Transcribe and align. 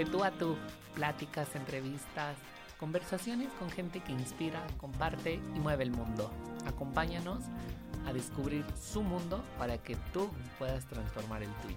De 0.00 0.06
tú 0.06 0.24
a 0.24 0.30
tú, 0.30 0.56
pláticas, 0.94 1.54
entrevistas, 1.54 2.34
conversaciones 2.78 3.52
con 3.58 3.70
gente 3.70 4.00
que 4.00 4.12
inspira, 4.12 4.66
comparte 4.78 5.34
y 5.34 5.60
mueve 5.60 5.84
el 5.84 5.90
mundo. 5.90 6.32
Acompáñanos 6.64 7.44
a 8.06 8.12
descubrir 8.14 8.64
su 8.80 9.02
mundo 9.02 9.44
para 9.58 9.76
que 9.76 9.96
tú 10.14 10.30
puedas 10.58 10.86
transformar 10.86 11.42
el 11.42 11.50
tuyo. 11.56 11.76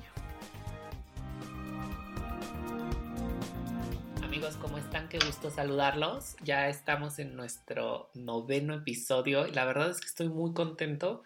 Amigos, 4.24 4.56
¿cómo 4.56 4.78
están? 4.78 5.10
Qué 5.10 5.20
gusto 5.20 5.50
saludarlos. 5.50 6.38
Ya 6.46 6.70
estamos 6.70 7.20
en 7.20 7.36
nuestro 7.36 8.10
noveno 8.14 8.74
episodio 8.74 9.48
y 9.48 9.52
la 9.52 9.66
verdad 9.66 9.90
es 9.90 10.00
que 10.00 10.08
estoy 10.08 10.30
muy 10.30 10.54
contento 10.54 11.24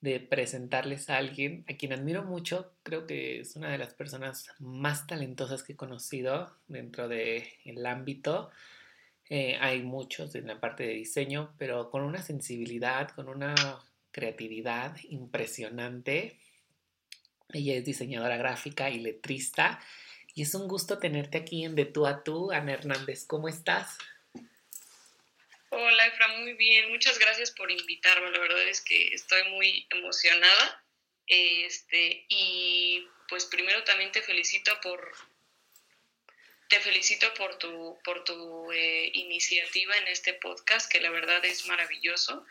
de 0.00 0.20
presentarles 0.20 1.10
a 1.10 1.16
alguien 1.16 1.64
a 1.68 1.74
quien 1.74 1.92
admiro 1.92 2.22
mucho. 2.22 2.72
Creo 2.82 3.06
que 3.06 3.40
es 3.40 3.56
una 3.56 3.70
de 3.70 3.78
las 3.78 3.94
personas 3.94 4.48
más 4.58 5.06
talentosas 5.06 5.62
que 5.62 5.72
he 5.72 5.76
conocido 5.76 6.56
dentro 6.68 7.08
del 7.08 7.86
ámbito. 7.86 8.50
Eh, 9.28 9.56
hay 9.60 9.82
muchos 9.82 10.34
en 10.34 10.46
la 10.46 10.60
parte 10.60 10.84
de 10.84 10.94
diseño, 10.94 11.54
pero 11.58 11.90
con 11.90 12.02
una 12.02 12.22
sensibilidad, 12.22 13.10
con 13.10 13.28
una 13.28 13.54
creatividad 14.12 14.96
impresionante. 15.08 16.38
Ella 17.52 17.74
es 17.74 17.84
diseñadora 17.84 18.36
gráfica 18.36 18.90
y 18.90 19.00
letrista. 19.00 19.80
Y 20.34 20.42
es 20.42 20.54
un 20.54 20.68
gusto 20.68 20.98
tenerte 20.98 21.38
aquí 21.38 21.64
en 21.64 21.74
De 21.74 21.86
Tú 21.86 22.06
a 22.06 22.22
Tú. 22.22 22.52
Ana 22.52 22.74
Hernández, 22.74 23.24
¿cómo 23.26 23.48
estás? 23.48 23.98
Hola, 25.70 26.06
Efra, 26.06 26.28
muy 26.38 26.52
bien. 26.54 26.90
Muchas 26.90 27.18
gracias 27.18 27.50
por 27.50 27.70
invitarme. 27.70 28.30
La 28.30 28.38
verdad 28.38 28.62
es 28.68 28.80
que 28.80 29.08
estoy 29.08 29.42
muy 29.50 29.86
emocionada. 29.90 30.84
Este, 31.26 32.24
y 32.28 33.06
pues 33.28 33.46
primero 33.46 33.82
también 33.84 34.12
te 34.12 34.22
felicito 34.22 34.72
por 34.80 35.12
te 36.68 36.80
felicito 36.80 37.26
por 37.34 37.58
tu 37.58 37.98
por 38.04 38.24
tu 38.24 38.70
eh, 38.72 39.10
iniciativa 39.14 39.96
en 39.96 40.08
este 40.08 40.34
podcast, 40.34 40.90
que 40.90 41.00
la 41.00 41.10
verdad 41.10 41.44
es 41.44 41.66
maravilloso. 41.66 42.44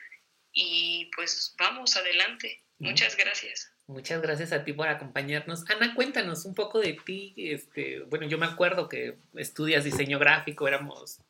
Y 0.52 1.10
pues 1.16 1.56
vamos 1.58 1.96
adelante. 1.96 2.64
Muchas 2.80 3.16
gracias. 3.16 3.72
Muchas 3.88 4.22
gracias 4.22 4.52
a 4.52 4.64
ti 4.64 4.74
por 4.74 4.88
acompañarnos. 4.88 5.70
Ana, 5.70 5.94
cuéntanos 5.94 6.46
un 6.46 6.56
poco 6.56 6.80
de 6.80 6.94
ti. 7.06 7.34
Este, 7.38 8.00
bueno, 8.02 8.28
yo 8.28 8.38
me 8.38 8.46
acuerdo 8.46 8.90
que 8.90 9.18
estudias 9.36 9.84
diseño 9.84 10.18
gráfico, 10.18 10.68
éramos 10.68 11.22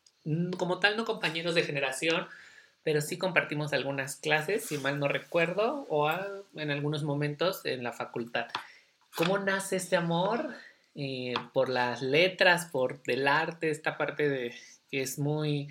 como 0.58 0.80
tal 0.80 0.98
no 0.98 1.06
compañeros 1.06 1.56
de 1.56 1.64
generación, 1.64 2.28
pero 2.84 3.02
sí 3.02 3.18
compartimos 3.18 3.74
algunas 3.74 4.16
clases, 4.18 4.66
si 4.66 4.78
mal 4.78 5.00
no 5.00 5.08
recuerdo, 5.08 5.86
o 5.90 6.10
en 6.56 6.72
algunos 6.72 7.04
momentos 7.04 7.66
en 7.66 7.84
la 7.84 7.94
facultad. 7.94 8.48
¿Cómo 9.16 9.38
nace 9.40 9.78
este 9.78 9.96
amor 9.96 10.54
eh, 10.96 11.34
por 11.54 11.70
las 11.70 12.02
letras, 12.02 12.66
por 12.72 13.02
el 13.08 13.28
arte, 13.28 13.70
esta 13.70 13.98
parte 13.98 14.30
de 14.30 14.56
que 14.90 15.02
es 15.02 15.20
muy 15.20 15.70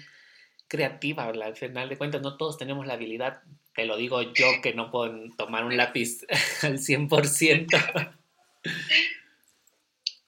creativa, 0.68 1.24
al 1.24 1.56
final 1.56 1.88
de 1.88 1.96
cuentas 1.96 2.20
no 2.20 2.36
todos 2.36 2.58
tenemos 2.58 2.86
la 2.86 2.94
habilidad, 2.94 3.42
te 3.74 3.84
lo 3.84 3.96
digo 3.96 4.22
yo 4.22 4.60
que 4.62 4.72
no 4.74 4.90
puedo 4.90 5.12
tomar 5.36 5.64
un 5.64 5.76
lápiz 5.76 6.24
al 6.62 6.78
100%. 6.78 8.16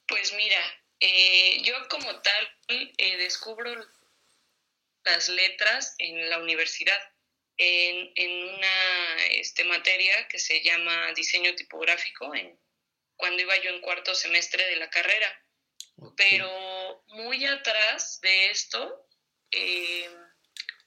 Pues 0.07 0.33
mira, 0.37 0.59
eh, 0.99 1.61
yo 1.63 1.73
como 1.89 2.07
tal 2.21 2.47
eh, 2.69 3.17
descubro 3.17 3.71
las 5.11 5.29
letras 5.29 5.95
en 5.97 6.29
la 6.29 6.39
universidad, 6.39 6.99
en, 7.57 8.11
en 8.15 8.43
una 8.49 9.25
este, 9.31 9.63
materia 9.63 10.27
que 10.27 10.39
se 10.39 10.61
llama 10.61 11.13
diseño 11.13 11.55
tipográfico, 11.55 12.35
en, 12.35 12.59
cuando 13.15 13.41
iba 13.41 13.57
yo 13.57 13.71
en 13.71 13.81
cuarto 13.81 14.13
semestre 14.15 14.63
de 14.65 14.75
la 14.75 14.89
carrera. 14.89 15.43
Pero 16.15 17.03
muy 17.07 17.43
atrás 17.45 18.21
de 18.21 18.51
esto, 18.51 19.07
eh, 19.51 20.07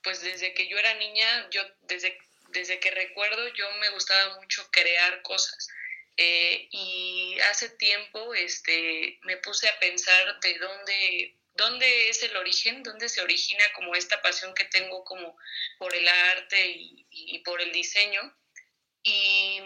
pues 0.02 0.20
desde 0.20 0.54
que 0.54 0.68
yo 0.68 0.78
era 0.78 0.94
niña, 0.94 1.50
yo 1.50 1.62
desde, 1.80 2.16
desde 2.50 2.78
que 2.78 2.92
recuerdo, 2.92 3.48
yo 3.54 3.70
me 3.80 3.90
gustaba 3.90 4.38
mucho 4.40 4.68
crear 4.70 5.22
cosas. 5.22 5.68
Eh, 6.16 6.68
y 6.70 7.38
hace 7.50 7.70
tiempo 7.70 8.34
este, 8.34 9.18
me 9.22 9.38
puse 9.38 9.68
a 9.68 9.78
pensar 9.78 10.38
de 10.40 10.58
dónde 10.58 11.39
dónde 11.60 12.08
es 12.08 12.22
el 12.22 12.36
origen, 12.36 12.82
dónde 12.82 13.08
se 13.08 13.20
origina 13.20 13.64
como 13.74 13.94
esta 13.94 14.20
pasión 14.22 14.54
que 14.54 14.64
tengo 14.64 15.04
como 15.04 15.36
por 15.78 15.94
el 15.94 16.08
arte 16.08 16.74
y, 17.10 17.38
por 17.44 17.60
el 17.60 17.70
diseño. 17.70 18.20
Y, 19.02 19.60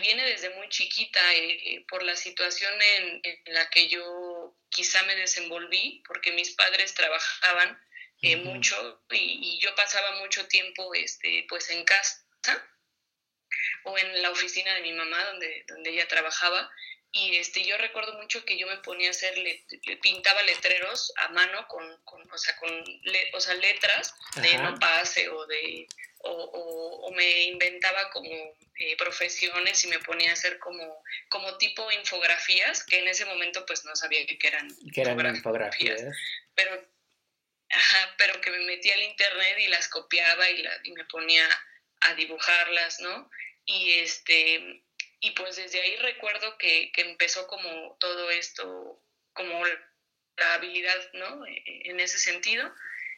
viene 0.00 0.24
desde 0.24 0.50
muy 0.50 0.68
chiquita 0.68 1.20
eh, 1.34 1.84
por 1.88 2.02
la 2.02 2.14
situación 2.14 2.72
en, 2.80 3.22
la 3.46 3.68
que 3.70 3.88
yo 3.88 4.56
quizá 4.70 5.02
me 5.02 5.16
desenvolví, 5.16 6.02
porque 6.06 6.32
mis 6.32 6.50
padres 6.52 6.94
trabajaban 6.94 7.80
eh, 8.22 8.36
mucho 8.36 9.04
y, 9.10 9.58
yo 9.58 9.74
pasaba 9.74 10.20
mucho 10.20 10.46
tiempo 10.46 10.94
este, 10.94 11.44
pues 11.48 11.70
en 11.70 11.84
casa 11.84 12.22
o 13.84 13.98
en 13.98 14.22
la 14.22 14.30
oficina 14.30 14.74
de 14.74 14.82
mi 14.82 14.92
mamá 14.92 15.24
donde, 15.24 15.64
donde 15.68 15.90
ella 15.90 16.08
trabajaba 16.08 16.70
y 17.16 17.36
este, 17.36 17.64
yo 17.64 17.78
recuerdo 17.78 18.12
mucho 18.14 18.44
que 18.44 18.58
yo 18.58 18.66
me 18.66 18.76
ponía 18.78 19.08
a 19.08 19.10
hacer, 19.10 19.38
le, 19.38 19.64
pintaba 20.02 20.42
letreros 20.42 21.12
a 21.16 21.28
mano 21.28 21.66
con, 21.66 21.82
con 22.04 22.30
o, 22.30 22.36
sea, 22.36 22.54
con 22.56 22.70
o 23.32 23.40
sea, 23.40 23.54
letras 23.54 24.14
de 24.42 24.58
no 24.58 24.78
pase 24.78 25.30
o 25.30 25.46
de 25.46 25.88
o, 26.18 26.30
o, 27.06 27.10
me 27.12 27.44
inventaba 27.44 28.10
como 28.10 28.28
eh, 28.78 28.96
profesiones 28.98 29.82
y 29.84 29.88
me 29.88 29.98
ponía 30.00 30.30
a 30.30 30.34
hacer 30.34 30.58
como, 30.58 31.02
como 31.30 31.56
tipo 31.56 31.90
infografías, 31.90 32.84
que 32.84 32.98
en 32.98 33.08
ese 33.08 33.24
momento 33.24 33.64
pues 33.64 33.84
no 33.86 33.96
sabía 33.96 34.26
que 34.26 34.38
eran, 34.46 34.68
que 34.92 35.00
eran 35.00 35.36
infografías. 35.36 36.02
Pero, 36.54 36.86
ajá, 37.70 38.14
pero 38.18 38.40
que 38.42 38.50
me 38.50 38.64
metía 38.64 38.94
al 38.94 39.02
internet 39.02 39.58
y 39.60 39.68
las 39.68 39.88
copiaba 39.88 40.50
y, 40.50 40.62
la, 40.62 40.72
y 40.84 40.92
me 40.92 41.04
ponía 41.06 41.48
a 42.00 42.14
dibujarlas, 42.14 43.00
¿no? 43.00 43.30
Y 43.64 44.00
este 44.00 44.84
y 45.20 45.30
pues 45.32 45.56
desde 45.56 45.80
ahí 45.80 45.96
recuerdo 45.96 46.56
que, 46.58 46.92
empezó 46.96 47.46
como 47.46 47.96
todo 48.00 48.30
esto, 48.30 49.02
como 49.32 49.64
la 49.64 50.54
habilidad, 50.54 51.12
¿no? 51.14 51.46
E, 51.46 51.62
e, 51.64 51.90
en 51.90 52.00
ese 52.00 52.18
sentido. 52.18 52.72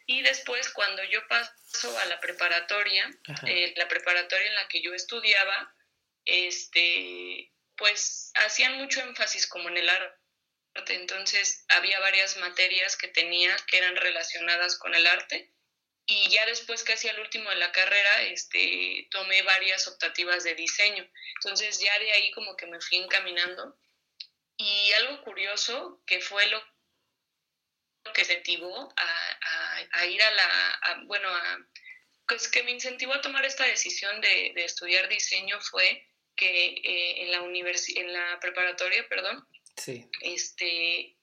Y 0.06 0.22
después 0.22 0.70
cuando 0.70 1.02
yo 1.04 1.26
paso 1.28 1.98
a 1.98 2.06
la 2.06 2.18
preparatoria, 2.20 3.10
eh, 3.46 3.74
la 3.76 3.88
preparatoria 3.88 4.46
en 4.46 4.54
la 4.54 4.68
que 4.68 4.80
yo 4.80 4.94
estudiaba, 4.94 5.74
este, 6.24 7.52
pues 7.76 8.32
hacían 8.36 8.78
mucho 8.78 9.00
énfasis 9.00 9.46
como 9.46 9.68
en 9.68 9.76
el 9.76 9.88
arte. 9.88 10.94
Entonces 10.94 11.64
había 11.68 11.98
varias 12.00 12.36
materias 12.36 12.96
que 12.96 13.08
tenía 13.08 13.54
que 13.66 13.78
eran 13.78 13.96
relacionadas 13.96 14.78
con 14.78 14.94
el 14.94 15.06
arte 15.06 15.52
y 16.10 16.30
ya 16.30 16.46
después 16.46 16.82
casi 16.84 17.06
al 17.06 17.20
último 17.20 17.50
de 17.50 17.56
la 17.56 17.70
carrera 17.70 18.22
este, 18.22 19.06
tomé 19.10 19.42
varias 19.42 19.86
optativas 19.88 20.42
de 20.42 20.54
diseño. 20.54 21.06
Entonces 21.34 21.78
ya 21.80 21.96
de 21.98 22.10
ahí 22.10 22.30
como 22.32 22.56
que 22.56 22.66
me 22.66 22.80
fui 22.80 22.96
encaminando. 22.96 23.78
Y 24.56 24.92
algo 24.92 25.22
curioso 25.22 26.02
que 26.06 26.20
fue 26.20 26.46
lo 26.46 26.62
que 28.14 28.22
incentivó 28.22 28.90
a, 28.96 30.06
ir 30.06 30.22
a 30.22 30.30
la, 30.30 31.02
bueno, 31.04 31.28
pues 32.26 32.48
que 32.48 32.62
me 32.62 32.70
incentivó 32.70 33.12
a 33.12 33.20
tomar 33.20 33.44
esta 33.44 33.66
decisión 33.66 34.18
de, 34.22 34.54
estudiar 34.56 35.10
diseño 35.10 35.60
fue 35.60 36.08
que 36.34 36.68
eh, 36.68 37.24
en, 37.24 37.32
la 37.32 37.38
en 37.40 38.12
la 38.14 38.40
preparatoria, 38.40 39.06
perdón, 39.10 39.46
sí. 39.76 40.08
este, 40.22 41.17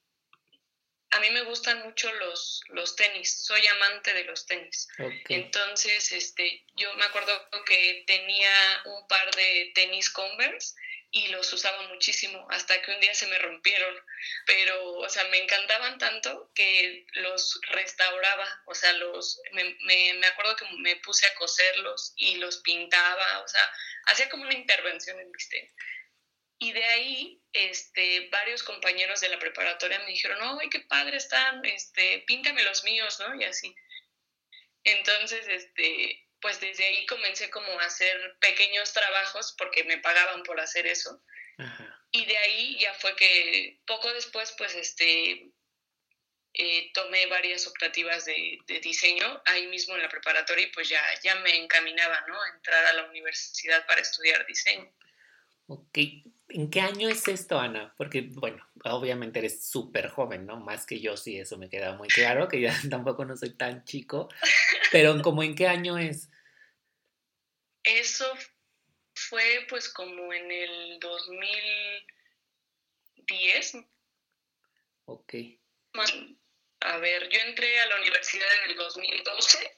a 1.16 1.20
mí 1.20 1.30
me 1.30 1.44
gustan 1.44 1.82
mucho 1.84 2.12
los, 2.16 2.62
los 2.70 2.96
tenis, 2.96 3.46
soy 3.46 3.66
amante 3.68 4.14
de 4.14 4.26
los 4.26 4.46
tenis. 4.46 4.88
Entonces, 5.30 6.12
este, 6.12 6.66
yo 6.76 6.94
me 6.96 7.06
acuerdo 7.06 7.50
que 7.66 8.04
tenía 8.06 8.52
un 8.86 9.08
par 9.08 9.34
de 9.34 9.72
tenis 9.74 10.10
Converse 10.10 10.76
y 11.12 11.30
los 11.30 11.52
usaba 11.54 11.88
muchísimo 11.88 12.46
hasta 12.52 12.82
que 12.82 12.92
un 12.92 13.00
día 13.00 13.14
se 13.14 13.28
me 13.28 13.38
rompieron, 13.38 13.96
pero, 14.46 14.96
o 14.96 15.08
sea, 15.08 15.24
me 15.30 15.38
encantaban 15.38 15.98
tanto 15.98 16.52
que 16.54 17.06
los 17.14 17.62
restauraba, 17.70 18.64
o 18.66 18.76
sea, 18.76 18.92
los, 18.94 19.40
me, 19.54 19.78
me, 19.86 20.28
acuerdo 20.28 20.58
que 20.58 20.66
me 20.80 20.98
puse 20.98 21.26
a 21.28 21.36
coserlos 21.36 22.14
y 22.18 22.36
los 22.36 22.58
pintaba, 22.58 23.40
o 23.40 23.48
sea, 23.48 23.72
hacía 24.08 24.28
como 24.28 24.44
una 24.44 24.54
intervención 24.54 25.18
en 25.18 25.32
mis 25.32 25.48
tenis. 25.48 25.72
Y 26.58 26.72
de 26.72 26.86
ahí, 26.86 27.42
este, 27.54 28.30
varios 28.30 28.64
compañeros 28.64 29.22
de 29.22 29.30
la 29.30 29.40
preparatoria 29.40 30.00
me 30.00 30.08
dijeron, 30.08 30.38
¡ay, 30.42 30.70
qué 30.70 30.82
padre 30.82 31.18
están! 31.18 31.64
Este, 31.66 32.24
píntame 32.28 32.64
los 32.64 32.84
míos, 32.84 33.20
¿no? 33.20 33.36
Y 33.36 33.44
así. 33.44 33.76
Entonces, 34.84 35.48
este, 35.48 36.28
pues 36.40 36.62
desde 36.62 36.86
ahí 36.86 37.06
comencé 37.08 37.50
como 37.50 37.68
a 37.80 37.86
hacer 37.86 38.38
pequeños 38.40 38.94
trabajos 38.94 39.56
porque 39.58 39.84
me 39.84 39.98
pagaban 39.98 40.44
por 40.44 40.60
hacer 40.60 40.88
eso. 40.88 41.22
Y 42.12 42.26
de 42.26 42.38
ahí 42.38 42.80
ya 42.80 42.94
fue 42.94 43.16
que 43.16 43.80
poco 43.86 44.12
después, 44.14 44.54
pues, 44.58 44.76
este, 44.76 45.50
eh, 46.54 46.92
tomé 46.94 47.26
varias 47.28 47.68
optativas 47.68 48.24
de, 48.24 48.60
de, 48.66 48.80
diseño 48.80 49.42
ahí 49.46 49.68
mismo 49.68 49.96
en 49.96 50.02
la 50.02 50.10
preparatoria 50.10 50.66
y 50.66 50.72
pues 50.72 50.88
ya, 50.88 51.02
ya 51.22 51.36
me 51.36 51.54
encaminaba, 51.58 52.24
¿no? 52.28 52.42
A 52.42 52.50
entrar 52.50 52.86
a 52.86 52.94
la 52.94 53.04
universidad 53.06 53.86
para 53.86 54.00
estudiar 54.00 54.46
diseño. 54.46 54.90
Ok, 55.68 55.98
¿En 56.56 56.70
qué 56.70 56.80
año 56.80 57.10
es 57.10 57.28
esto, 57.28 57.60
Ana? 57.60 57.94
Porque, 57.98 58.30
bueno, 58.32 58.66
obviamente 58.86 59.40
eres 59.40 59.68
súper 59.68 60.08
joven, 60.08 60.46
¿no? 60.46 60.58
Más 60.58 60.86
que 60.86 61.02
yo, 61.02 61.18
sí, 61.18 61.38
eso 61.38 61.58
me 61.58 61.68
queda 61.68 61.98
muy 61.98 62.08
claro, 62.08 62.48
que 62.48 62.62
ya 62.62 62.74
tampoco 62.90 63.26
no 63.26 63.36
soy 63.36 63.58
tan 63.58 63.84
chico. 63.84 64.30
Pero, 64.90 65.22
¿cómo 65.22 65.44
en 65.44 65.54
qué 65.54 65.68
año 65.68 65.98
es? 65.98 66.30
Eso 67.84 68.26
fue 69.14 69.66
pues 69.68 69.90
como 69.90 70.32
en 70.32 70.50
el 70.50 70.98
2010. 71.02 73.80
Ok. 75.08 75.34
A 76.80 76.98
ver, 77.00 77.28
yo 77.28 77.40
entré 77.42 77.82
a 77.82 77.88
la 77.88 77.98
universidad 77.98 78.48
en 78.64 78.72
el 78.72 78.78
2012 78.78 79.78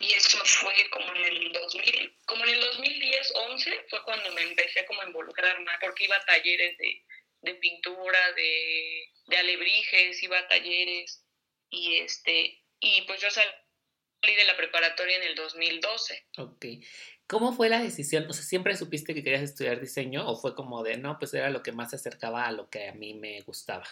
y 0.00 0.12
eso 0.12 0.38
fue 0.44 0.74
como 0.90 1.14
en 1.14 1.24
el 1.24 1.52
2000, 1.52 2.18
como 2.26 2.44
en 2.44 2.50
el 2.50 2.60
2010, 2.60 3.32
11 3.50 3.86
fue 3.88 4.02
cuando 4.04 4.30
me 4.32 4.42
empecé 4.42 4.84
como 4.84 5.00
a 5.00 5.06
involucrar 5.06 5.58
más, 5.62 5.78
porque 5.80 6.04
iba 6.04 6.16
a 6.16 6.24
talleres 6.24 6.76
de, 6.76 7.02
de 7.42 7.54
pintura, 7.54 8.32
de, 8.32 9.10
de, 9.26 9.36
alebrijes, 9.36 10.22
iba 10.22 10.38
a 10.38 10.48
talleres 10.48 11.24
y 11.70 11.96
este 11.96 12.62
y 12.80 13.02
pues 13.02 13.20
yo 13.22 13.30
salí 13.30 14.36
de 14.36 14.44
la 14.44 14.56
preparatoria 14.56 15.16
en 15.16 15.22
el 15.22 15.34
2012. 15.34 16.26
Ok. 16.38 16.66
¿Cómo 17.26 17.54
fue 17.54 17.70
la 17.70 17.80
decisión? 17.80 18.26
O 18.28 18.34
sea, 18.34 18.44
¿siempre 18.44 18.76
supiste 18.76 19.14
que 19.14 19.22
querías 19.22 19.42
estudiar 19.42 19.80
diseño 19.80 20.28
o 20.28 20.36
fue 20.36 20.54
como 20.54 20.82
de, 20.82 20.98
no, 20.98 21.18
pues 21.18 21.32
era 21.32 21.48
lo 21.48 21.62
que 21.62 21.72
más 21.72 21.90
se 21.90 21.96
acercaba 21.96 22.44
a 22.44 22.52
lo 22.52 22.68
que 22.68 22.88
a 22.88 22.92
mí 22.92 23.14
me 23.14 23.40
gustaba? 23.40 23.86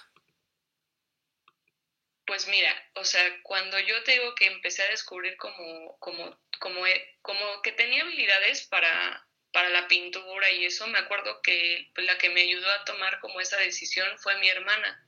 Pues 2.32 2.48
mira, 2.48 2.74
o 2.94 3.04
sea, 3.04 3.22
cuando 3.42 3.78
yo 3.78 4.02
te 4.04 4.12
digo 4.12 4.34
que 4.34 4.46
empecé 4.46 4.82
a 4.82 4.88
descubrir 4.88 5.36
como, 5.36 5.98
como, 5.98 6.34
como, 6.60 6.82
como 7.20 7.60
que 7.60 7.72
tenía 7.72 8.00
habilidades 8.00 8.66
para, 8.68 9.28
para 9.52 9.68
la 9.68 9.86
pintura 9.86 10.50
y 10.50 10.64
eso, 10.64 10.86
me 10.86 10.98
acuerdo 10.98 11.42
que 11.42 11.90
pues, 11.94 12.06
la 12.06 12.16
que 12.16 12.30
me 12.30 12.40
ayudó 12.40 12.66
a 12.70 12.86
tomar 12.86 13.20
como 13.20 13.38
esa 13.38 13.58
decisión 13.58 14.08
fue 14.18 14.38
mi 14.38 14.48
hermana. 14.48 15.06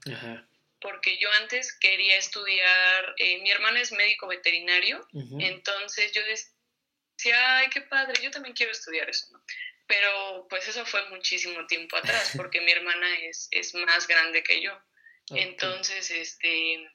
Porque 0.82 1.16
yo 1.16 1.32
antes 1.40 1.74
quería 1.78 2.18
estudiar, 2.18 3.14
eh, 3.16 3.40
mi 3.40 3.50
hermana 3.50 3.80
es 3.80 3.92
médico 3.92 4.26
veterinario, 4.26 5.00
entonces 5.40 6.12
yo 6.12 6.20
decía, 6.26 7.56
ay, 7.56 7.70
qué 7.70 7.80
padre, 7.80 8.22
yo 8.22 8.30
también 8.32 8.54
quiero 8.54 8.72
estudiar 8.72 9.08
eso, 9.08 9.28
¿no? 9.32 9.42
Pero 9.86 10.46
pues 10.50 10.68
eso 10.68 10.84
fue 10.84 11.08
muchísimo 11.08 11.66
tiempo 11.68 11.96
atrás, 11.96 12.32
porque 12.36 12.60
mi 12.60 12.72
hermana 12.72 13.18
es, 13.20 13.48
es 13.50 13.74
más 13.74 14.06
grande 14.06 14.42
que 14.42 14.60
yo. 14.60 14.78
Entonces, 15.30 16.10
este, 16.10 16.86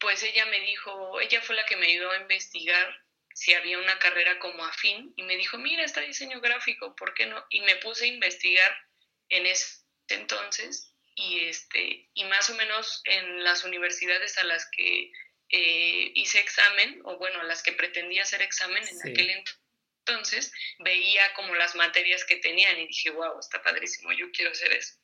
pues 0.00 0.22
ella 0.22 0.46
me 0.46 0.60
dijo, 0.60 1.20
ella 1.20 1.40
fue 1.42 1.54
la 1.54 1.66
que 1.66 1.76
me 1.76 1.86
ayudó 1.86 2.10
a 2.10 2.20
investigar 2.20 3.04
si 3.34 3.54
había 3.54 3.78
una 3.78 3.98
carrera 3.98 4.38
como 4.38 4.64
afín 4.64 5.12
y 5.16 5.22
me 5.22 5.36
dijo, 5.36 5.58
mira, 5.58 5.84
está 5.84 6.00
diseño 6.00 6.40
gráfico, 6.40 6.96
¿por 6.96 7.14
qué 7.14 7.26
no? 7.26 7.44
Y 7.50 7.60
me 7.60 7.76
puse 7.76 8.04
a 8.04 8.08
investigar 8.08 8.76
en 9.28 9.46
ese 9.46 9.84
entonces 10.08 10.94
y, 11.14 11.44
este, 11.44 12.08
y 12.14 12.24
más 12.24 12.50
o 12.50 12.54
menos 12.54 13.02
en 13.04 13.44
las 13.44 13.64
universidades 13.64 14.36
a 14.38 14.44
las 14.44 14.68
que 14.70 15.12
eh, 15.50 16.12
hice 16.14 16.40
examen, 16.40 17.00
o 17.04 17.18
bueno, 17.18 17.40
a 17.40 17.44
las 17.44 17.62
que 17.62 17.72
pretendía 17.72 18.22
hacer 18.22 18.42
examen 18.42 18.82
en 18.86 19.10
aquel 19.10 19.44
entonces, 20.06 20.52
veía 20.78 21.22
como 21.34 21.54
las 21.54 21.74
materias 21.74 22.24
que 22.24 22.36
tenían 22.36 22.78
y 22.78 22.86
dije, 22.86 23.10
wow, 23.10 23.38
está 23.38 23.62
padrísimo, 23.62 24.12
yo 24.12 24.30
quiero 24.32 24.52
hacer 24.52 24.72
eso. 24.72 24.94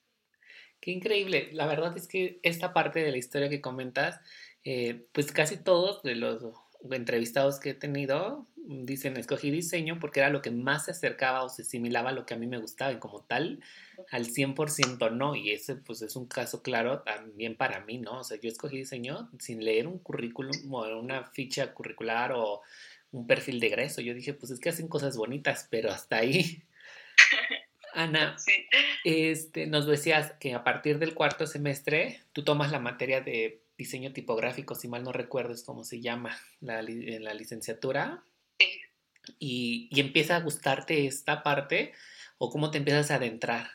Qué 0.81 0.91
increíble. 0.91 1.49
La 1.53 1.67
verdad 1.67 1.97
es 1.97 2.07
que 2.07 2.39
esta 2.43 2.73
parte 2.73 3.01
de 3.01 3.11
la 3.11 3.17
historia 3.17 3.49
que 3.49 3.61
comentas 3.61 4.21
eh, 4.69 5.07
pues 5.13 5.31
casi 5.31 5.57
todos 5.59 6.03
de 6.03 6.17
los 6.17 6.43
entrevistados 6.91 7.61
que 7.61 7.71
he 7.71 7.75
tenido 7.75 8.49
dicen 8.57 9.17
escogí 9.17 9.53
diseño 9.53 10.01
porque 10.01 10.19
era 10.19 10.29
lo 10.29 10.43
que 10.43 10.51
más 10.51 10.87
se 10.87 10.91
acercaba 10.91 11.45
o 11.45 11.49
se 11.49 11.63
asimilaba 11.63 12.11
a 12.11 12.13
lo 12.13 12.27
que 12.27 12.35
a 12.35 12.37
mí 12.37 12.49
me 12.49 12.59
gustaba 12.59 12.91
y 12.91 12.97
como 12.97 13.21
tal 13.21 13.61
al 14.11 14.27
100% 14.27 15.13
no 15.13 15.37
y 15.37 15.53
ese 15.53 15.77
pues 15.77 16.03
es 16.03 16.17
un 16.17 16.27
caso 16.27 16.65
claro 16.65 17.03
también 17.03 17.55
para 17.55 17.79
mí, 17.85 17.99
¿no? 17.99 18.19
O 18.19 18.25
sea, 18.25 18.41
yo 18.41 18.49
escogí 18.49 18.79
diseño 18.79 19.31
sin 19.39 19.65
leer 19.65 19.87
un 19.87 20.01
currículum 20.01 20.75
o 20.75 20.99
una 20.99 21.23
ficha 21.27 21.73
curricular 21.73 22.33
o 22.33 22.63
un 23.13 23.29
perfil 23.29 23.61
de 23.61 23.69
egreso. 23.69 24.01
Yo 24.01 24.15
dije, 24.15 24.35
pues 24.35 24.51
es 24.51 24.59
que 24.59 24.71
hacen 24.71 24.89
cosas 24.89 25.17
bonitas, 25.17 25.69
pero 25.71 25.93
hasta 25.93 26.17
ahí. 26.17 26.65
Ana, 27.95 28.37
este, 29.05 29.69
nos 29.69 29.87
decías 29.87 30.33
que 30.41 30.55
a 30.55 30.65
partir 30.65 30.99
del 30.99 31.15
cuarto 31.15 31.47
semestre 31.47 32.21
tú 32.33 32.43
tomas 32.43 32.73
la 32.73 32.81
materia 32.81 33.21
de 33.21 33.61
diseño 33.77 34.13
tipográfico, 34.13 34.75
si 34.75 34.89
mal 34.89 35.03
no 35.05 35.13
recuerdo 35.13 35.53
es 35.53 35.63
como 35.65 35.85
se 35.85 36.01
llama 36.01 36.39
la, 36.61 36.81
en 36.81 37.25
la 37.25 37.35
licenciatura. 37.35 38.25
Y, 39.39 39.89
y, 39.91 40.01
empieza 40.01 40.37
a 40.37 40.41
gustarte 40.41 41.07
esta 41.07 41.43
parte 41.43 41.93
o 42.39 42.51
cómo 42.51 42.71
te 42.71 42.79
empiezas 42.79 43.11
a 43.11 43.17
adentrar? 43.17 43.71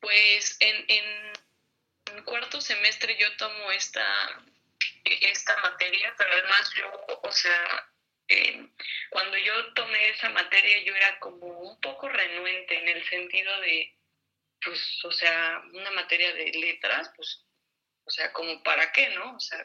Pues 0.00 0.56
en, 0.60 0.84
en 0.88 2.24
cuarto 2.24 2.60
semestre 2.60 3.16
yo 3.18 3.36
tomo 3.36 3.70
esta, 3.72 4.04
esta 5.04 5.56
materia, 5.62 6.14
pero 6.16 6.30
además 6.32 6.72
yo, 6.76 7.06
o 7.22 7.32
sea, 7.32 7.90
cuando 9.10 9.36
yo 9.38 9.72
tomé 9.74 10.10
esa 10.10 10.28
materia 10.30 10.84
yo 10.84 10.94
era 10.94 11.18
como 11.18 11.46
un 11.46 11.80
poco 11.80 12.08
renuente 12.08 12.78
en 12.78 12.88
el 12.88 13.04
sentido 13.08 13.60
de, 13.60 13.96
pues, 14.64 15.04
o 15.04 15.10
sea, 15.10 15.62
una 15.72 15.90
materia 15.92 16.32
de 16.32 16.52
letras, 16.52 17.10
pues 17.16 17.44
o 18.10 18.12
sea, 18.12 18.32
como 18.32 18.60
para 18.64 18.90
qué, 18.90 19.08
¿no? 19.10 19.36
O 19.36 19.38
sea, 19.38 19.64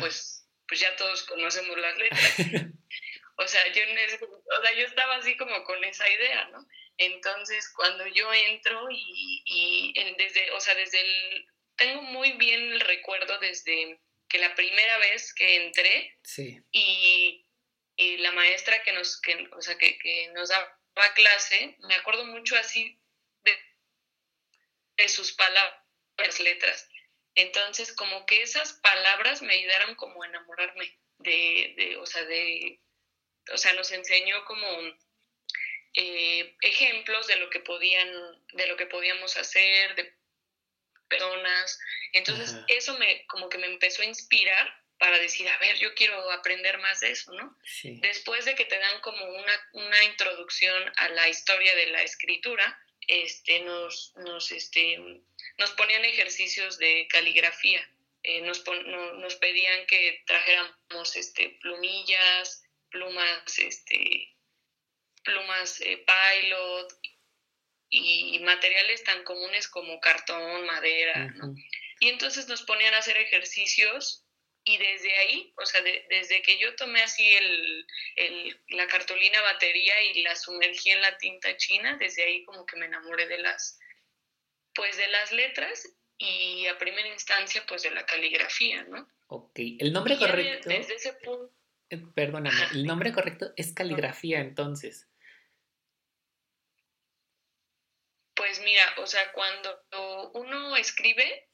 pues, 0.00 0.48
pues 0.66 0.80
ya 0.80 0.96
todos 0.96 1.22
conocemos 1.22 1.78
las 1.78 1.96
letras. 1.98 2.34
o, 3.36 3.46
sea, 3.46 3.72
yo 3.72 3.82
o 3.84 4.62
sea, 4.62 4.72
yo 4.74 4.84
estaba 4.84 5.14
así 5.14 5.36
como 5.36 5.62
con 5.62 5.82
esa 5.84 6.08
idea, 6.10 6.46
¿no? 6.46 6.66
Entonces, 6.98 7.72
cuando 7.72 8.04
yo 8.08 8.34
entro 8.34 8.88
y, 8.90 9.42
y 9.46 10.14
desde, 10.18 10.50
o 10.50 10.60
sea, 10.60 10.74
desde 10.74 11.00
el, 11.00 11.46
tengo 11.76 12.02
muy 12.02 12.32
bien 12.32 12.72
el 12.72 12.80
recuerdo 12.80 13.38
desde 13.38 14.00
que 14.28 14.38
la 14.38 14.52
primera 14.56 14.98
vez 14.98 15.32
que 15.32 15.66
entré 15.66 16.18
sí. 16.24 16.60
y, 16.72 17.46
y, 17.94 18.16
la 18.16 18.32
maestra 18.32 18.82
que 18.82 18.92
nos, 18.92 19.20
que, 19.20 19.48
o 19.52 19.62
sea, 19.62 19.78
que, 19.78 19.98
que 19.98 20.32
nos 20.34 20.48
daba 20.48 21.14
clase, 21.14 21.76
me 21.86 21.94
acuerdo 21.94 22.24
mucho 22.26 22.56
así 22.56 23.00
de, 23.44 23.56
de 24.96 25.08
sus 25.08 25.32
palabras, 25.34 26.40
letras. 26.40 26.88
Entonces, 27.34 27.92
como 27.92 28.26
que 28.26 28.42
esas 28.42 28.74
palabras 28.74 29.42
me 29.42 29.54
ayudaron 29.54 29.94
como 29.96 30.22
a 30.22 30.26
enamorarme 30.26 30.98
de, 31.18 31.74
de 31.76 31.96
o 31.96 32.06
sea, 32.06 32.24
de, 32.24 32.80
o 33.52 33.56
sea, 33.56 33.72
nos 33.74 33.90
enseñó 33.92 34.44
como 34.44 34.66
eh, 35.94 36.56
ejemplos 36.62 37.26
de 37.26 37.36
lo 37.36 37.50
que 37.50 37.60
podían, 37.60 38.08
de 38.52 38.66
lo 38.66 38.76
que 38.76 38.86
podíamos 38.86 39.36
hacer, 39.36 39.94
de 39.94 40.14
personas. 41.08 41.78
Entonces, 42.12 42.56
eso 42.68 42.98
me, 42.98 43.26
como 43.26 43.48
que 43.48 43.58
me 43.58 43.66
empezó 43.66 44.02
a 44.02 44.06
inspirar 44.06 44.84
para 44.98 45.18
decir, 45.18 45.48
a 45.48 45.58
ver, 45.58 45.76
yo 45.78 45.94
quiero 45.94 46.30
aprender 46.32 46.78
más 46.78 47.00
de 47.00 47.10
eso, 47.10 47.32
¿no? 47.32 47.56
Después 48.00 48.44
de 48.44 48.54
que 48.54 48.64
te 48.64 48.78
dan 48.78 49.00
como 49.00 49.24
una, 49.24 49.70
una 49.72 50.04
introducción 50.04 50.82
a 50.96 51.08
la 51.10 51.28
historia 51.28 51.74
de 51.74 51.86
la 51.86 52.02
escritura, 52.02 52.78
este, 53.06 53.60
nos, 53.60 54.14
nos, 54.16 54.50
este, 54.50 54.98
nos 55.58 55.70
ponían 55.72 56.04
ejercicios 56.04 56.78
de 56.78 57.06
caligrafía. 57.08 57.88
Eh, 58.22 58.40
nos, 58.40 58.64
nos 58.66 59.34
pedían 59.36 59.86
que 59.86 60.22
trajéramos 60.26 61.16
este, 61.16 61.50
plumillas, 61.60 62.64
plumas, 62.90 63.58
este, 63.58 64.34
plumas 65.22 65.80
eh, 65.82 66.04
pilot 66.06 66.98
y 67.90 68.38
materiales 68.40 69.04
tan 69.04 69.22
comunes 69.22 69.68
como 69.68 70.00
cartón, 70.00 70.66
madera, 70.66 71.32
Y 72.00 72.08
entonces 72.08 72.48
nos 72.48 72.62
ponían 72.62 72.92
a 72.94 72.98
hacer 72.98 73.16
ejercicios 73.18 74.24
y 74.64 74.78
desde 74.78 75.14
ahí, 75.18 75.52
o 75.56 75.66
sea, 75.66 75.82
desde 75.82 76.40
que 76.40 76.58
yo 76.58 76.74
tomé 76.74 77.02
así 77.02 77.22
el, 77.34 77.86
el, 78.16 78.60
la 78.68 78.86
cartulina 78.86 79.40
batería 79.42 80.00
y 80.02 80.22
la 80.22 80.34
sumergí 80.34 80.90
en 80.90 81.02
la 81.02 81.18
tinta 81.18 81.54
china, 81.58 81.98
desde 82.00 82.24
ahí 82.24 82.44
como 82.44 82.64
que 82.64 82.76
me 82.76 82.86
enamoré 82.86 83.26
de 83.26 83.38
las, 83.38 83.78
pues 84.74 84.96
de 84.96 85.08
las 85.08 85.32
letras 85.32 85.96
y 86.18 86.66
a 86.66 86.78
primera 86.78 87.08
instancia 87.08 87.64
pues 87.66 87.82
de 87.82 87.90
la 87.90 88.06
caligrafía, 88.06 88.84
¿no? 88.84 89.08
Ok, 89.26 89.58
el 89.78 89.92
nombre 89.92 90.16
correcto... 90.16 90.68
Desde 90.68 90.94
ese 90.94 91.12
punto... 91.14 91.52
Eh, 91.90 92.02
perdóname, 92.14 92.56
el 92.72 92.86
nombre 92.86 93.12
correcto 93.12 93.52
es 93.56 93.72
caligrafía 93.72 94.40
entonces. 94.40 95.08
Pues 98.34 98.60
mira, 98.60 98.82
o 98.98 99.06
sea, 99.06 99.32
cuando 99.32 99.84
uno 100.34 100.76
escribe, 100.76 101.48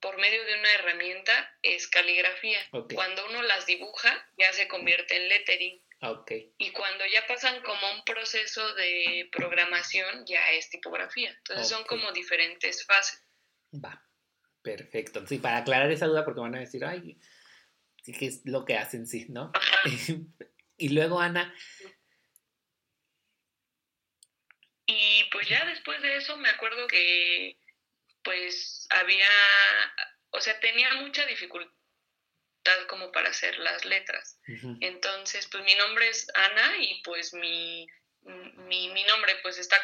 por 0.00 0.16
medio 0.18 0.44
de 0.44 0.58
una 0.58 0.74
herramienta 0.74 1.58
es 1.62 1.86
caligrafía. 1.88 2.58
Cuando 2.94 3.26
uno 3.28 3.42
las 3.42 3.66
dibuja, 3.66 4.26
ya 4.36 4.52
se 4.52 4.68
convierte 4.68 5.16
en 5.16 5.28
lettering. 5.28 5.82
Ah, 6.00 6.24
y 6.58 6.70
cuando 6.70 7.04
ya 7.06 7.26
pasan 7.26 7.60
como 7.62 7.92
un 7.92 8.04
proceso 8.04 8.74
de 8.74 9.28
programación, 9.32 10.24
ya 10.26 10.52
es 10.52 10.70
tipografía. 10.70 11.30
Entonces 11.30 11.68
son 11.68 11.84
como 11.86 12.12
diferentes 12.12 12.86
fases. 12.86 13.20
Va, 13.72 14.00
perfecto. 14.62 15.26
Sí, 15.26 15.38
para 15.38 15.58
aclarar 15.58 15.90
esa 15.90 16.06
duda, 16.06 16.24
porque 16.24 16.40
van 16.40 16.54
a 16.54 16.60
decir, 16.60 16.84
ay, 16.84 17.18
sí 18.04 18.12
que 18.12 18.26
es 18.26 18.42
lo 18.44 18.64
que 18.64 18.76
hacen, 18.76 19.08
sí, 19.08 19.26
¿no? 19.28 19.50
y 20.76 20.88
luego, 20.90 21.18
Ana. 21.18 21.52
Y 24.86 25.24
pues 25.32 25.48
ya 25.48 25.64
después 25.66 26.00
de 26.00 26.16
eso 26.16 26.36
me 26.36 26.48
acuerdo 26.48 26.86
que 26.86 27.58
pues 28.22 28.86
había, 28.90 29.28
o 30.30 30.40
sea, 30.40 30.60
tenía 30.60 30.94
mucha 30.94 31.26
dificultad 31.26 31.77
como 32.88 33.12
para 33.12 33.30
hacer 33.30 33.58
las 33.58 33.84
letras. 33.84 34.38
Entonces, 34.80 35.48
pues 35.50 35.64
mi 35.64 35.74
nombre 35.74 36.08
es 36.08 36.26
Ana 36.34 36.76
y 36.78 37.02
pues 37.02 37.32
mi, 37.34 37.86
mi, 38.22 38.88
mi 38.88 39.04
nombre 39.04 39.36
pues 39.42 39.58
está 39.58 39.80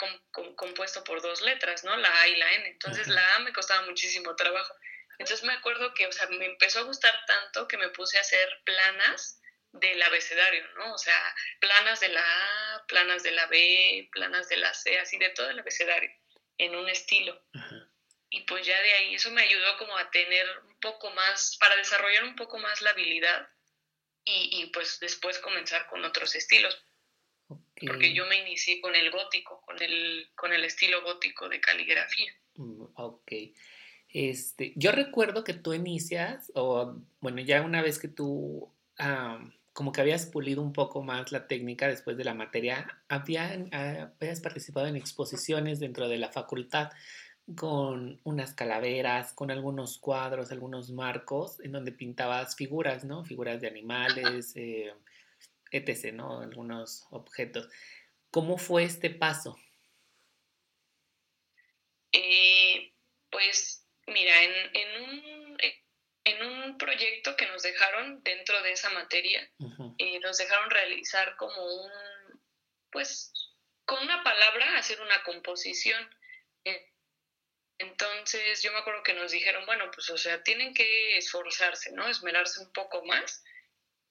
compuesto 0.56 1.04
por 1.04 1.22
dos 1.22 1.42
letras, 1.42 1.84
¿no? 1.84 1.96
La 1.96 2.20
A 2.20 2.28
y 2.28 2.36
la 2.36 2.52
N. 2.54 2.68
Entonces 2.68 3.08
la 3.08 3.34
A 3.34 3.38
me 3.40 3.52
costaba 3.52 3.86
muchísimo 3.86 4.34
trabajo. 4.36 4.74
Entonces 5.18 5.44
me 5.44 5.52
acuerdo 5.52 5.94
que, 5.94 6.06
o 6.06 6.12
sea, 6.12 6.26
me 6.28 6.46
empezó 6.46 6.80
a 6.80 6.84
gustar 6.84 7.14
tanto 7.26 7.68
que 7.68 7.76
me 7.76 7.88
puse 7.90 8.18
a 8.18 8.22
hacer 8.22 8.48
planas 8.64 9.40
del 9.72 10.02
abecedario, 10.02 10.66
¿no? 10.76 10.94
O 10.94 10.98
sea, 10.98 11.34
planas 11.60 12.00
de 12.00 12.08
la 12.08 12.22
A, 12.22 12.86
planas 12.86 13.22
de 13.22 13.32
la 13.32 13.46
B, 13.46 14.08
planas 14.12 14.48
de 14.48 14.56
la 14.56 14.72
C, 14.72 14.98
así 14.98 15.18
de 15.18 15.30
todo 15.30 15.50
el 15.50 15.58
abecedario, 15.58 16.10
en 16.58 16.76
un 16.76 16.88
estilo. 16.88 17.40
Y 18.34 18.40
pues 18.42 18.66
ya 18.66 18.80
de 18.82 18.92
ahí 18.92 19.14
eso 19.14 19.30
me 19.30 19.42
ayudó 19.42 19.76
como 19.78 19.96
a 19.96 20.10
tener 20.10 20.44
un 20.68 20.74
poco 20.80 21.10
más, 21.12 21.56
para 21.60 21.76
desarrollar 21.76 22.24
un 22.24 22.34
poco 22.34 22.58
más 22.58 22.82
la 22.82 22.90
habilidad 22.90 23.48
y, 24.24 24.60
y 24.60 24.66
pues 24.66 24.98
después 24.98 25.38
comenzar 25.38 25.86
con 25.86 26.04
otros 26.04 26.34
estilos. 26.34 26.84
Porque 27.86 28.12
yo 28.12 28.26
me 28.26 28.40
inicié 28.40 28.80
con 28.80 28.96
el 28.96 29.12
gótico, 29.12 29.60
con 29.64 29.80
el, 29.80 30.30
con 30.34 30.52
el 30.52 30.64
estilo 30.64 31.02
gótico 31.02 31.48
de 31.48 31.60
caligrafía. 31.60 32.32
Mm, 32.56 32.86
ok. 32.94 33.32
Este, 34.08 34.72
yo 34.74 34.90
recuerdo 34.90 35.44
que 35.44 35.54
tú 35.54 35.72
inicias, 35.72 36.50
o 36.54 36.96
bueno, 37.20 37.40
ya 37.40 37.62
una 37.62 37.82
vez 37.82 38.00
que 38.00 38.08
tú 38.08 38.72
como 39.72 39.90
que 39.90 40.00
habías 40.00 40.26
pulido 40.26 40.62
un 40.62 40.72
poco 40.72 41.02
más 41.02 41.32
la 41.32 41.48
técnica 41.48 41.88
después 41.88 42.16
de 42.16 42.24
la 42.24 42.34
materia, 42.34 43.02
había, 43.08 43.52
habías 43.72 44.40
participado 44.40 44.86
en 44.86 44.96
exposiciones 44.96 45.80
dentro 45.80 46.08
de 46.08 46.16
la 46.16 46.30
facultad 46.30 46.90
con 47.56 48.20
unas 48.24 48.54
calaveras, 48.54 49.32
con 49.34 49.50
algunos 49.50 49.98
cuadros, 49.98 50.50
algunos 50.50 50.90
marcos, 50.90 51.60
en 51.60 51.72
donde 51.72 51.92
pintabas 51.92 52.56
figuras, 52.56 53.04
¿no? 53.04 53.24
Figuras 53.24 53.60
de 53.60 53.68
animales, 53.68 54.52
eh, 54.56 54.94
etc., 55.70 56.12
¿no? 56.14 56.40
Algunos 56.40 57.06
objetos. 57.10 57.68
¿Cómo 58.30 58.56
fue 58.56 58.84
este 58.84 59.10
paso? 59.10 59.58
Eh, 62.12 62.92
pues 63.30 63.86
mira, 64.06 64.32
en, 64.42 65.02
un, 65.02 65.56
en, 66.24 66.46
un, 66.46 66.78
proyecto 66.78 67.36
que 67.36 67.46
nos 67.46 67.62
dejaron 67.62 68.22
dentro 68.22 68.60
de 68.62 68.72
esa 68.72 68.90
materia, 68.90 69.48
eh, 69.98 70.18
nos 70.20 70.38
dejaron 70.38 70.70
realizar 70.70 71.36
como 71.36 71.62
un, 71.64 71.90
pues, 72.90 73.32
con 73.84 74.02
una 74.02 74.22
palabra, 74.22 74.78
hacer 74.78 75.00
una 75.00 75.22
composición. 75.24 76.08
Eh, 76.64 76.93
entonces 77.84 78.62
yo 78.62 78.72
me 78.72 78.78
acuerdo 78.78 79.02
que 79.02 79.14
nos 79.14 79.32
dijeron, 79.32 79.64
bueno, 79.66 79.90
pues 79.92 80.10
o 80.10 80.18
sea, 80.18 80.42
tienen 80.42 80.74
que 80.74 81.18
esforzarse, 81.18 81.92
¿no? 81.92 82.08
Esmerarse 82.08 82.60
un 82.60 82.72
poco 82.72 83.04
más 83.04 83.42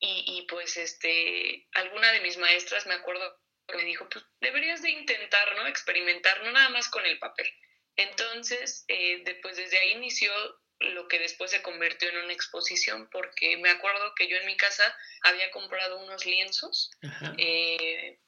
y, 0.05 0.45
pues 0.49 0.75
este, 0.75 1.65
alguna 1.73 2.11
de 2.11 2.19
mis 2.19 2.37
maestras 2.37 2.85
me 2.87 2.93
acuerdo 2.93 3.39
me 3.73 3.85
dijo, 3.85 4.07
pues 4.09 4.25
deberías 4.41 4.81
de 4.81 4.89
intentar, 4.89 5.55
¿no? 5.55 5.65
Experimentar, 5.67 6.43
no 6.43 6.51
nada 6.51 6.69
más 6.69 6.89
con 6.89 7.05
el 7.05 7.17
papel. 7.19 7.47
Entonces, 7.95 8.83
eh, 8.89 9.21
después 9.23 9.55
desde 9.55 9.79
ahí 9.79 9.91
inició 9.91 10.33
lo 10.79 11.07
que 11.07 11.19
después 11.19 11.51
se 11.51 11.61
convirtió 11.61 12.09
en 12.09 12.17
una 12.17 12.33
exposición, 12.33 13.09
porque 13.09 13.55
me 13.57 13.69
acuerdo 13.69 14.13
que 14.15 14.27
yo 14.27 14.35
en 14.35 14.45
mi 14.45 14.57
casa 14.57 14.83
había 15.21 15.49
comprado 15.51 15.99
unos 15.99 16.25
lienzos 16.25 16.91
eh, 17.37 18.19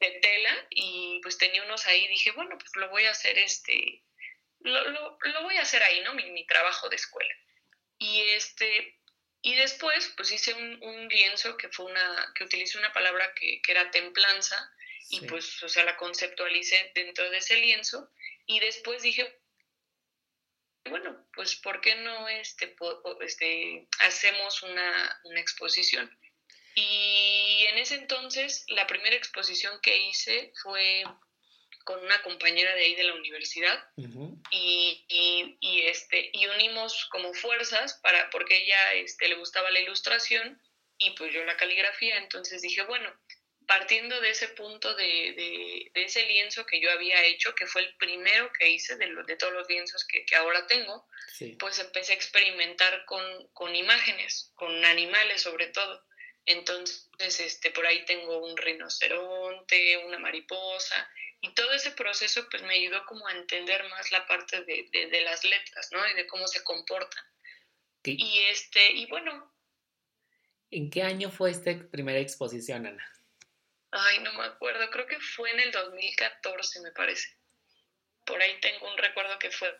de 0.00 0.10
tela 0.22 0.66
y 0.70 1.20
pues 1.22 1.36
tenía 1.36 1.62
unos 1.64 1.86
ahí, 1.86 2.08
dije, 2.08 2.30
bueno, 2.32 2.56
pues 2.56 2.70
lo 2.76 2.88
voy 2.88 3.04
a 3.04 3.10
hacer 3.10 3.36
este, 3.38 4.02
lo, 4.60 4.90
lo, 4.90 5.18
lo 5.20 5.42
voy 5.42 5.56
a 5.56 5.62
hacer 5.62 5.82
ahí, 5.82 6.00
¿no? 6.02 6.14
Mi, 6.14 6.30
mi, 6.30 6.46
trabajo 6.46 6.88
de 6.88 6.96
escuela. 6.96 7.34
Y 7.98 8.20
este, 8.34 8.98
y 9.42 9.54
después, 9.54 10.12
pues 10.16 10.32
hice 10.32 10.54
un, 10.54 11.08
lienzo 11.08 11.56
que 11.56 11.68
fue 11.68 11.86
una, 11.86 12.32
que 12.34 12.44
utilicé 12.44 12.78
una 12.78 12.92
palabra 12.92 13.32
que, 13.34 13.60
que 13.62 13.72
era 13.72 13.90
templanza, 13.90 14.72
y 15.08 15.22
pues, 15.22 15.62
o 15.62 15.68
sea, 15.68 15.84
la 15.84 15.96
conceptualicé 15.96 16.92
dentro 16.94 17.28
de 17.30 17.38
ese 17.38 17.56
lienzo, 17.56 18.10
y 18.46 18.60
después 18.60 19.02
dije, 19.02 19.40
bueno, 20.84 21.26
pues, 21.34 21.56
¿por 21.56 21.80
qué 21.80 21.94
no 21.96 22.28
este, 22.28 22.76
este, 23.22 23.88
hacemos 24.00 24.62
una, 24.62 25.20
una 25.24 25.40
exposición? 25.40 26.10
Y 26.74 27.64
en 27.68 27.78
ese 27.78 27.96
entonces, 27.96 28.64
la 28.68 28.86
primera 28.86 29.16
exposición 29.16 29.80
que 29.80 29.96
hice 29.96 30.52
fue 30.62 31.04
con 31.84 32.04
una 32.04 32.22
compañera 32.22 32.74
de 32.74 32.84
ahí 32.84 32.94
de 32.94 33.04
la 33.04 33.14
universidad 33.14 33.84
y, 34.50 35.04
y, 35.60 35.82
este, 35.82 36.30
y 36.32 36.46
unimos 36.46 37.06
como 37.10 37.32
fuerzas 37.34 37.94
para, 38.02 38.30
porque 38.30 38.62
ella 38.64 38.94
este, 38.94 39.28
le 39.28 39.36
gustaba 39.36 39.70
la 39.70 39.80
ilustración 39.80 40.60
y 40.98 41.10
pues 41.10 41.32
yo 41.32 41.44
la 41.44 41.56
caligrafía, 41.56 42.18
entonces 42.18 42.60
dije, 42.62 42.82
bueno, 42.82 43.10
partiendo 43.66 44.20
de 44.20 44.30
ese 44.30 44.48
punto 44.48 44.94
de, 44.94 45.88
de, 45.94 46.02
ese 46.02 46.26
lienzo 46.26 46.66
que 46.66 46.80
yo 46.80 46.90
había 46.90 47.24
hecho, 47.24 47.54
que 47.54 47.66
fue 47.66 47.82
el 47.82 47.96
primero 47.96 48.50
que 48.52 48.68
hice 48.68 48.96
de, 48.96 49.14
de 49.26 49.36
todos 49.36 49.52
los 49.52 49.68
lienzos 49.68 50.04
que, 50.06 50.24
que 50.24 50.36
ahora 50.36 50.66
tengo, 50.66 51.06
pues 51.58 51.78
empecé 51.78 52.12
a 52.12 52.16
experimentar 52.16 53.04
con, 53.04 53.22
con 53.52 53.74
imágenes, 53.76 54.50
con 54.56 54.84
animales 54.84 55.42
sobre 55.42 55.68
todo. 55.68 56.04
Entonces, 56.46 57.08
este, 57.40 57.70
por 57.70 57.86
ahí 57.86 58.04
tengo 58.06 58.44
un 58.44 58.56
rinoceronte, 58.56 59.98
una 59.98 60.18
mariposa, 60.18 61.08
y 61.40 61.54
todo 61.54 61.72
ese 61.72 61.92
proceso 61.92 62.46
pues 62.50 62.62
me 62.62 62.74
ayudó 62.74 63.04
como 63.06 63.26
a 63.26 63.32
entender 63.32 63.88
más 63.88 64.10
la 64.12 64.26
parte 64.26 64.62
de, 64.64 64.88
de, 64.92 65.20
las 65.22 65.44
letras, 65.44 65.90
¿no? 65.92 66.06
Y 66.08 66.14
de 66.14 66.26
cómo 66.26 66.46
se 66.46 66.62
comportan. 66.62 67.24
Y 68.04 68.40
este, 68.50 68.92
y 68.92 69.06
bueno. 69.06 69.52
¿En 70.70 70.90
qué 70.90 71.02
año 71.02 71.30
fue 71.30 71.50
esta 71.50 71.72
primera 71.90 72.18
exposición, 72.18 72.86
Ana? 72.86 73.12
Ay, 73.90 74.20
no 74.20 74.32
me 74.34 74.44
acuerdo, 74.44 74.88
creo 74.90 75.06
que 75.06 75.18
fue 75.18 75.50
en 75.50 75.60
el 75.60 75.72
2014, 75.72 76.80
me 76.80 76.92
parece. 76.92 77.36
Por 78.24 78.40
ahí 78.40 78.60
tengo 78.60 78.88
un 78.88 78.96
recuerdo 78.98 79.38
que 79.38 79.50
fue 79.50 79.74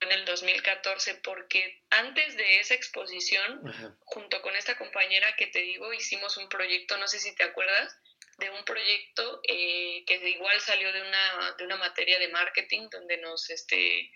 en 0.00 0.12
el 0.12 0.24
2014, 0.26 1.14
porque 1.24 1.82
antes 1.90 2.36
de 2.36 2.60
esa 2.60 2.74
exposición, 2.74 3.62
junto 4.00 4.42
con 4.42 4.54
esta 4.56 4.76
compañera 4.76 5.34
que 5.36 5.46
te 5.46 5.60
digo, 5.60 5.92
hicimos 5.92 6.36
un 6.36 6.48
proyecto, 6.48 6.98
no 6.98 7.08
sé 7.08 7.18
si 7.18 7.34
te 7.34 7.44
acuerdas, 7.44 7.96
de 8.38 8.50
un 8.50 8.64
proyecto 8.64 9.40
eh, 9.44 10.04
que 10.06 10.28
igual 10.28 10.60
salió 10.60 10.92
de 10.92 11.00
una, 11.00 11.54
de 11.58 11.64
una 11.64 11.76
materia 11.76 12.18
de 12.18 12.28
marketing 12.28 12.88
donde 12.90 13.16
nos, 13.18 13.48
este, 13.50 14.10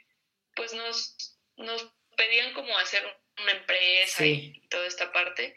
pues 0.54 0.74
nos, 0.74 1.16
nos 1.56 1.90
pedían 2.16 2.52
como 2.52 2.76
hacer 2.78 3.02
una 3.38 3.52
empresa 3.52 4.26
y 4.26 4.60
toda 4.68 4.86
esta 4.86 5.10
parte. 5.12 5.54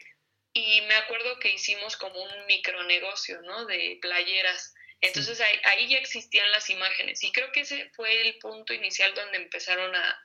Y 0.54 0.80
me 0.82 0.94
acuerdo 0.94 1.38
que 1.40 1.52
hicimos 1.52 1.96
como 1.96 2.22
un 2.22 2.46
micronegocio, 2.46 3.42
¿no? 3.42 3.66
De 3.66 3.98
playeras. 4.00 4.72
Entonces 5.00 5.40
ahí, 5.40 5.60
ahí, 5.64 5.88
ya 5.88 5.98
existían 5.98 6.50
las 6.52 6.70
imágenes 6.70 7.22
y 7.22 7.32
creo 7.32 7.52
que 7.52 7.60
ese 7.60 7.90
fue 7.90 8.22
el 8.22 8.38
punto 8.38 8.72
inicial 8.72 9.12
donde 9.14 9.36
empezaron 9.36 9.94
a, 9.94 10.18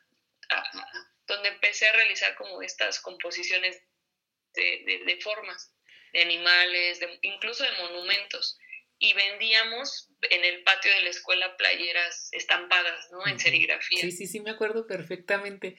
donde 1.28 1.50
empecé 1.50 1.88
a 1.90 1.94
realizar 1.94 2.36
como 2.36 2.62
estas 2.62 3.02
composiciones 3.02 3.84
de, 4.54 5.04
de 5.06 5.20
formas 5.22 5.74
de 6.14 6.22
animales, 6.22 7.00
incluso 7.22 7.64
de 7.64 7.72
monumentos. 7.74 8.19
Y 9.00 9.14
vendíamos 9.14 10.10
en 10.30 10.44
el 10.44 10.64
patio 10.64 10.92
de 10.94 11.02
la 11.02 11.10
escuela 11.10 11.56
playeras 11.58 12.30
estampadas, 12.34 13.10
¿no? 13.12 13.26
En 13.26 13.40
serigrafía. 13.40 14.02
Sí, 14.02 14.12
sí, 14.12 14.28
sí, 14.28 14.42
me 14.42 14.52
acuerdo 14.52 14.86
perfectamente. 14.88 15.78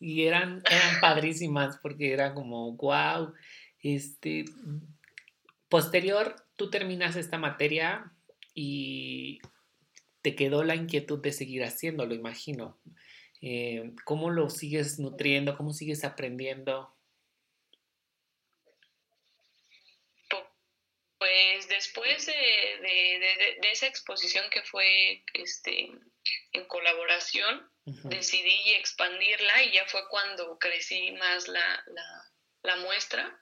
Y 0.00 0.26
eran, 0.26 0.62
eran 0.68 1.00
padrísimas 1.00 1.78
porque 1.78 2.12
era 2.12 2.34
como, 2.34 2.72
wow. 2.72 3.32
Este, 3.82 4.44
posterior, 5.68 6.36
tú 6.56 6.70
terminas 6.70 7.16
esta 7.16 7.38
materia 7.38 8.12
y 8.52 9.38
te 10.22 10.34
quedó 10.34 10.64
la 10.64 10.74
inquietud 10.74 11.20
de 11.20 11.32
seguir 11.32 11.62
haciéndolo, 11.62 12.14
imagino. 12.14 12.78
Eh, 13.40 13.92
¿Cómo 14.04 14.30
lo 14.30 14.50
sigues 14.50 14.98
nutriendo? 14.98 15.56
¿Cómo 15.56 15.72
sigues 15.72 16.02
aprendiendo? 16.04 16.95
Pues 21.36 21.68
después 21.68 22.26
de, 22.26 23.58
esa 23.70 23.86
exposición 23.86 24.48
que 24.50 24.62
fue 24.62 25.22
este, 25.34 25.90
en 26.52 26.64
colaboración, 26.66 27.70
decidí 27.84 28.72
expandirla 28.74 29.62
y 29.64 29.72
ya 29.72 29.86
fue 29.86 30.00
cuando 30.08 30.58
crecí 30.58 31.12
más 31.12 31.46
la, 31.48 31.84
la, 32.62 32.76
muestra 32.76 33.38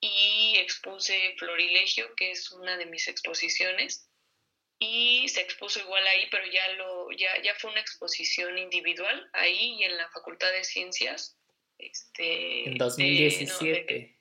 y 0.00 0.56
expuse 0.58 1.34
Florilegio, 1.38 2.14
que 2.14 2.30
es 2.30 2.50
una 2.52 2.76
de 2.76 2.86
mis 2.86 3.08
exposiciones, 3.08 4.08
y 4.78 5.28
se 5.28 5.40
expuso 5.40 5.80
igual 5.80 6.06
ahí, 6.06 6.28
pero 6.30 6.44
ya, 6.46 6.68
lo, 6.74 7.10
ya, 7.10 7.42
ya 7.42 7.54
fue 7.56 7.72
una 7.72 7.80
exposición 7.80 8.56
individual 8.56 9.30
ahí 9.32 9.76
y 9.80 9.84
en 9.84 9.96
la 9.96 10.08
Facultad 10.10 10.52
de 10.52 10.62
Ciencias. 10.64 11.36
Este, 11.78 12.68
en 12.68 12.78
2017. 12.78 14.16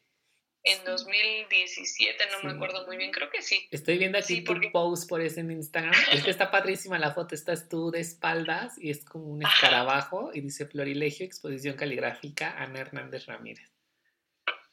En 0.64 0.84
2017, 0.86 2.24
no 2.32 2.50
me 2.50 2.56
acuerdo 2.56 2.86
muy 2.86 2.98
bien, 2.98 3.12
creo 3.12 3.30
que 3.30 3.42
sí. 3.42 3.68
Estoy 3.72 3.98
viendo 3.98 4.18
aquí 4.18 4.44
tu 4.44 4.54
post 4.72 5.10
por 5.10 5.22
eso 5.22 5.40
en 5.40 5.52
Instagram. 5.52 5.94
Es 6.12 6.24
que 6.24 6.30
está 6.30 6.52
padrísima 6.52 7.00
la 7.00 7.14
foto, 7.14 7.34
estás 7.34 7.68
tú 7.68 7.90
de 7.90 8.00
espaldas 8.00 8.78
y 8.78 8.92
es 8.92 9.04
como 9.04 9.26
un 9.26 9.44
escarabajo 9.44 10.32
y 10.34 10.42
dice 10.42 10.68
Florilegio, 10.68 11.26
exposición 11.26 11.76
caligráfica, 11.76 12.56
Ana 12.58 12.82
Hernández 12.82 13.26
Ramírez. 13.26 13.72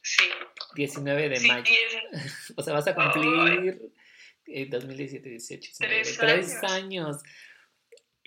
Sí. 0.03 0.25
19 0.75 1.29
de 1.29 1.41
mayo. 1.41 1.65
o 2.57 2.63
sea, 2.63 2.75
vas 2.75 2.87
a 2.87 2.95
cumplir 2.95 3.93
2017, 4.47 5.29
18, 5.29 5.71
19, 5.79 6.03
tres, 6.19 6.63
años. 6.65 7.17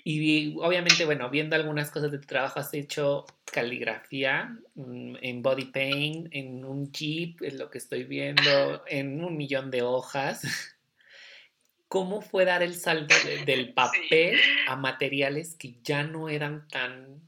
Y 0.04 0.56
obviamente, 0.58 1.04
bueno, 1.04 1.30
viendo 1.30 1.54
algunas 1.54 1.90
cosas 1.90 2.10
de 2.10 2.18
tu 2.18 2.26
trabajo, 2.26 2.58
has 2.58 2.74
hecho 2.74 3.24
caligrafía 3.44 4.56
mm, 4.74 5.16
en 5.20 5.42
body 5.42 5.66
paint, 5.66 6.28
en 6.32 6.64
un 6.64 6.90
jeep, 6.90 7.42
es 7.42 7.54
lo 7.54 7.70
que 7.70 7.78
estoy 7.78 8.04
viendo, 8.04 8.82
en 8.86 9.22
un 9.22 9.36
millón 9.36 9.70
de 9.70 9.82
hojas. 9.82 10.42
¿Cómo 11.88 12.22
fue 12.22 12.44
dar 12.44 12.62
el 12.62 12.74
salto 12.74 13.14
del 13.44 13.74
papel 13.74 14.40
a 14.66 14.76
materiales 14.76 15.54
que 15.54 15.76
ya 15.82 16.02
no 16.02 16.30
eran 16.30 16.66
tan 16.68 17.20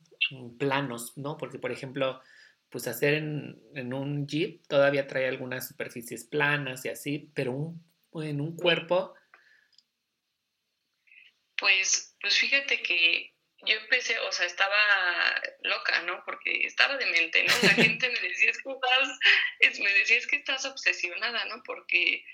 planos, 0.58 1.12
¿no? 1.16 1.36
Porque, 1.36 1.58
por 1.58 1.70
ejemplo, 1.70 2.22
pues 2.70 2.88
hacer 2.88 3.14
en, 3.14 3.62
en 3.74 3.92
un 3.92 4.26
jeep 4.26 4.66
todavía 4.66 5.06
trae 5.06 5.28
algunas 5.28 5.68
superficies 5.68 6.24
planas 6.24 6.84
y 6.86 6.88
así, 6.88 7.30
pero 7.34 7.52
un, 7.52 7.84
en 8.14 8.40
un 8.40 8.56
cuerpo... 8.56 9.14
Pues 11.56 12.13
pues 12.24 12.38
fíjate 12.38 12.80
que 12.80 13.34
yo 13.66 13.76
empecé, 13.76 14.18
o 14.18 14.32
sea, 14.32 14.46
estaba 14.46 15.42
loca, 15.62 16.00
¿no? 16.04 16.24
Porque 16.24 16.64
estaba 16.64 16.96
demente, 16.96 17.44
¿no? 17.44 17.52
La 17.62 17.74
gente 17.74 18.08
me 18.08 18.18
decía, 18.18 18.50
es 18.50 18.62
que 18.62 18.70
estás, 18.70 19.78
me 19.78 19.92
decía, 19.92 20.16
es 20.16 20.26
que 20.26 20.36
estás 20.36 20.64
obsesionada, 20.64 21.44
¿no? 21.44 21.62
Porque, 21.64 22.24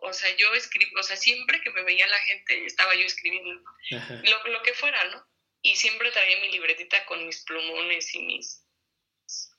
o 0.00 0.12
sea, 0.12 0.34
yo 0.36 0.52
escribo, 0.54 0.98
o 0.98 1.04
sea, 1.04 1.16
siempre 1.16 1.60
que 1.60 1.70
me 1.70 1.84
veía 1.84 2.08
la 2.08 2.18
gente, 2.18 2.66
estaba 2.66 2.96
yo 2.96 3.02
escribiendo, 3.02 3.54
¿no? 3.54 3.76
Lo, 4.24 4.48
lo, 4.48 4.62
que 4.64 4.74
fuera, 4.74 5.04
¿no? 5.04 5.24
Y 5.62 5.76
siempre 5.76 6.10
traía 6.10 6.40
mi 6.40 6.50
libretita 6.50 7.06
con 7.06 7.24
mis 7.24 7.44
plumones 7.44 8.12
y 8.12 8.22
mis, 8.22 8.60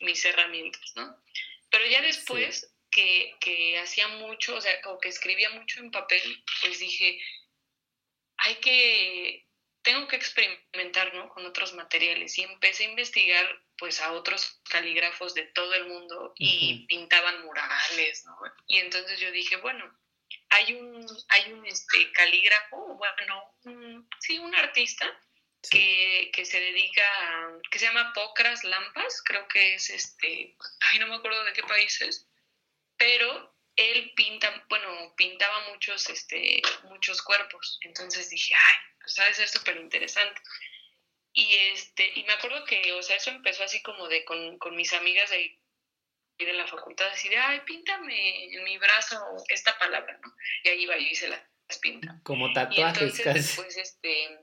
mis 0.02 0.26
herramientas, 0.26 0.92
¿no? 0.98 1.24
Pero 1.70 1.86
ya 1.86 2.02
después 2.02 2.70
que, 2.92 3.34
que 3.40 3.78
hacía 3.80 4.10
mucho, 4.10 4.56
o 4.56 4.62
sea, 4.62 4.78
o 4.88 5.00
que 5.00 5.08
escribía 5.08 5.52
mucho 5.52 5.80
en 5.80 5.92
papel, 5.92 6.44
pues 6.62 6.80
dije, 6.80 7.22
hay 8.46 8.56
que, 8.56 9.48
tengo 9.82 10.08
que 10.08 10.16
experimentar, 10.16 11.14
¿no? 11.16 11.30
Con 11.30 11.46
otros 11.46 11.74
materiales 11.74 12.38
y 12.38 12.44
empecé 12.44 12.86
a 12.86 12.90
investigar, 12.90 13.62
pues, 13.78 14.00
a 14.02 14.12
otros 14.14 14.62
calígrafos 14.70 15.34
de 15.34 15.44
todo 15.48 15.74
el 15.74 15.88
mundo 15.88 16.34
y 16.38 16.86
pintaban 16.86 17.44
murales, 17.44 18.24
¿no? 18.25 18.38
Y 18.68 18.78
entonces 18.78 19.20
yo 19.20 19.32
dije, 19.32 19.58
bueno, 19.58 19.84
hay 20.50 20.74
un, 20.74 21.06
hay 21.30 21.54
un 21.54 21.66
este, 21.66 22.12
calígrafo, 22.12 22.98
bueno, 22.98 23.44
sí, 24.20 24.38
un 24.38 24.54
artista 24.56 25.06
que, 25.70 26.30
que, 26.32 26.46
se 26.46 26.60
dedica, 26.60 27.02
a, 27.02 27.60
que 27.72 27.80
se 27.80 27.86
llama 27.88 28.14
Pocras 28.14 28.64
Lampas, 28.64 29.24
creo 29.25 29.48
que 29.48 29.75
es 29.75 29.90
este, 29.90 30.56
ay, 30.92 31.00
no 31.00 31.08
me 31.08 31.16
acuerdo 31.16 31.44
de 31.46 31.54
qué 31.54 31.64
país 31.64 32.00
es, 32.02 32.30
pero 32.96 33.55
él 33.75 34.12
pinta, 34.15 34.65
bueno, 34.70 35.13
pintaba 35.15 35.70
muchos, 35.70 36.10
este, 36.10 36.62
muchos 36.84 37.22
cuerpos. 37.22 37.79
Entonces 37.82 38.29
dije, 38.29 38.55
ay, 38.55 38.77
pues 39.00 39.20
ha 39.20 39.25
de 39.25 39.34
ser 39.34 39.48
súper 39.48 39.77
interesante. 39.77 40.41
Y, 41.34 41.53
este, 41.74 42.12
y 42.15 42.24
me 42.24 42.34
acuerdo 42.34 42.63
que, 42.65 42.94
o 42.94 43.03
sea, 43.03 43.17
eso 43.17 43.29
empezó 43.29 43.63
así 43.63 43.82
como 43.82 44.08
de 44.08 44.24
con, 44.24 44.58
con 44.58 44.75
mis 44.75 44.94
amigas 44.94 45.29
de, 45.29 45.60
de 46.38 46.53
la 46.53 46.67
facultad, 46.67 47.08
así 47.08 47.27
de, 47.27 47.38
ay, 47.38 47.62
píntame 47.65 48.53
en 48.53 48.63
mi 48.63 48.77
brazo 48.77 49.20
esta 49.50 49.77
palabra, 49.77 50.17
¿no? 50.24 50.34
Y 50.63 50.70
ahí 50.70 50.84
iba 50.84 50.98
yo 50.98 51.08
y 51.08 51.15
se 51.15 51.27
las, 51.27 51.41
pinta. 51.82 52.20
Como 52.24 52.53
tatuajes 52.53 53.20
casi. 53.20 53.55
Pues, 53.62 53.75
este, 53.75 54.39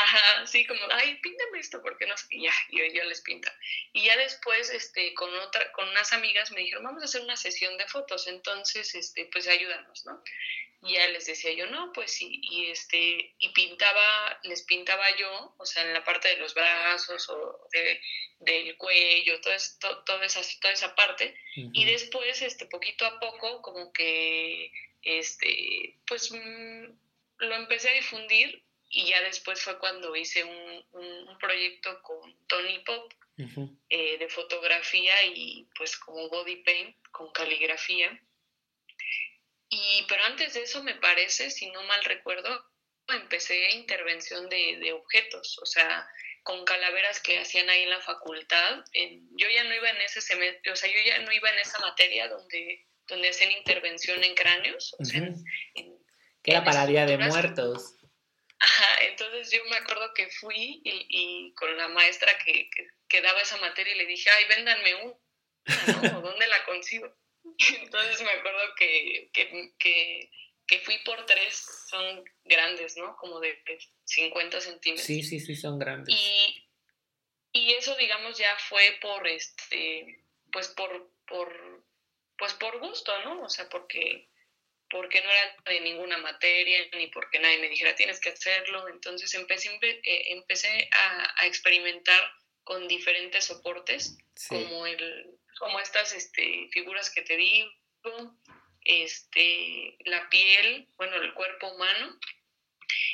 Ajá, 0.00 0.46
sí, 0.46 0.64
como, 0.64 0.80
ay, 0.92 1.16
píntame 1.16 1.58
esto, 1.58 1.82
porque 1.82 2.06
no 2.06 2.16
sé, 2.16 2.26
y 2.30 2.44
ya, 2.44 2.52
yo, 2.70 2.84
yo 2.94 3.02
les 3.04 3.20
pinta. 3.20 3.52
Y 3.92 4.04
ya 4.04 4.16
después, 4.16 4.70
este, 4.70 5.12
con 5.14 5.34
otra, 5.40 5.72
con 5.72 5.88
unas 5.88 6.12
amigas 6.12 6.52
me 6.52 6.60
dijeron, 6.60 6.84
vamos 6.84 7.02
a 7.02 7.06
hacer 7.06 7.20
una 7.22 7.36
sesión 7.36 7.76
de 7.78 7.88
fotos, 7.88 8.28
entonces, 8.28 8.94
este, 8.94 9.28
pues 9.32 9.48
ayúdanos, 9.48 10.06
¿no? 10.06 10.22
Y 10.82 10.92
ya 10.92 11.08
les 11.08 11.26
decía 11.26 11.52
yo, 11.52 11.66
no, 11.66 11.92
pues 11.92 12.12
sí, 12.12 12.38
y 12.40 12.66
este, 12.66 13.34
y 13.40 13.48
pintaba, 13.48 14.38
les 14.44 14.62
pintaba 14.62 15.04
yo, 15.16 15.56
o 15.58 15.66
sea, 15.66 15.82
en 15.82 15.92
la 15.92 16.04
parte 16.04 16.28
de 16.28 16.36
los 16.36 16.54
brazos 16.54 17.28
o 17.30 17.68
de, 17.72 18.00
del 18.38 18.76
cuello, 18.76 19.40
todo 19.40 19.52
esto, 19.52 20.04
toda 20.04 20.24
esa, 20.24 20.42
toda 20.60 20.74
esa 20.74 20.94
parte, 20.94 21.34
y 21.56 21.84
después, 21.86 22.40
este, 22.40 22.66
poquito 22.66 23.04
a 23.04 23.18
poco, 23.18 23.62
como 23.62 23.92
que, 23.92 24.70
este, 25.02 25.96
pues, 26.06 26.30
mm, 26.30 26.84
lo 27.38 27.54
empecé 27.56 27.88
a 27.88 27.94
difundir 27.94 28.62
y 28.90 29.06
ya 29.06 29.20
después 29.22 29.60
fue 29.60 29.78
cuando 29.78 30.14
hice 30.16 30.44
un, 30.44 30.84
un, 30.92 31.38
proyecto 31.38 32.02
con 32.02 32.34
Tony 32.46 32.78
Pop 32.80 33.12
eh, 33.88 34.18
de 34.18 34.28
fotografía 34.28 35.14
y 35.24 35.68
pues 35.76 35.96
como 35.96 36.28
body 36.28 36.56
paint 36.56 36.96
con 37.10 37.30
caligrafía. 37.32 38.20
Y, 39.68 40.04
pero 40.08 40.24
antes 40.24 40.54
de 40.54 40.62
eso 40.62 40.82
me 40.82 40.94
parece, 40.94 41.50
si 41.50 41.70
no 41.70 41.82
mal 41.84 42.02
recuerdo, 42.04 42.64
empecé 43.08 43.70
intervención 43.72 44.48
de, 44.48 44.78
de 44.78 44.92
objetos, 44.92 45.58
o 45.60 45.66
sea, 45.66 46.08
con 46.42 46.64
calaveras 46.64 47.20
que 47.20 47.38
hacían 47.38 47.68
ahí 47.68 47.82
en 47.82 47.90
la 47.90 48.00
facultad. 48.00 48.82
yo 49.36 49.48
ya 49.50 49.64
no 49.64 49.74
iba 49.74 49.90
en 49.90 50.00
ese 50.00 50.22
semestre, 50.22 50.72
o 50.72 50.76
sea, 50.76 50.90
yo 50.90 50.98
ya 51.04 51.18
no 51.18 51.30
iba 51.30 51.50
en 51.50 51.58
esa 51.58 51.78
materia 51.80 52.26
donde, 52.28 52.86
donde 53.06 53.28
hacen 53.28 53.52
intervención 53.52 54.24
en 54.24 54.34
cráneos, 54.34 54.96
o 54.98 55.04
sea, 55.04 55.28
en, 55.74 55.98
que 56.42 56.52
era 56.52 56.64
para 56.64 56.86
Día 56.86 57.04
de 57.04 57.18
Muertos. 57.18 57.97
Ajá, 58.60 59.04
entonces 59.04 59.50
yo 59.52 59.64
me 59.66 59.76
acuerdo 59.76 60.12
que 60.14 60.28
fui 60.30 60.80
y, 60.84 61.06
y 61.08 61.54
con 61.54 61.76
la 61.76 61.88
maestra 61.88 62.36
que, 62.44 62.68
que, 63.08 63.20
daba 63.20 63.40
esa 63.40 63.56
materia 63.58 63.94
y 63.94 63.98
le 63.98 64.06
dije, 64.06 64.28
ay, 64.30 64.44
véndanme 64.46 64.94
una, 64.96 66.10
¿no? 66.12 66.20
¿Dónde 66.22 66.46
la 66.48 66.64
consigo? 66.64 67.14
Entonces 67.82 68.20
me 68.22 68.30
acuerdo 68.30 68.74
que, 68.76 69.30
que, 69.32 69.74
que, 70.66 70.78
fui 70.80 70.98
por 71.04 71.24
tres, 71.26 71.64
son 71.88 72.24
grandes, 72.44 72.96
¿no? 72.96 73.16
Como 73.16 73.38
de 73.40 73.62
50 74.04 74.60
centímetros. 74.60 75.06
Sí, 75.06 75.22
sí, 75.22 75.38
sí, 75.38 75.54
son 75.54 75.78
grandes. 75.78 76.14
Y, 76.14 76.68
y 77.52 77.72
eso, 77.74 77.94
digamos, 77.96 78.38
ya 78.38 78.56
fue 78.68 78.98
por, 79.00 79.26
este, 79.28 80.24
pues 80.50 80.68
por, 80.68 81.12
por, 81.26 81.86
pues 82.36 82.54
por 82.54 82.78
gusto, 82.80 83.12
¿no? 83.24 83.42
O 83.42 83.48
sea, 83.48 83.68
porque 83.68 84.27
porque 84.90 85.20
no 85.22 85.30
era 85.30 85.56
de 85.66 85.80
ninguna 85.80 86.18
materia, 86.18 86.88
ni 86.94 87.08
porque 87.08 87.38
nadie 87.38 87.58
me 87.58 87.68
dijera 87.68 87.94
tienes 87.94 88.20
que 88.20 88.30
hacerlo. 88.30 88.88
Entonces 88.88 89.32
empecé, 89.34 89.70
eh, 89.82 90.32
empecé 90.32 90.88
a, 90.92 91.46
experimentar 91.46 92.20
con 92.64 92.86
diferentes 92.88 93.44
soportes, 93.46 94.18
como, 94.48 94.86
el, 94.86 95.38
como 95.58 95.80
estas 95.80 96.12
este, 96.12 96.68
figuras 96.72 97.10
que 97.10 97.22
te 97.22 97.36
digo, 97.36 97.70
este, 98.82 99.96
la 100.04 100.28
piel, 100.28 100.88
bueno, 100.96 101.16
el 101.16 101.32
cuerpo 101.34 101.68
humano. 101.68 102.18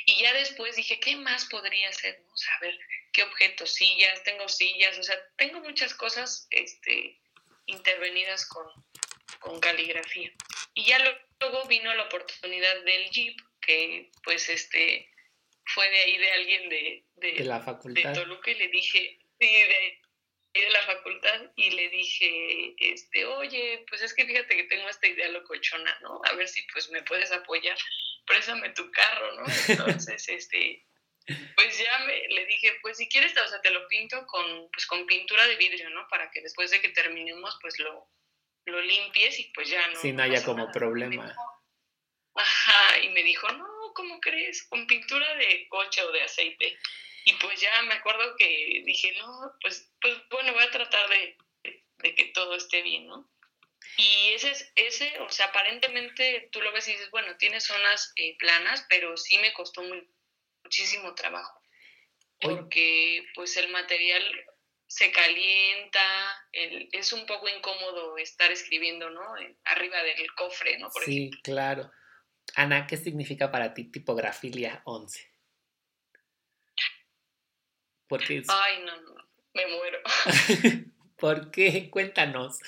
Y 0.05 0.21
ya 0.21 0.33
después 0.33 0.75
dije, 0.75 0.99
¿qué 0.99 1.15
más 1.15 1.45
podría 1.45 1.89
hacer? 1.89 2.21
¿no? 2.25 2.33
a 2.55 2.59
ver, 2.59 2.77
¿qué 3.11 3.23
objetos? 3.23 3.73
Sillas, 3.73 4.23
tengo 4.23 4.47
sillas, 4.47 4.97
o 4.97 5.03
sea, 5.03 5.17
tengo 5.37 5.59
muchas 5.61 5.93
cosas 5.93 6.47
este, 6.51 7.19
intervenidas 7.65 8.45
con, 8.45 8.67
con 9.39 9.59
caligrafía. 9.59 10.31
Y 10.75 10.83
ya 10.83 10.99
luego 11.39 11.65
vino 11.67 11.93
la 11.95 12.03
oportunidad 12.03 12.83
del 12.83 13.09
Jeep, 13.09 13.37
que 13.61 14.11
pues 14.23 14.49
este 14.49 15.09
fue 15.65 15.89
de 15.89 15.99
ahí 15.99 16.17
de 16.17 16.31
alguien 16.31 16.69
de, 16.69 17.05
de, 17.15 17.43
la 17.43 17.59
facultad. 17.61 18.13
De 18.13 18.19
Toluca 18.19 18.51
y 18.51 18.55
le 18.55 18.67
dije, 18.67 19.19
sí, 19.39 19.47
de, 19.47 20.01
de 20.53 20.69
la 20.69 20.81
facultad 20.83 21.51
y 21.55 21.71
le 21.71 21.89
dije, 21.89 22.75
este, 22.77 23.25
oye, 23.25 23.83
pues 23.89 24.01
es 24.01 24.13
que 24.13 24.25
fíjate 24.25 24.55
que 24.55 24.63
tengo 24.65 24.87
esta 24.89 25.07
idea 25.07 25.29
locochona, 25.29 25.97
¿no? 26.01 26.21
A 26.25 26.33
ver 26.33 26.47
si 26.47 26.61
pues 26.71 26.89
me 26.91 27.03
puedes 27.03 27.31
apoyar, 27.31 27.77
préstame 28.25 28.69
tu 28.71 28.89
carro, 28.91 29.35
¿no? 29.35 29.45
Entonces, 29.67 30.27
este, 30.29 30.85
pues 31.55 31.77
ya 31.77 31.99
me, 31.99 32.27
le 32.27 32.45
dije, 32.45 32.77
pues 32.81 32.97
si 32.97 33.09
quieres, 33.09 33.35
o 33.37 33.47
sea, 33.47 33.61
te 33.61 33.71
lo 33.71 33.87
pinto 33.87 34.25
con, 34.27 34.69
pues 34.71 34.85
con 34.85 35.05
pintura 35.07 35.47
de 35.47 35.55
vidrio, 35.55 35.89
¿no? 35.89 36.07
Para 36.09 36.29
que 36.31 36.41
después 36.41 36.69
de 36.69 36.81
que 36.81 36.89
terminemos, 36.89 37.57
pues 37.61 37.79
lo, 37.79 38.07
lo 38.65 38.81
limpies 38.81 39.39
y 39.39 39.51
pues 39.53 39.69
ya 39.69 39.87
no. 39.87 39.99
Si 39.99 40.11
no 40.11 40.23
haya 40.23 40.43
como 40.43 40.71
problema. 40.71 41.35
ajá, 42.35 42.99
y 42.99 43.09
me 43.09 43.23
dijo, 43.23 43.47
no, 43.49 43.93
¿cómo 43.93 44.19
crees? 44.19 44.63
Con 44.67 44.87
pintura 44.87 45.35
de 45.35 45.67
coche 45.69 46.03
o 46.03 46.11
de 46.11 46.21
aceite. 46.21 46.77
Y 47.25 47.33
pues 47.33 47.59
ya 47.59 47.81
me 47.83 47.95
acuerdo 47.95 48.35
que 48.37 48.83
dije, 48.85 49.15
no, 49.19 49.51
pues, 49.61 49.91
pues 49.99 50.15
bueno, 50.29 50.53
voy 50.53 50.63
a 50.63 50.71
tratar 50.71 51.09
de, 51.09 51.37
que 52.15 52.25
todo 52.33 52.55
esté 52.55 52.81
bien, 52.83 53.07
¿no? 53.07 53.29
Y 53.97 54.33
ese, 54.33 54.51
es, 54.51 54.71
ese, 54.75 55.19
o 55.21 55.29
sea, 55.29 55.47
aparentemente 55.47 56.49
tú 56.51 56.61
lo 56.61 56.71
ves 56.71 56.87
y 56.87 56.91
dices, 56.91 57.09
bueno, 57.11 57.37
tiene 57.37 57.61
zonas 57.61 58.13
eh, 58.17 58.35
planas, 58.37 58.85
pero 58.89 59.15
sí 59.15 59.37
me 59.39 59.53
costó 59.53 59.83
muchísimo 60.63 61.15
trabajo. 61.15 61.61
Porque 62.41 63.25
pues 63.33 63.55
el 63.57 63.69
material 63.69 64.23
se 64.87 65.11
calienta, 65.11 66.47
es 66.51 67.11
un 67.13 67.25
poco 67.25 67.47
incómodo 67.49 68.17
estar 68.17 68.51
escribiendo, 68.51 69.09
¿no? 69.09 69.21
Arriba 69.65 70.01
del 70.03 70.33
cofre, 70.35 70.77
¿no? 70.79 70.89
sí, 71.03 71.31
claro. 71.43 71.91
Ana, 72.55 72.85
¿qué 72.87 72.97
significa 72.97 73.51
para 73.51 73.73
ti 73.73 73.85
tipografía 73.85 74.81
11? 74.85 75.31
Porque 78.07 78.43
Ay, 78.47 78.83
no, 78.85 79.01
no, 79.01 79.15
me 79.53 79.67
muero. 79.67 79.99
¿Por 81.17 81.49
qué? 81.49 81.89
Cuéntanos. 81.89 82.59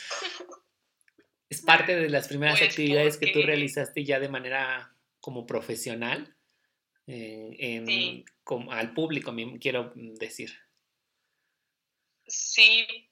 ¿Es 1.50 1.62
parte 1.62 1.96
de 1.96 2.10
las 2.10 2.28
primeras 2.28 2.60
pues, 2.60 2.72
actividades 2.72 3.18
que 3.18 3.32
tú 3.32 3.42
realizaste 3.44 4.04
ya 4.04 4.20
de 4.20 4.30
manera 4.30 4.94
como 5.20 5.46
profesional? 5.46 6.36
Eh, 7.06 7.56
en, 7.60 8.26
como, 8.44 8.72
al 8.72 8.94
público, 8.94 9.34
quiero 9.62 9.94
decir. 9.96 10.67
Sí, 12.28 13.10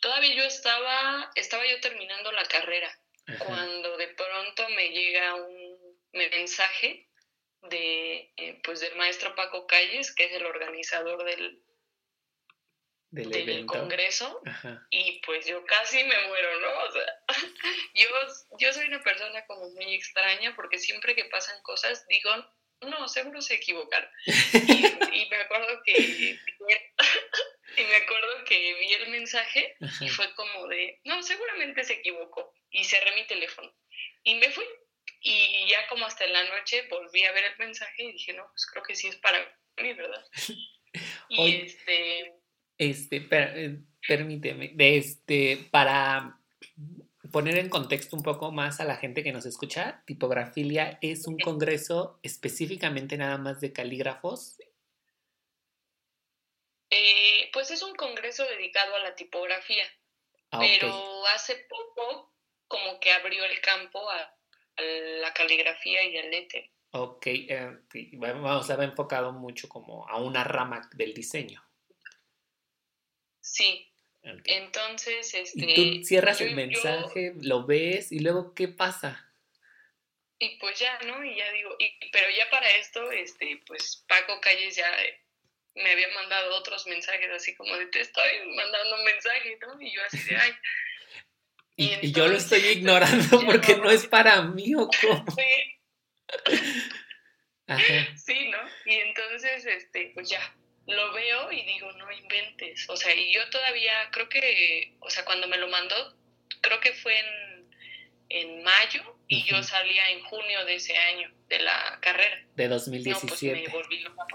todavía 0.00 0.34
yo 0.34 0.44
estaba, 0.44 1.30
estaba 1.34 1.66
yo 1.66 1.80
terminando 1.80 2.30
la 2.32 2.44
carrera, 2.44 2.96
cuando 3.38 3.96
de 3.96 4.08
pronto 4.08 4.68
me 4.70 4.90
llega 4.90 5.34
un 5.34 5.98
mensaje 6.12 7.08
de, 7.62 8.32
eh, 8.36 8.60
pues 8.62 8.80
del 8.80 8.94
maestro 8.96 9.34
Paco 9.34 9.66
Calles, 9.66 10.14
que 10.14 10.26
es 10.26 10.32
el 10.32 10.46
organizador 10.46 11.24
del, 11.24 11.62
del, 13.10 13.66
congreso, 13.66 14.40
y 14.90 15.20
pues 15.20 15.46
yo 15.46 15.64
casi 15.64 16.02
me 16.04 16.26
muero, 16.26 16.60
¿no? 16.60 16.84
O 16.84 16.92
sea, 16.92 17.20
yo, 17.94 18.06
yo 18.58 18.72
soy 18.72 18.86
una 18.86 19.02
persona 19.02 19.46
como 19.46 19.70
muy 19.70 19.94
extraña 19.94 20.54
porque 20.54 20.78
siempre 20.78 21.14
que 21.14 21.24
pasan 21.26 21.60
cosas 21.62 22.06
digo, 22.08 22.30
no, 22.80 23.08
seguro 23.08 23.40
se 23.40 23.54
equivocaron. 23.54 24.10
y, 25.12 25.28
me 25.30 25.36
acuerdo 25.36 25.82
que 25.84 26.38
y 27.76 27.82
me 27.82 27.96
acuerdo 27.96 28.44
que 28.46 28.74
vi 28.74 28.92
el 28.92 29.10
mensaje 29.10 29.76
y 30.00 30.08
fue 30.08 30.32
como 30.34 30.66
de, 30.68 31.00
no, 31.04 31.22
seguramente 31.22 31.84
se 31.84 31.94
equivocó. 31.94 32.52
Y 32.70 32.84
cerré 32.84 33.14
mi 33.14 33.26
teléfono. 33.26 33.72
Y 34.24 34.34
me 34.34 34.50
fui. 34.50 34.64
Y 35.20 35.68
ya 35.68 35.86
como 35.88 36.04
hasta 36.06 36.26
la 36.26 36.44
noche 36.44 36.86
volví 36.90 37.24
a 37.24 37.32
ver 37.32 37.44
el 37.44 37.58
mensaje 37.58 38.02
y 38.02 38.12
dije, 38.12 38.32
no, 38.32 38.46
pues 38.50 38.66
creo 38.66 38.82
que 38.82 38.94
sí 38.94 39.08
es 39.08 39.16
para 39.16 39.38
mí, 39.80 39.92
¿verdad? 39.92 40.24
Y 41.28 41.56
este... 41.56 42.34
Este, 42.78 43.26
eh, 43.30 43.78
permíteme, 44.06 44.72
de 44.74 44.96
este, 44.96 45.68
para 45.70 46.38
poner 47.32 47.58
en 47.58 47.68
contexto 47.68 48.16
un 48.16 48.22
poco 48.22 48.52
más 48.52 48.80
a 48.80 48.84
la 48.84 48.96
gente 48.96 49.22
que 49.24 49.32
nos 49.32 49.46
escucha, 49.46 50.02
Tipografilia 50.06 50.98
es 51.02 51.26
un 51.26 51.36
congreso 51.38 52.18
específicamente 52.22 53.16
nada 53.16 53.38
más 53.38 53.60
de 53.60 53.72
calígrafos. 53.72 54.56
Eh, 56.90 57.50
pues 57.52 57.70
es 57.70 57.82
un 57.82 57.94
congreso 57.94 58.44
dedicado 58.44 58.94
a 58.96 59.00
la 59.00 59.14
tipografía, 59.14 59.84
ah, 60.50 60.58
pero 60.60 61.26
hace 61.28 61.56
poco 61.68 62.32
como 62.68 63.00
que 63.00 63.12
abrió 63.12 63.44
el 63.44 63.60
campo 63.60 64.08
a, 64.10 64.36
la 64.76 65.32
caligrafía 65.32 66.02
y 66.04 66.18
al 66.18 66.34
éter. 66.34 66.70
Ok, 66.90 67.26
eh, 67.26 67.78
vamos 68.14 68.70
a 68.70 68.76
ver 68.76 68.88
enfocado 68.88 69.32
mucho 69.32 69.68
como 69.68 70.08
a 70.08 70.16
una 70.16 70.44
rama 70.44 70.88
del 70.94 71.14
diseño. 71.14 71.64
Sí, 73.40 73.92
entonces, 74.24 75.34
este... 75.34 75.70
Y 75.70 76.00
tú 76.00 76.04
cierras 76.04 76.40
el 76.40 76.54
mensaje, 76.54 77.34
lo 77.42 77.66
ves 77.66 78.10
y 78.10 78.20
luego, 78.20 78.54
¿qué 78.54 78.68
pasa? 78.68 79.30
Y 80.38 80.56
pues 80.58 80.78
ya, 80.78 80.98
¿no? 81.06 81.22
Y 81.24 81.36
ya 81.36 81.50
digo, 81.52 81.76
y, 81.78 82.10
pero 82.10 82.26
ya 82.30 82.48
para 82.50 82.68
esto, 82.76 83.10
este, 83.12 83.62
pues 83.66 84.04
Paco 84.08 84.40
Calles 84.40 84.76
ya 84.76 84.90
me 85.74 85.90
había 85.90 86.08
mandado 86.14 86.54
otros 86.56 86.86
mensajes 86.86 87.30
así 87.30 87.54
como 87.54 87.76
de, 87.76 87.86
te 87.86 88.00
estoy 88.00 88.30
mandando 88.54 88.96
un 88.96 89.04
mensaje, 89.04 89.58
¿no? 89.60 89.80
Y 89.80 89.92
yo 89.92 90.02
así 90.04 90.18
de, 90.24 90.36
ay... 90.36 90.52
Y, 91.76 92.12
yo 92.12 92.28
lo 92.28 92.36
estoy 92.36 92.60
ignorando 92.68 93.40
porque 93.46 93.74
no, 93.76 93.90
es 93.90 94.06
para 94.06 94.42
mí 94.42 94.76
o 94.76 94.88
cómo. 95.00 95.24
Sí. 95.36 96.54
Ajá. 97.66 98.16
Sí, 98.16 98.48
¿no? 98.48 98.58
Y 98.86 98.94
entonces, 98.94 99.66
este, 99.66 100.12
pues 100.14 100.28
ya, 100.28 100.54
lo 100.86 101.12
veo 101.12 101.50
y 101.50 101.64
digo, 101.64 101.90
no 101.92 102.12
inventes. 102.12 102.88
O 102.88 102.96
sea, 102.96 103.12
y 103.12 103.34
yo 103.34 103.50
todavía 103.50 103.92
creo 104.12 104.28
que, 104.28 104.94
o 105.00 105.10
sea, 105.10 105.24
cuando 105.24 105.48
me 105.48 105.58
lo 105.58 105.66
mandó, 105.66 106.16
creo 106.60 106.78
que 106.78 106.92
fue 106.92 107.18
en, 107.18 107.74
en 108.28 108.62
mayo 108.62 109.18
y 109.26 109.42
yo 109.42 109.60
salía 109.64 110.10
en 110.10 110.22
junio 110.22 110.64
de 110.64 110.76
ese 110.76 110.96
año, 110.96 111.28
de 111.48 111.58
la 111.58 111.98
carrera. 112.00 112.40
De 112.54 112.68
2017. 112.68 113.16
No, 113.16 113.28
pues 113.28 113.42
me 113.42 113.68
volví 113.68 114.00
loca 114.00 114.26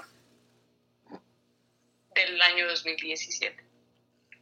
del 2.25 2.41
año 2.41 2.67
2017. 2.67 3.69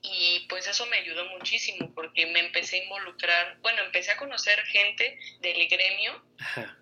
Y 0.04 0.46
pues 0.48 0.68
eso 0.68 0.86
me 0.86 0.98
ayudó 0.98 1.26
muchísimo 1.26 1.94
porque 1.94 2.28
me 2.28 2.40
empecé 2.40 2.80
a 2.80 2.84
involucrar, 2.84 3.58
bueno, 3.62 3.82
empecé 3.84 4.12
a 4.12 4.18
conocer 4.18 4.60
gente 4.66 5.20
del 5.40 5.68
gremio 5.68 6.24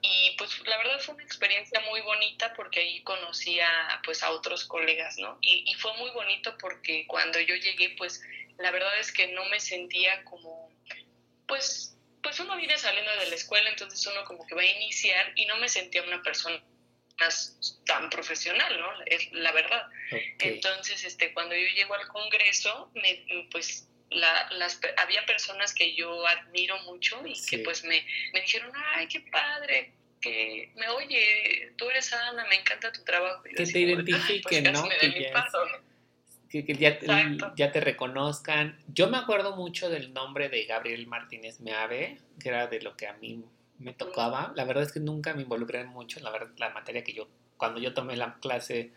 y 0.02 0.36
pues 0.38 0.60
la 0.66 0.78
verdad 0.78 1.00
fue 1.00 1.16
una 1.16 1.24
experiencia 1.24 1.80
muy 1.90 2.02
bonita 2.02 2.54
porque 2.54 2.82
ahí 2.82 3.02
conocí 3.04 3.60
a, 3.62 4.02
pues 4.04 4.22
a 4.22 4.32
otros 4.32 4.66
colegas, 4.66 5.18
¿no? 5.18 5.38
Y, 5.42 5.64
y 5.66 5.74
fue 5.76 5.94
muy 5.98 6.12
bonito 6.12 6.58
porque 6.60 7.08
cuando 7.08 7.40
yo 7.40 7.56
llegué 7.56 7.96
pues 7.98 8.22
la 8.58 8.72
verdad 8.72 8.98
es 9.00 9.12
que 9.12 9.28
no 9.28 9.46
me 9.46 9.60
sentía 9.60 10.24
como, 10.24 10.72
pues, 11.48 11.98
pues 12.22 12.40
uno 12.40 12.56
viene 12.58 12.78
saliendo 12.78 13.12
de 13.18 13.30
la 13.30 13.36
escuela, 13.36 13.70
entonces 13.70 14.06
uno 14.08 14.24
como 14.26 14.46
que 14.46 14.56
va 14.56 14.62
a 14.62 14.66
iniciar 14.66 15.34
y 15.36 15.46
no 15.46 15.58
me 15.58 15.70
sentía 15.70 16.04
una 16.04 16.22
persona 16.22 16.62
tan 17.86 18.10
profesional, 18.10 18.80
¿no? 18.80 18.88
Es 19.06 19.32
la 19.32 19.52
verdad. 19.52 19.88
Entonces, 20.40 21.04
este, 21.04 21.34
cuando 21.34 21.56
yo 21.56 21.68
llego 21.76 21.94
al 21.94 22.08
Congreso, 22.08 22.92
me, 22.96 23.26
pues 23.52 23.88
la, 24.10 24.50
las, 24.52 24.80
había 24.98 25.26
personas 25.26 25.74
que 25.74 25.96
yo 25.96 26.26
admiro 26.28 26.78
mucho 26.84 27.22
y 27.26 27.34
que 27.46 27.60
pues 27.60 27.84
me, 27.84 28.06
me 28.34 28.42
dijeron, 28.42 28.72
ay, 28.94 29.08
qué 29.08 29.22
padre, 29.22 29.94
que 30.22 30.72
me 30.76 30.88
oye, 30.90 31.74
tú 31.78 31.90
eres 31.90 32.12
Ana, 32.14 32.46
me 32.46 32.56
encanta 32.56 32.92
tu 32.92 33.04
trabajo. 33.04 33.44
que 33.44 33.52
te 33.52 33.56
pues, 33.56 33.76
identifiquen, 33.76 34.72
¿no? 34.72 34.88
Que, 36.50 36.64
que, 36.66 36.74
ya, 36.76 37.00
ya, 37.58 37.72
te 37.72 37.82
reconozcan. 37.82 38.82
Yo 38.88 39.10
me 39.10 39.18
acuerdo 39.18 39.58
mucho 39.58 39.90
del 39.90 40.14
nombre 40.14 40.48
de 40.48 40.64
Gabriel 40.64 41.06
Martínez 41.06 41.60
Meave, 41.60 42.18
que 42.40 42.48
era 42.48 42.68
de 42.68 42.82
lo 42.82 42.96
que 42.96 43.08
a 43.08 43.14
mí 43.14 43.44
me 43.80 43.94
tocaba. 43.94 44.54
La 44.56 44.66
verdad 44.66 44.84
es 44.84 44.92
que 44.92 45.00
nunca 45.00 45.34
me 45.34 45.44
involucré 45.44 45.84
mucho 45.86 46.20
en 46.20 46.26
la, 46.26 46.32
la 46.58 46.70
materia 46.70 47.04
que 47.04 47.14
yo, 47.14 47.28
cuando 47.58 47.80
yo 47.80 47.94
tomé 47.94 48.16
la 48.16 48.36
clase, 48.36 48.92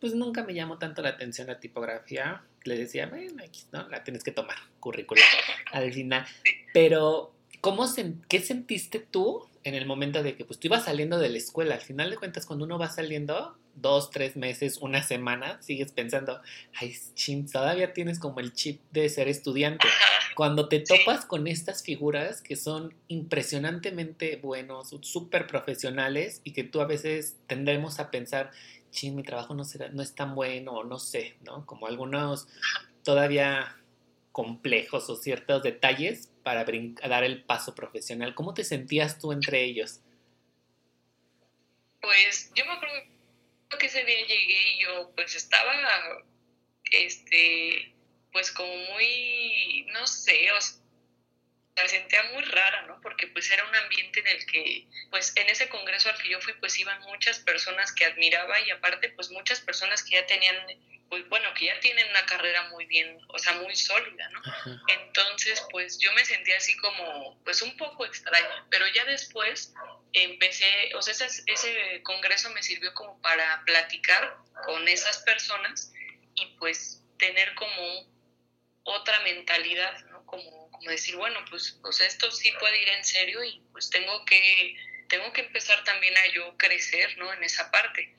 pues 0.00 0.14
nunca 0.14 0.44
me 0.44 0.54
llamó 0.54 0.78
tanto 0.78 1.02
la 1.02 1.10
atención 1.10 1.46
la 1.46 1.60
tipografía. 1.60 2.42
Le 2.64 2.76
decía, 2.76 3.06
bueno, 3.06 3.42
¿no? 3.72 3.88
La 3.88 4.04
tienes 4.04 4.22
que 4.22 4.32
tomar, 4.32 4.56
currículum, 4.80 5.22
al 5.72 5.92
final. 5.92 6.26
Pero, 6.72 7.32
¿cómo 7.60 7.86
¿qué 8.28 8.40
sentiste 8.40 9.00
tú 9.00 9.48
en 9.64 9.74
el 9.74 9.86
momento 9.86 10.22
de 10.22 10.36
que 10.36 10.44
pues, 10.44 10.58
tú 10.58 10.68
ibas 10.68 10.84
saliendo 10.84 11.18
de 11.18 11.30
la 11.30 11.38
escuela? 11.38 11.74
Al 11.74 11.80
final 11.80 12.10
de 12.10 12.16
cuentas, 12.16 12.46
cuando 12.46 12.64
uno 12.64 12.78
va 12.78 12.90
saliendo, 12.90 13.56
dos, 13.74 14.10
tres 14.10 14.36
meses, 14.36 14.78
una 14.78 15.02
semana, 15.02 15.60
sigues 15.62 15.92
pensando, 15.92 16.40
ay, 16.74 16.94
chin, 17.14 17.50
todavía 17.50 17.92
tienes 17.92 18.18
como 18.18 18.40
el 18.40 18.52
chip 18.52 18.80
de 18.90 19.08
ser 19.08 19.28
estudiante. 19.28 19.86
Cuando 20.38 20.68
te 20.68 20.78
topas 20.78 21.24
con 21.26 21.48
estas 21.48 21.82
figuras 21.82 22.42
que 22.42 22.54
son 22.54 22.94
impresionantemente 23.08 24.36
buenos, 24.36 24.94
súper 25.00 25.48
profesionales 25.48 26.42
y 26.44 26.52
que 26.52 26.62
tú 26.62 26.80
a 26.80 26.86
veces 26.86 27.36
tendremos 27.48 27.98
a 27.98 28.12
pensar, 28.12 28.52
chin, 28.92 29.16
mi 29.16 29.24
trabajo 29.24 29.54
no, 29.54 29.64
será, 29.64 29.88
no 29.88 30.00
es 30.00 30.14
tan 30.14 30.36
bueno 30.36 30.74
o 30.74 30.84
no 30.84 31.00
sé, 31.00 31.34
¿no? 31.40 31.66
Como 31.66 31.88
algunos 31.88 32.46
todavía 33.02 33.82
complejos 34.30 35.10
o 35.10 35.16
ciertos 35.16 35.64
detalles 35.64 36.30
para 36.44 36.64
dar 36.64 37.24
el 37.24 37.42
paso 37.42 37.74
profesional. 37.74 38.36
¿Cómo 38.36 38.54
te 38.54 38.62
sentías 38.62 39.18
tú 39.18 39.32
entre 39.32 39.64
ellos? 39.64 40.02
Pues 42.00 42.52
yo 42.54 42.64
me 42.64 42.74
acuerdo 42.74 42.94
que 43.76 43.86
ese 43.86 44.04
día 44.04 44.20
llegué 44.20 44.72
y 44.76 44.82
yo 44.84 45.10
pues 45.16 45.34
estaba 45.34 45.72
este 46.92 47.97
pues 48.32 48.50
como 48.52 48.74
muy, 48.92 49.86
no 49.92 50.06
sé, 50.06 50.50
o 50.52 50.60
sea, 50.60 50.78
me 51.82 51.88
sentía 51.88 52.22
muy 52.34 52.42
rara, 52.44 52.82
¿no? 52.82 53.00
Porque 53.00 53.26
pues 53.28 53.50
era 53.50 53.64
un 53.64 53.74
ambiente 53.74 54.20
en 54.20 54.26
el 54.26 54.46
que, 54.46 54.86
pues 55.10 55.32
en 55.36 55.48
ese 55.48 55.68
congreso 55.68 56.08
al 56.08 56.20
que 56.20 56.30
yo 56.30 56.40
fui, 56.40 56.52
pues 56.54 56.78
iban 56.78 57.00
muchas 57.02 57.38
personas 57.40 57.92
que 57.92 58.04
admiraba 58.04 58.60
y 58.60 58.70
aparte, 58.70 59.10
pues 59.10 59.30
muchas 59.30 59.60
personas 59.60 60.02
que 60.02 60.16
ya 60.16 60.26
tenían, 60.26 60.56
pues 61.08 61.28
bueno, 61.28 61.52
que 61.54 61.66
ya 61.66 61.80
tienen 61.80 62.08
una 62.10 62.26
carrera 62.26 62.68
muy 62.70 62.86
bien, 62.86 63.18
o 63.28 63.38
sea, 63.38 63.54
muy 63.54 63.74
sólida, 63.76 64.28
¿no? 64.30 64.42
Entonces, 64.88 65.64
pues 65.70 65.98
yo 65.98 66.12
me 66.12 66.24
sentía 66.24 66.56
así 66.56 66.76
como, 66.78 67.40
pues 67.44 67.62
un 67.62 67.76
poco 67.76 68.04
extraña, 68.04 68.66
pero 68.70 68.86
ya 68.88 69.04
después 69.04 69.72
empecé, 70.12 70.94
o 70.94 71.02
sea, 71.02 71.12
ese, 71.12 71.42
ese 71.46 72.02
congreso 72.02 72.50
me 72.50 72.62
sirvió 72.62 72.92
como 72.94 73.20
para 73.22 73.62
platicar 73.64 74.36
con 74.64 74.86
esas 74.88 75.18
personas 75.18 75.92
y 76.34 76.46
pues 76.58 77.04
tener 77.18 77.54
como 77.54 77.98
un 78.00 78.17
otra 78.88 79.20
mentalidad, 79.20 80.04
¿no? 80.06 80.24
Como, 80.26 80.70
como 80.70 80.90
decir, 80.90 81.16
bueno, 81.16 81.38
pues, 81.50 81.78
pues 81.82 82.00
esto 82.00 82.30
sí 82.30 82.52
puede 82.58 82.82
ir 82.82 82.88
en 82.88 83.04
serio 83.04 83.42
y 83.44 83.62
pues 83.72 83.90
tengo 83.90 84.24
que, 84.24 84.76
tengo 85.08 85.32
que 85.32 85.42
empezar 85.42 85.82
también 85.84 86.16
a 86.16 86.26
yo 86.32 86.56
crecer, 86.56 87.16
¿no? 87.18 87.32
En 87.32 87.42
esa 87.44 87.70
parte, 87.70 88.16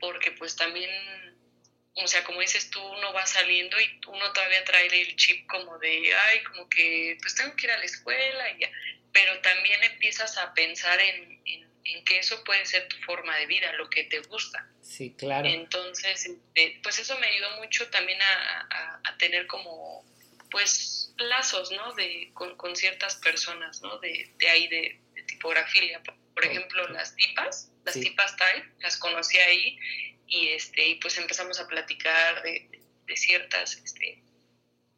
porque 0.00 0.32
pues 0.32 0.56
también 0.56 0.90
o 1.94 2.06
sea, 2.06 2.24
como 2.24 2.40
dices 2.40 2.70
tú, 2.70 2.80
uno 2.80 3.12
va 3.12 3.26
saliendo 3.26 3.78
y 3.78 4.00
uno 4.06 4.32
todavía 4.32 4.64
trae 4.64 4.86
el 4.86 5.14
chip 5.16 5.46
como 5.46 5.78
de, 5.78 6.14
ay, 6.14 6.42
como 6.44 6.68
que 6.68 7.18
pues 7.20 7.34
tengo 7.34 7.54
que 7.54 7.66
ir 7.66 7.72
a 7.72 7.78
la 7.78 7.84
escuela 7.84 8.50
y 8.52 8.60
ya, 8.60 8.70
pero 9.12 9.38
también 9.40 9.82
empiezas 9.84 10.38
a 10.38 10.54
pensar 10.54 10.98
en, 11.00 11.42
en, 11.44 11.71
que 12.04 12.18
eso 12.18 12.42
puede 12.44 12.64
ser 12.66 12.88
tu 12.88 12.96
forma 12.98 13.36
de 13.38 13.46
vida, 13.46 13.72
lo 13.72 13.88
que 13.90 14.04
te 14.04 14.20
gusta. 14.20 14.68
Sí, 14.80 15.14
claro. 15.16 15.48
Entonces, 15.48 16.26
este, 16.26 16.80
pues 16.82 16.98
eso 16.98 17.18
me 17.18 17.26
ayudó 17.26 17.58
mucho 17.58 17.88
también 17.90 18.20
a, 18.22 19.00
a, 19.04 19.18
tener 19.18 19.46
como, 19.46 20.04
pues, 20.50 21.12
lazos, 21.16 21.70
¿no? 21.72 21.94
De, 21.94 22.30
con, 22.34 22.56
con 22.56 22.76
ciertas 22.76 23.16
personas, 23.16 23.82
¿no? 23.82 23.98
De, 23.98 24.32
de 24.38 24.48
ahí, 24.48 24.68
de, 24.68 24.98
tipografía. 25.26 26.02
Por 26.34 26.44
ejemplo, 26.44 26.88
las 26.88 27.14
tipas, 27.14 27.70
las 27.84 27.94
tipas 27.94 28.36
type, 28.36 28.72
las 28.80 28.96
conocí 28.96 29.38
ahí 29.38 29.78
y 30.32 30.48
este 30.48 30.88
y 30.88 30.94
pues 30.96 31.18
empezamos 31.18 31.60
a 31.60 31.68
platicar 31.68 32.42
de, 32.42 32.68
ciertas 33.14 33.76
este, 33.76 34.22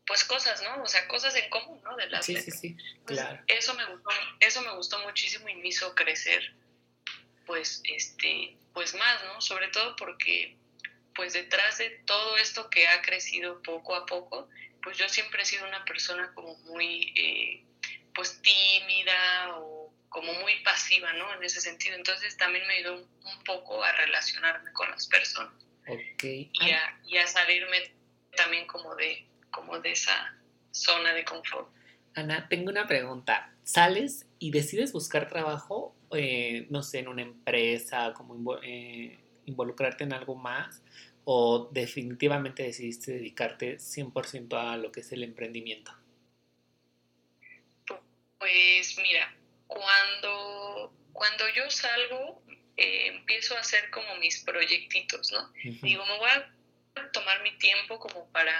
pues 0.06 0.22
cosas 0.22 0.62
no 0.62 0.84
o 0.84 0.86
sea 0.86 1.08
cosas 1.08 1.34
en 1.34 1.50
común 1.50 1.82
no 1.82 1.96
de 1.96 2.06
las 2.06 2.24
sí, 2.24 2.36
sí, 2.36 2.52
sí, 2.52 2.76
pues, 3.04 3.18
claro. 3.18 3.42
eso 3.48 3.74
me 3.74 3.84
gustó 3.86 4.10
eso 4.38 4.62
me 4.62 4.72
gustó 4.76 5.00
muchísimo 5.00 5.48
y 5.48 5.56
me 5.56 5.66
hizo 5.66 5.92
crecer 5.96 6.54
pues 7.46 7.82
este 7.84 8.56
pues 8.72 8.94
más 8.94 9.24
no 9.24 9.40
sobre 9.40 9.68
todo 9.68 9.96
porque 9.96 10.56
pues 11.14 11.32
detrás 11.32 11.78
de 11.78 11.90
todo 12.06 12.36
esto 12.36 12.68
que 12.70 12.88
ha 12.88 13.02
crecido 13.02 13.62
poco 13.62 13.94
a 13.94 14.06
poco 14.06 14.48
pues 14.82 14.98
yo 14.98 15.08
siempre 15.08 15.42
he 15.42 15.46
sido 15.46 15.66
una 15.66 15.84
persona 15.84 16.32
como 16.34 16.56
muy 16.58 17.12
eh, 17.16 17.64
pues 18.14 18.40
tímida 18.42 19.56
o 19.56 19.92
como 20.14 20.32
muy 20.34 20.60
pasiva, 20.62 21.12
¿no? 21.14 21.34
En 21.34 21.42
ese 21.42 21.60
sentido. 21.60 21.96
Entonces 21.96 22.36
también 22.36 22.64
me 22.68 22.74
ayudó 22.74 22.94
un, 22.94 23.44
poco 23.44 23.82
a 23.82 23.92
relacionarme 23.92 24.72
con 24.72 24.88
las 24.90 25.08
personas. 25.08 25.52
Okay. 25.82 26.50
Y, 26.52 26.70
a, 26.70 27.00
y 27.04 27.18
a 27.18 27.26
salirme 27.26 27.92
también 28.36 28.66
como 28.66 28.94
de, 28.94 29.26
como 29.50 29.80
de 29.80 29.90
esa 29.90 30.34
zona 30.70 31.12
de 31.12 31.24
confort. 31.24 31.68
Ana, 32.14 32.48
tengo 32.48 32.70
una 32.70 32.86
pregunta. 32.86 33.52
¿Sales 33.64 34.26
y 34.38 34.52
decides 34.52 34.92
buscar 34.92 35.28
trabajo, 35.28 35.96
eh, 36.14 36.66
no 36.70 36.82
sé, 36.82 37.00
en 37.00 37.08
una 37.08 37.22
empresa, 37.22 38.12
como 38.14 38.58
eh, 38.62 39.18
involucrarte 39.46 40.04
en 40.04 40.12
algo 40.12 40.34
más? 40.34 40.82
¿O 41.24 41.70
definitivamente 41.72 42.62
decidiste 42.62 43.12
dedicarte 43.12 43.78
100% 43.78 44.56
a 44.58 44.76
lo 44.76 44.92
que 44.92 45.00
es 45.00 45.12
el 45.12 45.22
emprendimiento? 45.22 45.92
Pues 48.38 48.98
mira, 49.00 49.34
cuando, 49.66 50.92
cuando 51.12 51.44
yo 51.56 51.70
salgo, 51.70 52.42
eh, 52.76 53.06
empiezo 53.06 53.56
a 53.56 53.60
hacer 53.60 53.88
como 53.90 54.16
mis 54.16 54.42
proyectitos, 54.44 55.32
¿no? 55.32 55.50
Digo, 55.82 56.04
me 56.04 56.18
voy 56.18 56.28
a 56.30 57.10
tomar 57.12 57.42
mi 57.42 57.56
tiempo 57.58 57.98
como 57.98 58.26
para, 58.32 58.54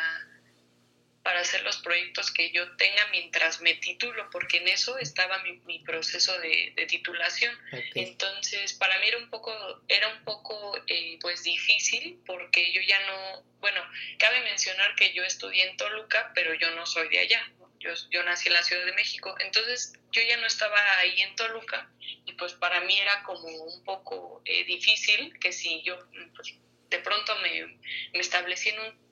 para 1.25 1.41
hacer 1.41 1.63
los 1.63 1.79
proyectos 1.79 2.31
que 2.31 2.51
yo 2.51 2.77
tenga 2.77 3.07
mientras 3.11 3.63
me 3.63 3.73
titulo, 3.75 4.29
porque 4.31 4.59
en 4.59 4.69
eso 4.69 4.99
estaba 4.99 5.43
mi, 5.43 5.79
proceso 5.79 6.39
de, 6.39 6.75
titulación. 6.87 7.59
Entonces, 7.95 8.75
para 8.75 8.99
mí 8.99 9.09
era 9.09 9.17
un 9.17 9.31
poco, 9.31 9.51
era 9.89 10.09
un 10.09 10.23
poco 10.23 10.79
eh, 10.87 11.19
pues 11.23 11.43
difícil, 11.43 12.21
porque 12.27 12.73
yo 12.73 12.83
ya 12.83 13.01
no, 13.07 13.43
bueno, 13.61 13.81
cabe 14.19 14.43
mencionar 14.43 14.95
que 14.97 15.15
yo 15.15 15.25
estudié 15.25 15.71
en 15.71 15.79
Toluca, 15.79 16.31
pero 16.35 16.53
yo 16.53 16.71
no 16.73 16.85
soy 16.85 17.09
de 17.09 17.21
allá, 17.21 17.51
yo, 17.81 17.95
yo, 18.11 18.23
nací 18.23 18.49
en 18.49 18.55
la 18.55 18.63
Ciudad 18.63 18.85
de 18.85 18.93
México, 18.93 19.35
entonces 19.41 19.95
yo 20.13 20.21
ya 20.21 20.37
no 20.37 20.47
estaba 20.47 20.99
ahí 20.99 21.23
en 21.23 21.35
Toluca 21.37 21.91
y 22.27 22.35
pues 22.35 22.53
para 22.53 22.83
mí 22.83 22.99
era 22.99 23.23
como 23.23 23.49
un 23.49 23.83
poco 23.83 24.43
eh, 24.45 24.65
difícil 24.65 25.39
que 25.39 25.53
si 25.53 25.83
yo 25.83 25.99
pues, 26.37 26.55
de 26.91 26.99
pronto 26.99 27.35
me, 27.39 27.79
me, 28.13 28.21
establecí 28.21 28.69
en 28.69 28.81
un 28.81 29.04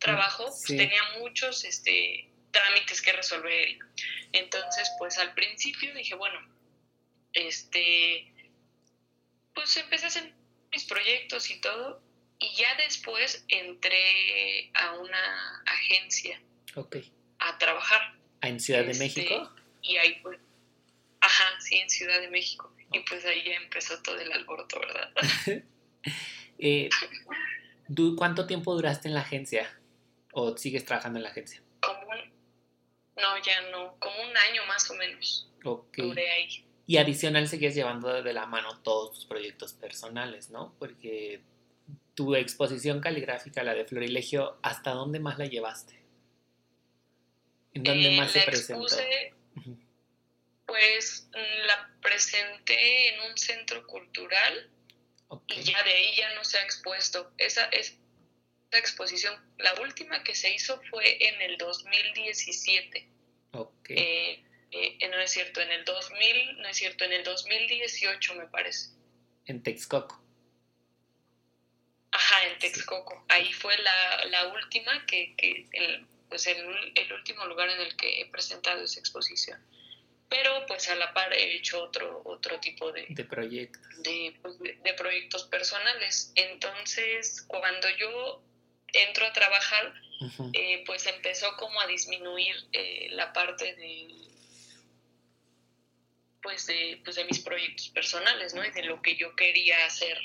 trabajo, 0.00 0.46
pues, 0.46 0.66
tenía 0.66 1.02
muchos 1.20 1.64
este, 1.64 2.28
trámites 2.50 3.00
que 3.00 3.12
resolver. 3.12 3.78
Entonces 4.32 4.90
pues 4.98 5.18
al 5.18 5.34
principio 5.34 5.94
dije, 5.94 6.14
bueno, 6.16 6.40
este, 7.32 8.32
pues 9.54 9.76
empecé 9.76 10.06
a 10.06 10.08
hacer 10.08 10.34
mis 10.72 10.84
proyectos 10.84 11.50
y 11.50 11.60
todo 11.60 12.02
y 12.38 12.56
ya 12.56 12.74
después 12.76 13.44
entré 13.48 14.70
a 14.74 14.94
una 14.94 15.62
agencia. 15.66 16.40
Okay 16.74 17.12
a 17.40 17.58
trabajar. 17.58 18.00
¿En 18.42 18.60
Ciudad 18.60 18.84
de 18.84 18.94
México? 18.94 19.34
Este, 19.34 19.92
y 19.92 19.96
ahí 19.96 20.20
pues, 20.22 20.38
ajá, 21.20 21.44
sí, 21.60 21.76
en 21.76 21.90
Ciudad 21.90 22.20
de 22.20 22.28
México. 22.28 22.72
Y 22.92 23.00
pues 23.00 23.24
ahí 23.24 23.42
ya 23.44 23.54
empezó 23.54 24.00
todo 24.02 24.18
el 24.18 24.32
alboroto, 24.32 24.80
¿verdad? 24.80 25.12
eh, 26.58 26.88
¿Cuánto 28.16 28.46
tiempo 28.46 28.74
duraste 28.74 29.08
en 29.08 29.14
la 29.14 29.20
agencia? 29.20 29.79
¿O 30.32 30.56
sigues 30.56 30.84
trabajando 30.84 31.18
en 31.18 31.24
la 31.24 31.30
agencia? 31.30 31.62
Como 31.80 32.00
un, 32.08 32.18
no, 33.16 33.42
ya 33.42 33.60
no, 33.70 33.96
como 33.98 34.22
un 34.22 34.36
año 34.36 34.64
más 34.66 34.90
o 34.90 34.94
menos. 34.94 35.50
Ok. 35.64 35.98
Duré 35.98 36.30
ahí. 36.30 36.64
Y 36.86 36.96
adicional 36.96 37.48
seguías 37.48 37.74
llevando 37.74 38.22
de 38.22 38.32
la 38.32 38.46
mano 38.46 38.80
todos 38.80 39.14
tus 39.14 39.26
proyectos 39.26 39.72
personales, 39.74 40.50
¿no? 40.50 40.74
Porque 40.78 41.42
tu 42.14 42.34
exposición 42.34 43.00
caligráfica, 43.00 43.62
la 43.62 43.74
de 43.74 43.84
Florilegio, 43.84 44.58
¿hasta 44.62 44.90
dónde 44.90 45.20
más 45.20 45.38
la 45.38 45.46
llevaste? 45.46 46.00
¿En 47.74 47.84
dónde 47.84 48.14
eh, 48.14 48.16
más 48.16 48.32
se 48.32 48.42
presentó? 48.42 48.86
pues 50.66 51.28
la 51.66 51.90
presenté 52.00 53.14
en 53.14 53.30
un 53.30 53.36
centro 53.36 53.84
cultural 53.86 54.70
y 55.48 55.62
ya 55.62 55.82
de 55.82 55.92
ahí 55.92 56.16
ya 56.16 56.34
no 56.34 56.44
se 56.44 56.58
ha 56.58 56.62
expuesto. 56.62 57.32
Esa, 57.38 57.64
esa 57.66 57.94
exposición, 58.78 59.34
la 59.58 59.74
última 59.80 60.22
que 60.22 60.34
se 60.34 60.52
hizo 60.52 60.80
fue 60.90 61.28
en 61.28 61.40
el 61.42 61.58
2017. 61.58 63.08
Ok. 63.52 63.90
Eh, 63.90 64.44
eh, 64.72 65.08
no 65.08 65.18
es 65.18 65.30
cierto, 65.30 65.60
en 65.60 65.72
el 65.72 65.84
2000, 65.84 66.58
no 66.58 66.68
es 66.68 66.76
cierto, 66.76 67.04
en 67.04 67.12
el 67.12 67.24
2018 67.24 68.34
me 68.36 68.46
parece. 68.46 68.90
En 69.46 69.62
Texcoco. 69.62 70.22
Ajá, 72.12 72.46
en 72.46 72.58
Texcoco. 72.58 73.24
Ahí 73.28 73.52
fue 73.52 73.76
la, 73.78 74.24
la 74.26 74.46
última 74.48 75.04
que, 75.06 75.34
que 75.36 75.68
el, 75.72 76.06
pues 76.28 76.46
el, 76.46 76.58
el, 76.94 77.12
último 77.12 77.44
lugar 77.46 77.68
en 77.68 77.80
el 77.80 77.96
que 77.96 78.20
he 78.20 78.26
presentado 78.26 78.82
esa 78.82 79.00
exposición. 79.00 79.60
Pero 80.28 80.64
pues 80.66 80.88
a 80.88 80.94
la 80.94 81.12
par 81.12 81.32
he 81.32 81.56
hecho 81.56 81.82
otro, 81.82 82.22
otro 82.24 82.60
tipo 82.60 82.92
de, 82.92 83.06
de 83.08 83.24
proyectos. 83.24 83.82
Pues, 84.42 84.58
de, 84.58 84.94
proyectos 84.96 85.44
personales. 85.44 86.32
Entonces, 86.36 87.42
cuando 87.42 87.88
yo 87.90 88.42
entro 88.92 89.26
a 89.26 89.32
trabajar, 89.32 89.94
eh, 90.52 90.82
pues 90.86 91.06
empezó 91.06 91.56
como 91.56 91.80
a 91.80 91.86
disminuir 91.86 92.54
eh, 92.72 93.08
la 93.12 93.32
parte 93.32 93.74
de 93.74 94.08
pues 96.42 96.66
de, 96.66 97.00
pues 97.04 97.16
de 97.16 97.24
mis 97.26 97.40
proyectos 97.40 97.90
personales, 97.90 98.54
¿no? 98.54 98.64
Y 98.64 98.70
de 98.70 98.84
lo 98.84 99.02
que 99.02 99.14
yo 99.16 99.36
quería 99.36 99.84
hacer. 99.84 100.18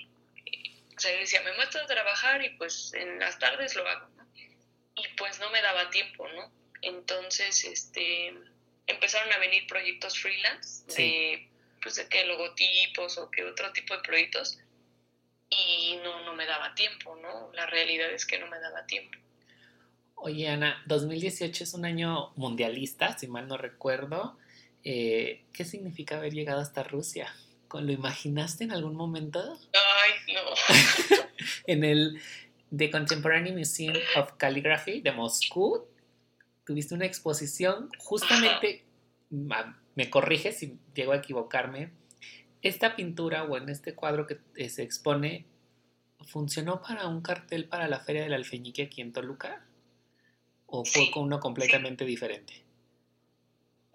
O 0.95 0.99
sea, 0.99 1.11
decía, 1.11 1.41
me 1.41 1.53
muestro 1.53 1.81
a 1.81 1.87
trabajar 1.87 2.43
y 2.43 2.51
pues 2.51 2.93
en 2.93 3.19
las 3.19 3.37
tardes 3.37 3.75
lo 3.75 3.85
hago 3.85 4.15
y 4.95 5.07
pues 5.17 5.39
no 5.39 5.49
me 5.51 5.61
daba 5.61 5.89
tiempo, 5.89 6.27
¿no? 6.29 6.51
Entonces, 6.81 7.65
este, 7.65 8.33
empezaron 8.87 9.31
a 9.33 9.37
venir 9.39 9.67
proyectos 9.67 10.17
freelance 10.17 10.85
de, 10.95 11.49
pues, 11.81 11.95
de 11.95 12.07
que 12.07 12.25
logotipos 12.25 13.17
o 13.17 13.29
que 13.29 13.43
otro 13.43 13.71
tipo 13.73 13.95
de 13.95 14.03
proyectos 14.03 14.57
y 15.49 15.97
no, 16.03 16.21
no 16.25 16.33
me 16.33 16.45
daba 16.45 16.73
tiempo, 16.75 17.15
¿no? 17.21 17.51
La 17.53 17.65
realidad 17.65 18.11
es 18.11 18.25
que 18.25 18.39
no 18.39 18.47
me 18.47 18.59
daba 18.59 18.85
tiempo. 18.85 19.17
Oye, 20.15 20.47
Ana, 20.47 20.81
2018 20.87 21.63
es 21.63 21.73
un 21.73 21.85
año 21.85 22.31
mundialista, 22.35 23.17
si 23.17 23.27
mal 23.27 23.47
no 23.47 23.57
recuerdo. 23.57 24.37
Eh, 24.83 25.43
¿Qué 25.51 25.65
significa 25.65 26.17
haber 26.17 26.33
llegado 26.33 26.61
hasta 26.61 26.83
Rusia? 26.83 27.33
¿Lo 27.73 27.91
imaginaste 27.91 28.63
en 28.63 28.71
algún 28.71 28.95
momento? 28.95 29.59
Ay, 29.73 30.33
no. 30.33 30.41
en 31.67 31.83
el 31.83 32.21
The 32.75 32.89
Contemporary 32.89 33.51
Museum 33.51 33.95
of 34.15 34.33
Calligraphy 34.37 35.01
de 35.01 35.11
Moscú. 35.11 35.85
Tuviste 36.65 36.95
una 36.95 37.05
exposición, 37.05 37.91
justamente, 37.99 38.85
me 39.29 40.09
corrige 40.09 40.51
si 40.51 40.79
llego 40.95 41.11
a 41.11 41.17
equivocarme, 41.17 41.91
esta 42.67 42.95
pintura 42.95 43.43
o 43.43 43.57
en 43.57 43.69
este 43.69 43.93
cuadro 43.93 44.25
que 44.25 44.39
eh, 44.55 44.69
se 44.69 44.81
expone, 44.81 45.45
¿funcionó 46.27 46.81
para 46.81 47.05
un 47.05 47.21
cartel 47.21 47.67
para 47.67 47.87
la 47.87 47.99
Feria 47.99 48.23
del 48.23 48.33
Alfeñique 48.33 48.83
aquí 48.83 49.01
en 49.01 49.13
Toluca? 49.13 49.63
¿O 50.65 50.83
fue 50.83 51.11
con 51.11 51.23
uno 51.25 51.39
completamente 51.39 52.05
diferente? 52.05 52.63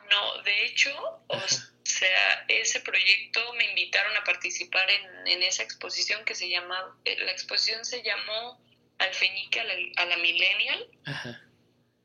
No, 0.09 0.43
de 0.43 0.67
hecho, 0.67 0.91
o 1.27 1.41
sea, 1.83 2.45
ese 2.47 2.81
proyecto 2.81 3.41
me 3.55 3.71
invitaron 3.71 4.17
a 4.17 4.23
participar 4.23 4.89
en, 5.27 5.43
esa 5.43 5.65
exposición 5.65 6.25
que 6.25 6.37
se 6.37 6.49
llama, 6.49 6.97
eh, 7.05 7.17
la 7.25 7.33
exposición 7.33 7.85
se 7.85 8.05
llamó 8.05 8.61
Alfeñique 8.99 9.59
a 9.59 9.65
la, 9.65 9.75
a 9.97 10.07
la 10.07 10.17
Millennial 10.19 10.87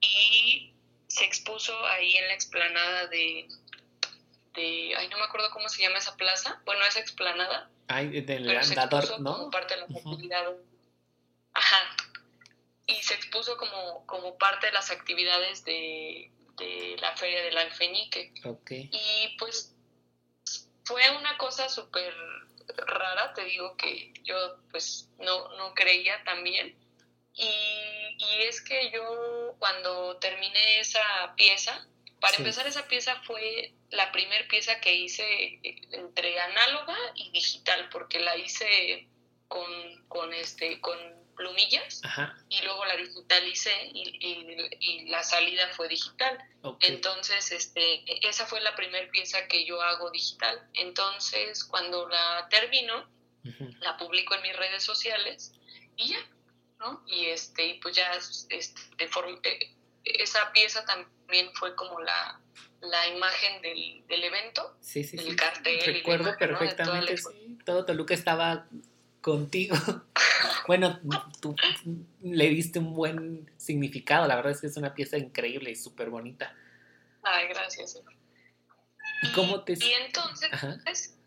y 0.02 0.74
se 1.08 1.26
expuso 1.26 1.86
ahí 1.86 2.18
en 2.18 2.28
la 2.28 2.34
explanada 2.34 3.08
de, 3.08 3.48
de, 4.56 4.96
ay, 4.96 5.08
no 5.10 5.18
me 5.18 5.24
acuerdo 5.24 5.50
cómo 5.52 5.70
se 5.70 5.82
llama 5.82 5.98
esa 5.98 6.16
plaza, 6.16 6.62
bueno, 6.66 6.86
esa 6.86 7.00
explanada. 7.00 7.70
Ay, 7.88 8.22
del 8.22 8.50
andador, 8.50 9.20
¿no? 9.20 9.34
Como 9.34 9.52
parte 9.52 9.76
de 9.76 9.82
la 9.82 9.86
actividad. 9.86 10.54
Ajá. 11.54 11.96
y 12.88 12.96
se 13.02 13.14
expuso 13.14 13.58
como, 13.58 14.06
como 14.06 14.38
parte 14.38 14.68
de 14.68 14.74
las 14.74 14.92
actividades 14.92 15.64
de, 15.64 16.32
de 16.58 16.98
la 17.00 17.16
Feria 17.16 17.44
del 17.44 17.58
Alfeñique. 17.58 18.34
Okay. 18.44 18.90
Y 18.92 19.38
pues 19.38 19.74
fue 20.84 21.02
una 21.18 21.38
cosa 21.38 21.70
súper 21.70 22.14
rara, 22.78 23.34
te 23.34 23.44
digo 23.46 23.76
que 23.78 24.14
yo 24.24 24.36
pues 24.72 25.10
no, 25.20 25.50
no 25.58 25.74
creía 25.74 26.24
también. 26.24 26.78
Y, 27.34 27.46
y, 28.18 28.44
es 28.44 28.62
que 28.62 28.92
yo 28.92 29.56
cuando 29.60 30.18
terminé 30.18 30.80
esa 30.80 31.34
pieza, 31.36 31.86
para 32.26 32.38
empezar 32.38 32.66
esa 32.66 32.88
pieza 32.88 33.22
fue 33.22 33.76
la 33.92 34.12
primera 34.12 34.48
pieza 34.48 34.80
que 34.82 34.96
hice 34.96 35.60
entre 35.92 36.40
análoga 36.40 36.98
y 37.14 37.30
digital, 37.30 37.88
porque 37.92 38.20
la 38.20 38.36
hice 38.36 39.08
con, 39.48 39.70
con, 40.08 40.34
este, 40.34 40.82
con 40.82 40.98
plumillas 41.36 42.02
y 42.50 42.64
luego 42.64 42.84
la 42.86 42.98
digitalicé 42.98 43.92
y, 43.94 44.18
y, 44.80 45.06
la 45.06 45.22
salida 45.22 45.70
fue 45.74 45.88
digital. 45.88 46.36
Entonces, 46.80 47.52
este, 47.52 48.04
esa 48.28 48.48
fue 48.48 48.60
la 48.62 48.76
primera 48.76 49.08
pieza 49.12 49.48
que 49.48 49.64
yo 49.64 49.80
hago 49.84 50.10
digital. 50.10 50.68
Entonces, 50.74 51.64
cuando 51.64 52.08
la 52.08 52.48
termino, 52.50 53.08
la 53.82 53.98
publico 53.98 54.34
en 54.34 54.42
mis 54.42 54.56
redes 54.56 54.82
sociales 54.82 55.54
y 55.96 56.08
ya, 56.08 56.28
¿no? 56.80 57.04
Y 57.06 57.28
este, 57.28 57.78
pues 57.84 57.96
ya 57.96 58.12
este, 58.14 59.06
eh, 59.44 59.76
esa 60.04 60.52
pieza 60.54 60.84
también 60.86 61.15
fue 61.54 61.76
como 61.76 62.00
la, 62.00 62.40
la 62.82 63.08
imagen 63.08 63.62
del, 63.62 64.06
del 64.08 64.24
evento, 64.24 64.78
sí, 64.80 65.04
sí, 65.04 65.18
el 65.18 65.36
cartel. 65.36 65.82
Recuerdo 65.86 66.36
perfectamente, 66.38 67.18
sí. 67.18 67.58
Todo 67.66 67.86
Toluca 67.86 68.14
estaba 68.14 68.68
contigo. 69.22 69.76
bueno, 70.68 71.00
tú 71.42 71.56
le 72.22 72.50
diste 72.50 72.80
un 72.80 72.94
buen 72.94 73.52
significado. 73.58 74.28
La 74.28 74.36
verdad 74.36 74.52
es 74.52 74.62
que 74.62 74.68
es 74.68 74.78
una 74.78 74.94
pieza 74.94 75.18
increíble 75.18 75.72
y 75.72 75.76
súper 75.76 76.10
bonita. 76.10 76.56
Ay, 77.24 77.48
gracias. 77.48 78.02
¿Y 79.24 79.32
cómo 79.32 79.64
te... 79.64 79.74
Y 79.74 79.94
entonces, 79.94 81.18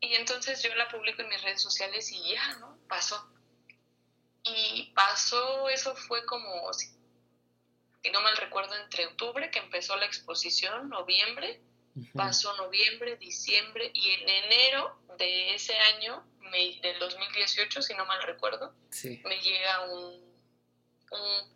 y 0.00 0.14
entonces 0.14 0.62
yo 0.62 0.74
la 0.74 0.88
publico 0.88 1.22
en 1.22 1.28
mis 1.28 1.42
redes 1.42 1.62
sociales 1.62 2.10
y 2.12 2.34
ya, 2.34 2.58
¿no? 2.58 2.76
Pasó. 2.88 3.30
Y 4.42 4.92
pasó, 4.94 5.70
eso 5.70 5.96
fue 5.96 6.26
como, 6.26 6.70
si 8.04 8.10
no 8.10 8.20
mal 8.20 8.36
recuerdo, 8.36 8.74
entre 8.76 9.06
octubre, 9.06 9.50
que 9.50 9.60
empezó 9.60 9.96
la 9.96 10.04
exposición, 10.04 10.90
noviembre, 10.90 11.62
pasó 12.14 12.54
noviembre, 12.58 13.16
diciembre, 13.16 13.90
y 13.94 14.10
en 14.10 14.28
enero 14.28 15.00
de 15.16 15.54
ese 15.54 15.74
año 15.94 16.22
del 16.82 16.98
2018, 16.98 17.80
si 17.80 17.94
no 17.94 18.04
mal 18.04 18.22
recuerdo, 18.24 18.74
me 19.24 19.40
llega 19.40 19.80
un, 19.86 20.22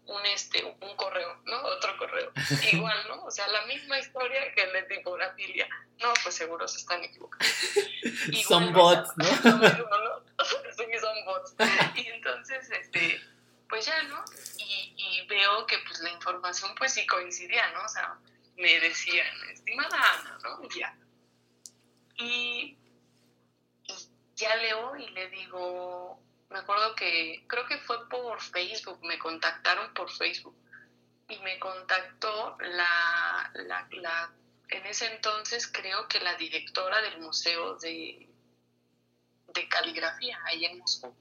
un, 0.06 0.26
este, 0.32 0.64
un 0.64 0.96
correo, 0.96 1.38
¿no? 1.44 1.60
Otro 1.64 1.98
correo. 1.98 2.32
Igual, 2.72 2.96
¿no? 3.08 3.24
O 3.24 3.30
sea, 3.30 3.46
la 3.48 3.66
misma 3.66 3.98
historia 3.98 4.50
que 4.54 4.62
el 4.62 4.72
de 4.72 4.82
tipografilia. 4.84 5.68
No, 5.98 6.14
pues 6.22 6.34
seguro 6.34 6.66
se 6.66 6.78
están 6.78 7.04
equivocando. 7.04 7.44
son 8.48 8.72
bots, 8.72 9.10
¿no? 9.18 9.24
sí, 10.76 10.84
son 10.98 11.24
bots. 11.26 11.54
Y 11.94 12.06
entonces, 12.06 12.70
este, 12.70 13.20
pues 13.68 13.86
ya, 13.86 14.02
¿no? 14.04 14.24
Y, 14.58 14.94
y 14.96 15.26
veo 15.26 15.66
que 15.66 15.78
pues 15.86 16.00
la 16.00 16.10
información 16.10 16.74
pues 16.76 16.94
sí 16.94 17.06
coincidía, 17.06 17.70
¿no? 17.72 17.84
O 17.84 17.88
sea, 17.88 18.18
me 18.56 18.80
decían, 18.80 19.26
estimada 19.52 19.96
Ana, 19.96 20.38
¿no? 20.42 20.64
Y 20.64 20.78
ya. 20.78 20.98
Y 22.16 22.78
ya 24.34 24.56
leo 24.56 24.96
y 24.96 25.08
le 25.10 25.28
digo, 25.30 26.20
me 26.50 26.58
acuerdo 26.58 26.94
que 26.94 27.44
creo 27.46 27.66
que 27.66 27.78
fue 27.78 28.08
por 28.08 28.40
Facebook, 28.40 28.98
me 29.04 29.18
contactaron 29.18 29.92
por 29.94 30.10
Facebook 30.10 30.56
y 31.28 31.38
me 31.40 31.58
contactó 31.58 32.56
la, 32.60 33.50
la, 33.54 33.88
la 33.90 34.32
en 34.70 34.86
ese 34.86 35.06
entonces 35.06 35.66
creo 35.66 36.08
que 36.08 36.20
la 36.20 36.34
directora 36.34 37.00
del 37.00 37.20
museo 37.20 37.76
de, 37.76 38.28
de 39.48 39.68
caligrafía 39.68 40.38
ahí 40.44 40.64
en 40.64 40.78
Moscú. 40.78 41.14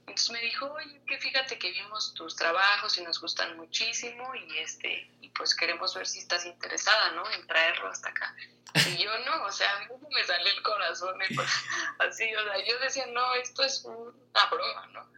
Entonces 0.00 0.30
me 0.30 0.40
dijo, 0.40 0.72
oye, 0.72 1.00
que 1.06 1.18
fíjate 1.18 1.58
que 1.58 1.70
vimos 1.70 2.14
tus 2.14 2.34
trabajos 2.34 2.96
y 2.98 3.02
nos 3.02 3.20
gustan 3.20 3.56
muchísimo 3.56 4.34
y 4.34 4.58
este 4.58 5.10
y 5.20 5.28
pues 5.30 5.54
queremos 5.54 5.94
ver 5.94 6.06
si 6.06 6.20
estás 6.20 6.46
interesada, 6.46 7.12
¿no? 7.12 7.30
En 7.30 7.46
traerlo 7.46 7.88
hasta 7.88 8.08
acá. 8.08 8.34
Y 8.74 9.02
yo 9.02 9.18
no, 9.20 9.44
o 9.44 9.52
sea, 9.52 9.76
a 9.76 9.80
mí 9.80 9.86
me 10.10 10.24
salió 10.24 10.52
el 10.52 10.62
corazón 10.62 11.18
pues, 11.34 11.48
así, 11.98 12.34
o 12.34 12.44
sea, 12.44 12.64
yo 12.64 12.78
decía, 12.80 13.06
no, 13.06 13.34
esto 13.34 13.62
es 13.62 13.84
una 13.84 14.46
broma, 14.50 14.86
¿no? 14.88 15.10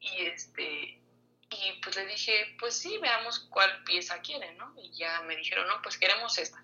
Y 0.00 0.26
este 0.26 1.00
y 1.52 1.80
pues 1.82 1.96
le 1.96 2.06
dije, 2.06 2.56
pues 2.60 2.78
sí, 2.78 2.96
veamos 2.98 3.40
cuál 3.50 3.82
pieza 3.82 4.20
quiere, 4.20 4.54
¿no? 4.54 4.72
Y 4.76 4.96
ya 4.96 5.20
me 5.22 5.34
dijeron, 5.34 5.66
no, 5.66 5.82
pues 5.82 5.98
queremos 5.98 6.38
esta. 6.38 6.62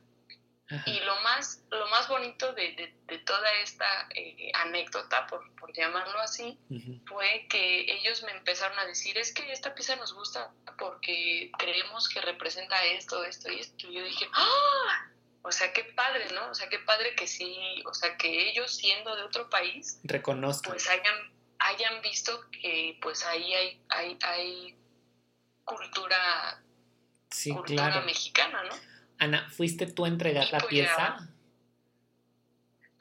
Y 0.85 1.01
lo 1.01 1.15
más, 1.21 1.63
lo 1.71 1.87
más 1.91 2.09
bonito 2.09 2.53
de, 2.53 2.93
de, 3.07 3.19
toda 3.19 3.53
esta 3.63 4.09
eh, 4.15 4.51
anécdota, 4.55 5.27
por, 5.29 5.55
por, 5.55 5.73
llamarlo 5.73 6.19
así, 6.19 6.59
fue 7.07 7.47
que 7.49 7.93
ellos 7.93 8.25
me 8.25 8.33
empezaron 8.33 8.77
a 8.81 8.85
decir, 8.85 9.17
es 9.17 9.33
que 9.33 9.53
esta 9.53 9.75
pieza 9.75 9.95
nos 9.95 10.13
gusta 10.13 10.51
porque 10.77 11.53
creemos 11.57 12.09
que 12.09 12.21
representa 12.21 12.85
esto, 12.85 13.23
esto 13.23 13.51
y 13.51 13.61
esto. 13.61 13.89
Y 13.89 13.95
yo 13.95 14.05
dije, 14.05 14.29
¡ah! 14.33 15.09
O 15.43 15.53
sea, 15.53 15.73
qué 15.73 15.85
padre, 15.85 16.27
¿no? 16.35 16.51
O 16.51 16.55
sea, 16.55 16.69
qué 16.69 16.81
padre 16.81 17.15
que 17.15 17.29
sí, 17.29 17.81
o 17.87 17.95
sea, 17.95 18.17
que 18.17 18.51
ellos 18.51 18.75
siendo 18.75 19.15
de 19.15 19.23
otro 19.23 19.49
país, 19.49 20.01
reconozcan. 20.03 20.73
Pues 20.73 20.89
hayan, 20.89 21.33
hayan 21.61 22.03
visto 22.03 22.45
que 22.51 22.99
pues 23.01 23.25
ahí 23.25 23.55
hay, 23.55 23.81
hay, 23.91 24.19
hay 24.23 24.77
cultura, 25.65 26.61
sí, 27.31 27.53
cultura 27.53 28.01
mexicana, 28.01 28.65
¿no? 28.65 28.96
Ana, 29.19 29.49
¿fuiste 29.51 29.87
tú 29.87 30.05
a 30.05 30.09
entregar 30.09 30.51
la 30.53 30.61
pieza? 30.61 31.29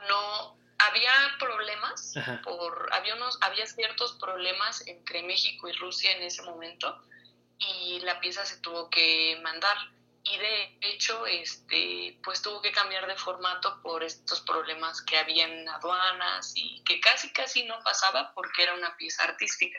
no, 0.08 0.58
había 0.78 1.12
problemas, 1.40 2.14
por, 2.44 2.90
había, 2.94 3.16
unos, 3.16 3.38
había 3.42 3.66
ciertos 3.66 4.14
problemas 4.14 4.86
entre 4.88 5.24
México 5.24 5.68
y 5.68 5.74
Rusia 5.74 6.12
en 6.12 6.24
ese 6.24 6.42
momento 6.44 7.02
y 7.58 8.00
la 8.02 8.20
pieza 8.20 8.46
se 8.46 8.58
tuvo 8.58 8.90
que 8.90 9.40
mandar. 9.44 9.78
Y 10.28 10.38
de 10.40 10.78
hecho 10.82 11.28
este 11.28 12.20
pues 12.24 12.42
tuvo 12.42 12.60
que 12.60 12.72
cambiar 12.72 13.06
de 13.06 13.16
formato 13.16 13.80
por 13.84 14.04
estos 14.04 14.42
problemas 14.42 15.04
que 15.04 15.20
había 15.20 15.46
en 15.46 15.70
aduanas 15.70 16.52
y 16.56 16.84
que 16.84 17.00
casi 17.00 17.32
casi 17.32 17.64
no 17.64 17.80
pasaba 17.84 18.34
porque 18.34 18.64
era 18.64 18.74
una 18.74 18.98
pieza 18.98 19.24
artística. 19.24 19.78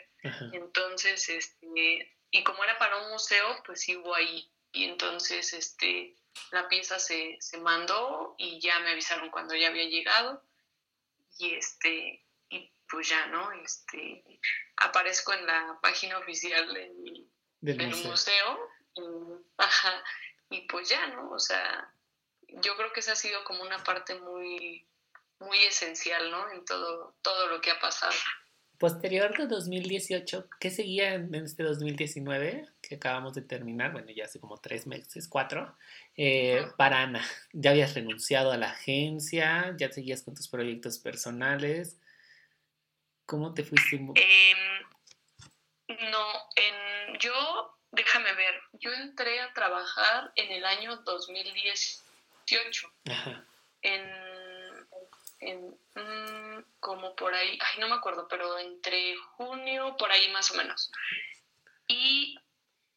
Entonces 0.53 1.27
este 1.27 2.15
y 2.31 2.43
como 2.43 2.63
era 2.63 2.77
para 2.77 2.95
un 2.95 3.11
museo 3.11 3.61
pues 3.65 3.81
sí 3.81 3.97
hubo 3.97 4.15
ahí. 4.15 4.49
Y 4.71 4.85
entonces 4.85 5.51
este 5.51 6.15
la 6.51 6.67
pieza 6.67 6.99
se, 6.99 7.37
se 7.39 7.57
mandó 7.59 8.35
y 8.37 8.59
ya 8.59 8.79
me 8.79 8.91
avisaron 8.91 9.29
cuando 9.29 9.55
ya 9.55 9.67
había 9.67 9.85
llegado. 9.85 10.43
Y 11.37 11.53
este 11.53 12.25
y 12.49 12.71
pues 12.89 13.09
ya 13.09 13.27
no 13.27 13.51
este 13.51 14.23
aparezco 14.77 15.33
en 15.33 15.45
la 15.45 15.79
página 15.81 16.17
oficial 16.17 16.73
del, 16.73 17.95
museo, 18.05 18.59
y, 18.95 19.01
ajá, 19.57 20.03
y 20.49 20.61
pues 20.67 20.89
ya 20.89 21.07
no 21.07 21.31
o 21.31 21.39
sea 21.39 21.93
yo 22.47 22.75
creo 22.77 22.93
que 22.93 23.01
esa 23.01 23.11
ha 23.11 23.15
sido 23.15 23.43
como 23.43 23.63
una 23.63 23.83
parte 23.83 24.15
muy 24.15 24.87
muy 25.39 25.57
esencial 25.65 26.31
no 26.31 26.49
en 26.51 26.65
todo 26.65 27.15
todo 27.21 27.47
lo 27.47 27.61
que 27.61 27.71
ha 27.71 27.79
pasado. 27.79 28.13
Posterior 28.77 29.35
de 29.35 29.47
2018, 29.47 30.49
¿qué 30.59 30.69
seguía 30.69 31.15
en 31.15 31.33
este 31.33 31.63
2019 31.63 32.69
que 32.79 32.95
acabamos 32.95 33.33
de 33.33 33.41
terminar? 33.41 33.91
Bueno, 33.91 34.11
ya 34.15 34.25
hace 34.25 34.39
como 34.39 34.57
tres 34.57 34.85
meses, 34.85 35.27
cuatro. 35.27 35.75
Eh, 36.17 36.65
para 36.77 37.03
Ana, 37.03 37.23
¿ya 37.53 37.71
habías 37.71 37.93
renunciado 37.93 38.51
a 38.51 38.57
la 38.57 38.71
agencia? 38.71 39.75
¿Ya 39.77 39.91
seguías 39.91 40.23
con 40.23 40.35
tus 40.35 40.47
proyectos 40.47 40.97
personales? 40.99 41.99
¿Cómo 43.25 43.53
te 43.53 43.63
fuiste? 43.63 43.95
Em, 43.97 44.57
no, 46.11 46.27
en, 46.55 47.19
yo, 47.19 47.77
déjame 47.91 48.33
ver, 48.33 48.55
yo 48.73 48.91
entré 48.93 49.39
a 49.41 49.53
trabajar 49.53 50.31
en 50.35 50.51
el 50.51 50.65
año 50.65 50.97
2018. 50.97 52.91
Ajá. 53.05 53.45
En 53.81 54.27
en, 55.39 55.77
mm, 55.95 56.63
como 56.79 57.15
por 57.15 57.33
ahí, 57.33 57.57
ay, 57.61 57.79
no 57.79 57.89
me 57.89 57.95
acuerdo, 57.95 58.27
pero 58.27 58.57
entre 58.57 59.15
junio, 59.35 59.95
por 59.97 60.11
ahí 60.11 60.29
más 60.31 60.51
o 60.51 60.55
menos. 60.55 60.91
Y, 61.87 62.37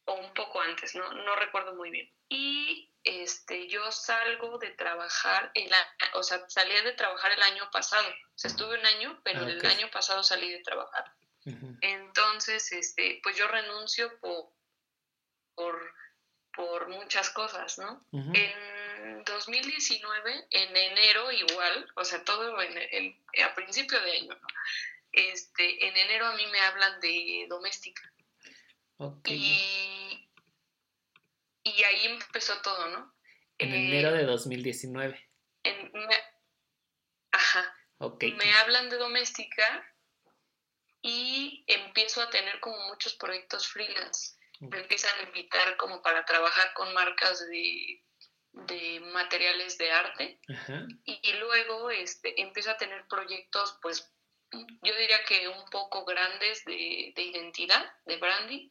o 0.05 0.13
un 0.13 0.33
poco 0.33 0.61
antes, 0.61 0.95
no, 0.95 1.11
no 1.13 1.35
recuerdo 1.35 1.75
muy 1.75 1.91
bien. 1.91 2.09
Y 2.29 2.90
este, 3.03 3.67
yo 3.67 3.91
salgo 3.91 4.57
de 4.59 4.69
trabajar, 4.71 5.51
el, 5.55 5.71
o 6.13 6.23
sea, 6.23 6.43
salí 6.47 6.73
de 6.81 6.93
trabajar 6.93 7.31
el 7.31 7.41
año 7.41 7.69
pasado. 7.71 8.07
O 8.07 8.37
sea, 8.37 8.49
estuve 8.49 8.77
un 8.77 8.85
año, 8.85 9.19
pero 9.23 9.41
ah, 9.41 9.49
el 9.49 9.65
año 9.65 9.89
pasado 9.91 10.23
salí 10.23 10.51
de 10.51 10.61
trabajar. 10.61 11.11
Entonces, 11.81 12.71
este, 12.71 13.19
pues 13.23 13.35
yo 13.35 13.47
renuncio 13.47 14.19
por, 14.19 14.51
por, 15.55 15.93
por 16.53 16.87
muchas 16.89 17.31
cosas, 17.31 17.79
¿no? 17.79 18.05
En 18.11 19.23
2019, 19.23 20.47
en 20.51 20.77
enero 20.77 21.31
igual, 21.31 21.91
o 21.95 22.05
sea, 22.05 22.23
todo 22.23 22.61
en, 22.61 23.25
a 23.43 23.55
principio 23.55 23.99
de 24.01 24.11
año, 24.11 24.39
Este, 25.11 25.87
en 25.87 25.97
enero 25.97 26.27
a 26.27 26.35
mí 26.35 26.45
me 26.47 26.59
hablan 26.59 26.99
de 27.01 27.47
doméstica. 27.49 28.03
Empezó 31.63 32.61
todo, 32.61 32.87
¿no? 32.89 33.13
En 33.57 33.73
enero 33.73 34.11
de 34.11 34.23
2019. 34.23 35.29
En, 35.63 35.91
ajá. 37.31 37.75
Ok. 37.97 38.23
Me 38.35 38.51
hablan 38.53 38.89
de 38.89 38.97
doméstica 38.97 39.85
y 41.01 41.63
empiezo 41.67 42.21
a 42.21 42.29
tener 42.29 42.59
como 42.59 42.77
muchos 42.87 43.15
proyectos 43.15 43.67
freelance. 43.67 44.37
Me 44.59 44.79
empiezan 44.79 45.19
a 45.19 45.23
invitar 45.27 45.75
como 45.77 46.01
para 46.01 46.23
trabajar 46.25 46.73
con 46.73 46.93
marcas 46.93 47.47
de, 47.47 48.03
de 48.51 48.99
materiales 49.11 49.77
de 49.79 49.91
arte 49.91 50.39
Ajá. 50.49 50.85
y, 51.03 51.19
y 51.23 51.33
luego 51.33 51.89
este, 51.89 52.39
empiezo 52.39 52.69
a 52.69 52.77
tener 52.77 53.07
proyectos 53.07 53.79
pues 53.81 54.13
yo 54.51 54.95
diría 54.95 55.23
que 55.27 55.47
un 55.47 55.65
poco 55.69 56.05
grandes 56.05 56.63
de, 56.65 57.13
de 57.15 57.23
identidad, 57.23 57.85
de 58.05 58.17
branding. 58.17 58.69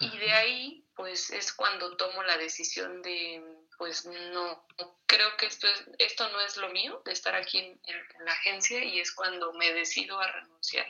Y 0.00 0.16
de 0.18 0.32
ahí, 0.32 0.84
pues 0.94 1.30
es 1.30 1.52
cuando 1.52 1.96
tomo 1.96 2.22
la 2.22 2.38
decisión 2.38 3.02
de, 3.02 3.42
pues 3.78 4.06
no, 4.06 4.66
creo 5.06 5.36
que 5.36 5.46
esto, 5.46 5.66
es, 5.66 5.88
esto 5.98 6.28
no 6.30 6.40
es 6.40 6.56
lo 6.56 6.70
mío, 6.70 7.02
de 7.04 7.12
estar 7.12 7.34
aquí 7.34 7.58
en, 7.58 7.80
en 7.84 8.24
la 8.24 8.32
agencia, 8.32 8.84
y 8.84 9.00
es 9.00 9.12
cuando 9.12 9.52
me 9.54 9.72
decido 9.72 10.20
a 10.20 10.30
renunciar. 10.30 10.86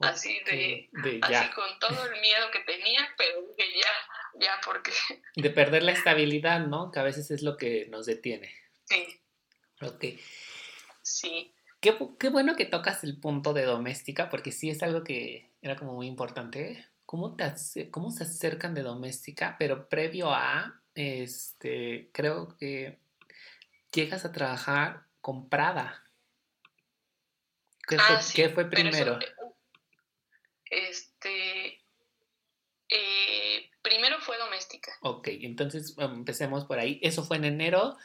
Así 0.00 0.40
de, 0.46 0.88
de 0.92 1.20
así 1.22 1.32
ya. 1.32 1.52
con 1.54 1.78
todo 1.78 2.06
el 2.06 2.20
miedo 2.22 2.50
que 2.50 2.60
tenía, 2.60 3.06
pero 3.18 3.42
dije 3.42 3.80
ya, 3.80 4.46
ya, 4.46 4.60
porque 4.64 4.92
De 5.36 5.50
perder 5.50 5.82
la 5.82 5.92
estabilidad, 5.92 6.60
¿no? 6.60 6.90
Que 6.90 7.00
a 7.00 7.02
veces 7.02 7.30
es 7.30 7.42
lo 7.42 7.58
que 7.58 7.86
nos 7.90 8.06
detiene. 8.06 8.54
sí, 8.84 9.20
Ok. 9.82 10.04
sí. 11.02 11.54
Qué, 11.80 11.96
qué 12.18 12.28
bueno 12.28 12.56
que 12.56 12.66
tocas 12.66 13.04
el 13.04 13.18
punto 13.20 13.52
de 13.52 13.64
doméstica, 13.64 14.28
porque 14.30 14.52
sí 14.52 14.70
es 14.70 14.82
algo 14.82 15.04
que 15.04 15.50
era 15.62 15.76
como 15.76 15.94
muy 15.94 16.06
importante. 16.06 16.86
¿Cómo, 17.10 17.34
te, 17.34 17.90
cómo 17.90 18.12
se 18.12 18.22
acercan 18.22 18.72
de 18.72 18.84
doméstica? 18.84 19.56
Pero 19.58 19.88
previo 19.88 20.30
a, 20.30 20.80
este, 20.94 22.08
creo 22.12 22.56
que 22.56 23.00
llegas 23.92 24.24
a 24.24 24.30
trabajar 24.30 25.06
con 25.20 25.48
Prada. 25.48 26.04
¿Qué 27.88 27.96
fue, 27.96 28.14
Ah, 28.16 28.22
sí, 28.22 28.34
qué 28.36 28.48
fue 28.50 28.62
eso, 28.62 28.70
primero? 28.70 29.18
este, 30.66 31.82
eh, 32.88 33.70
primero 33.82 34.20
fue 34.20 34.38
doméstica. 34.38 34.92
Ok, 35.02 35.30
entonces 35.32 35.96
um, 35.98 36.18
empecemos 36.18 36.64
por 36.64 36.78
ahí. 36.78 37.00
Eso 37.02 37.24
fue 37.24 37.38
en 37.38 37.44
enero. 37.46 37.96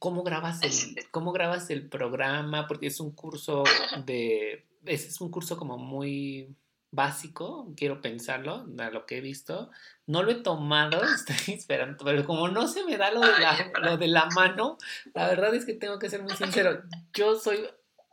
¿Cómo 0.00 0.24
grabas 0.24 0.64
el, 0.64 1.08
cómo 1.12 1.30
grabas 1.30 1.70
el 1.70 1.88
programa? 1.88 2.66
Porque 2.66 2.88
es 2.88 2.98
un 2.98 3.14
curso 3.14 3.62
de, 4.04 4.66
es, 4.84 5.06
es 5.06 5.20
un 5.20 5.30
curso 5.30 5.56
como 5.56 5.78
muy 5.78 6.56
básico, 6.92 7.72
quiero 7.76 8.00
pensarlo, 8.00 8.66
a 8.78 8.90
lo 8.90 9.06
que 9.06 9.18
he 9.18 9.20
visto. 9.20 9.70
No 10.06 10.22
lo 10.22 10.30
he 10.30 10.36
tomado, 10.36 11.02
estoy 11.14 11.54
esperando, 11.54 12.04
pero 12.04 12.24
como 12.24 12.48
no 12.48 12.68
se 12.68 12.84
me 12.84 12.96
da 12.96 13.10
lo 13.10 13.20
de 13.20 13.40
la, 13.40 13.72
lo 13.82 13.96
de 13.96 14.06
la 14.06 14.26
mano, 14.26 14.78
la 15.14 15.26
verdad 15.26 15.52
es 15.54 15.64
que 15.64 15.74
tengo 15.74 15.98
que 15.98 16.10
ser 16.10 16.22
muy 16.22 16.36
sincero. 16.36 16.82
Yo 17.12 17.34
soy 17.34 17.66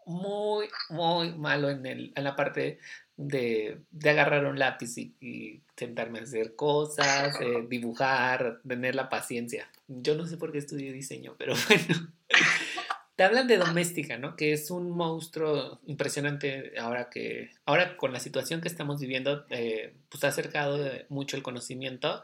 muy, 0.06 0.68
muy 0.90 1.34
malo 1.34 1.70
en, 1.70 1.86
el, 1.86 2.14
en 2.16 2.24
la 2.24 2.36
parte 2.36 2.80
de, 3.16 3.82
de 3.92 4.10
agarrar 4.10 4.46
un 4.46 4.58
lápiz 4.58 4.98
y, 4.98 5.14
y 5.20 5.62
sentarme 5.76 6.20
a 6.20 6.24
hacer 6.24 6.56
cosas, 6.56 7.40
eh, 7.42 7.66
dibujar, 7.68 8.62
tener 8.68 8.96
la 8.96 9.10
paciencia. 9.10 9.70
Yo 9.88 10.16
no 10.16 10.26
sé 10.26 10.38
por 10.38 10.52
qué 10.52 10.58
estudié 10.58 10.92
diseño, 10.92 11.36
pero 11.38 11.54
bueno. 11.68 12.12
Te 13.20 13.26
hablan 13.26 13.48
de 13.48 13.58
doméstica, 13.58 14.18
¿no? 14.18 14.38
Que 14.38 14.54
es 14.54 14.72
un 14.72 14.92
monstruo 14.92 15.82
impresionante 15.86 16.72
ahora 16.80 17.10
que, 17.10 17.52
ahora 17.66 17.98
con 17.98 18.14
la 18.14 18.22
situación 18.22 18.62
que 18.62 18.70
estamos 18.70 19.02
viviendo, 19.02 19.46
eh, 19.50 19.94
pues 20.08 20.24
ha 20.24 20.30
acercado 20.30 20.88
eh, 20.88 21.06
mucho 21.10 21.36
el 21.36 21.44
conocimiento, 21.44 22.24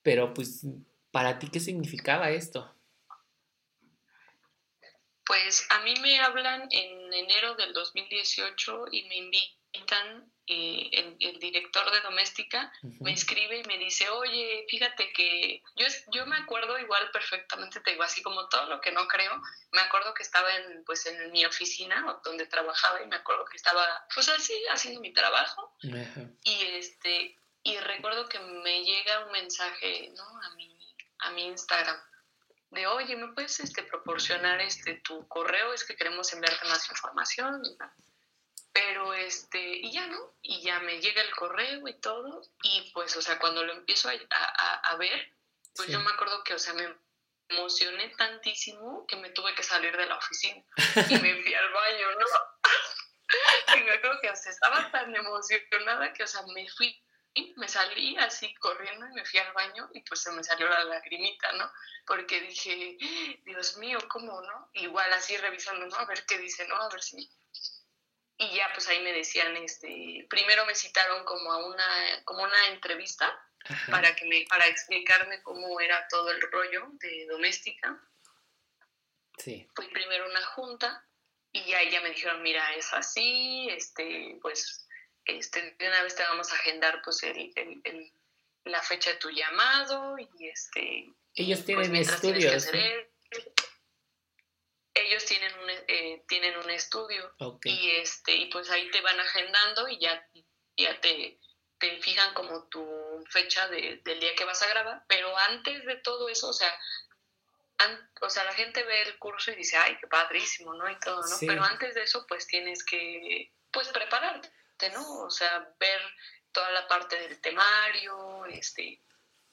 pero 0.00 0.32
pues 0.32 0.64
para 1.10 1.40
ti, 1.40 1.48
¿qué 1.50 1.58
significaba 1.58 2.30
esto? 2.30 2.72
Pues 5.26 5.66
a 5.70 5.82
mí 5.82 5.94
me 6.00 6.20
hablan 6.20 6.68
en 6.70 7.12
enero 7.12 7.56
del 7.56 7.72
2018 7.72 8.84
y 8.92 9.02
me 9.08 9.16
invitan, 9.16 9.56
eh, 10.46 10.88
el, 10.92 11.16
el 11.20 11.38
director 11.38 11.88
de 11.92 12.00
doméstica 12.00 12.72
me 13.00 13.12
escribe 13.12 13.58
y 13.58 13.64
me 13.64 13.78
dice, 13.78 14.08
oye, 14.10 14.66
fíjate 14.68 15.12
que 15.12 15.62
yo, 15.76 15.86
es- 15.86 16.04
yo 16.12 16.26
me 16.26 16.36
acuerdo 16.36 16.78
igual 16.78 17.10
perfectamente, 17.12 17.80
te 17.80 17.92
digo, 17.92 18.02
así 18.02 18.22
como 18.22 18.48
todo 18.48 18.66
lo 18.66 18.80
que 18.80 18.90
no 18.92 19.06
creo, 19.06 19.40
me 19.70 19.80
acuerdo 19.80 20.12
que 20.14 20.22
estaba 20.24 20.54
en, 20.56 20.84
pues, 20.84 21.06
en 21.06 21.30
mi 21.30 21.44
oficina 21.46 22.18
donde 22.24 22.46
trabajaba 22.46 23.00
y 23.02 23.06
me 23.06 23.16
acuerdo 23.16 23.44
que 23.46 23.56
estaba 23.56 23.86
pues 24.14 24.28
así 24.28 24.52
haciendo 24.70 25.00
mi 25.00 25.12
trabajo. 25.12 25.74
Y 26.44 26.62
este 26.76 27.38
y 27.62 27.76
recuerdo 27.78 28.28
que 28.28 28.40
me 28.40 28.82
llega 28.82 29.24
un 29.24 29.32
mensaje 29.32 30.12
no 30.16 30.24
a 30.42 30.50
mi 30.56 30.76
a 31.20 31.30
mi 31.30 31.46
Instagram 31.46 31.96
de 32.70 32.86
oye 32.88 33.14
me 33.14 33.32
puedes 33.32 33.60
este 33.60 33.84
proporcionar 33.84 34.60
este 34.60 34.94
tu 35.04 35.28
correo 35.28 35.72
es 35.72 35.84
que 35.84 35.94
queremos 35.94 36.32
enviarte 36.32 36.66
más 36.66 36.90
información 36.90 37.62
pero 38.72 39.12
este 39.14 39.60
y 39.60 39.92
ya 39.92 40.06
no 40.06 40.18
y 40.42 40.62
ya 40.62 40.80
me 40.80 41.00
llega 41.00 41.22
el 41.22 41.34
correo 41.34 41.86
y 41.88 41.94
todo 42.00 42.42
y 42.62 42.90
pues 42.92 43.16
o 43.16 43.22
sea 43.22 43.38
cuando 43.38 43.64
lo 43.64 43.72
empiezo 43.72 44.08
a, 44.08 44.12
a- 44.30 44.74
a 44.92 44.96
ver 44.96 45.32
pues 45.74 45.86
Sí. 45.86 45.92
yo 45.92 46.00
me 46.00 46.10
acuerdo 46.10 46.42
que 46.44 46.54
o 46.54 46.58
sea 46.58 46.72
me 46.74 46.94
emocioné 47.48 48.08
tantísimo 48.16 49.06
que 49.06 49.16
me 49.16 49.30
tuve 49.30 49.54
que 49.54 49.62
salir 49.62 49.94
de 49.96 50.06
la 50.06 50.16
oficina 50.16 50.62
y 51.10 51.14
me 51.18 51.42
fui 51.42 51.54
al 51.54 51.72
baño 51.72 52.06
no 52.18 52.26
y 53.76 53.80
me 53.84 53.92
acuerdo 53.92 54.18
que 54.20 54.30
o 54.30 54.36
sea, 54.36 54.52
estaba 54.52 54.90
tan 54.90 55.14
emocionada 55.14 56.12
que, 56.12 56.22
o 56.22 56.26
sea, 56.26 56.42
me 56.54 56.68
fui, 56.70 57.02
me 57.56 57.66
salí 57.68 58.16
así 58.18 58.54
corriendo 58.56 59.06
y 59.06 59.12
me 59.14 59.24
fui 59.24 59.40
al 59.40 59.52
baño 59.54 59.88
y 59.94 60.00
pues 60.02 60.20
se 60.22 60.30
me 60.32 60.44
salió 60.44 60.68
la 60.68 60.84
lagrimita, 60.84 61.50
¿no? 61.52 61.70
Porque 62.06 62.40
dije, 62.42 62.98
Dios 63.44 63.76
mío, 63.78 63.98
¿cómo, 64.08 64.40
no? 64.42 64.70
Igual 64.74 65.10
así 65.14 65.36
revisando, 65.38 65.86
¿no? 65.86 65.96
A 65.96 66.04
ver 66.04 66.26
qué 66.26 66.36
dice, 66.38 66.66
¿no? 66.68 66.76
A 66.76 66.88
ver 66.90 67.02
si... 67.02 67.26
Y 68.38 68.54
ya 68.56 68.70
pues 68.74 68.88
ahí 68.88 69.00
me 69.02 69.12
decían, 69.12 69.56
este, 69.56 70.26
primero 70.28 70.64
me 70.66 70.74
citaron 70.74 71.24
como 71.24 71.52
a 71.52 71.66
una, 71.66 72.24
como 72.24 72.42
una 72.42 72.66
entrevista 72.68 73.26
Ajá. 73.64 73.92
para 73.92 74.16
que 74.16 74.24
me, 74.26 74.44
para 74.48 74.66
explicarme 74.66 75.42
cómo 75.42 75.78
era 75.80 76.06
todo 76.08 76.30
el 76.30 76.40
rollo 76.50 76.88
de 76.94 77.26
doméstica 77.30 78.00
Sí. 79.38 79.66
fui 79.74 79.88
primero 79.88 80.24
a 80.24 80.28
una 80.28 80.44
junta 80.46 81.06
y 81.52 81.64
ya 81.70 82.00
me 82.00 82.10
dijeron, 82.10 82.42
mira, 82.42 82.74
es 82.74 82.92
así, 82.92 83.66
este, 83.70 84.38
pues, 84.40 84.86
este, 85.24 85.74
de 85.78 85.88
una 85.88 86.02
vez 86.02 86.14
te 86.14 86.22
vamos 86.22 86.50
a 86.52 86.54
agendar, 86.54 87.00
pues, 87.04 87.22
el, 87.24 87.52
el- 87.56 87.80
el- 87.84 88.12
la 88.64 88.80
fecha 88.82 89.10
de 89.10 89.16
tu 89.16 89.30
llamado 89.30 90.16
y, 90.18 90.48
este... 90.48 91.06
Ellos 91.34 91.58
pues, 91.60 91.66
tienen 91.66 91.92
mientras 91.92 92.20
tienes 92.20 92.44
que 92.44 92.54
estudios. 92.56 92.68
hacer 92.68 93.10
esto. 93.30 93.61
Ellos 95.12 95.26
tienen 95.26 95.52
un, 95.58 95.68
eh, 95.88 96.24
tienen 96.26 96.56
un 96.56 96.70
estudio 96.70 97.34
y, 97.64 97.90
este, 97.96 98.34
y 98.34 98.46
pues 98.46 98.70
ahí 98.70 98.90
te 98.90 99.02
van 99.02 99.20
agendando 99.20 99.86
y 99.88 99.98
ya, 99.98 100.26
ya 100.74 100.98
te, 101.02 101.38
te 101.78 102.00
fijan 102.00 102.32
como 102.32 102.66
tu 102.68 102.82
fecha 103.28 103.68
de- 103.68 104.00
del 104.04 104.20
día 104.20 104.34
que 104.34 104.46
vas 104.46 104.62
a 104.62 104.68
grabar, 104.68 105.04
pero 105.06 105.36
antes 105.36 105.84
de 105.84 105.96
todo 105.96 106.30
eso, 106.30 106.48
o 106.48 106.52
sea, 106.54 106.72
an- 107.76 108.10
o 108.22 108.30
sea, 108.30 108.44
la 108.44 108.54
gente 108.54 108.82
ve 108.84 109.02
el 109.02 109.18
curso 109.18 109.50
y 109.50 109.56
dice, 109.56 109.76
ay, 109.76 109.98
qué 110.00 110.06
padrísimo, 110.06 110.72
¿no? 110.72 110.88
Y 110.88 110.98
todo, 110.98 111.20
¿no? 111.20 111.36
Sí. 111.36 111.46
Pero 111.46 111.62
antes 111.62 111.94
de 111.94 112.04
eso, 112.04 112.24
pues 112.26 112.46
tienes 112.46 112.82
que, 112.82 113.52
pues, 113.70 113.88
prepararte, 113.88 114.50
¿no? 114.94 115.24
O 115.24 115.30
sea, 115.30 115.74
ver 115.78 116.00
toda 116.52 116.70
la 116.70 116.88
parte 116.88 117.16
del 117.20 117.38
temario, 117.42 118.46
este, 118.46 119.02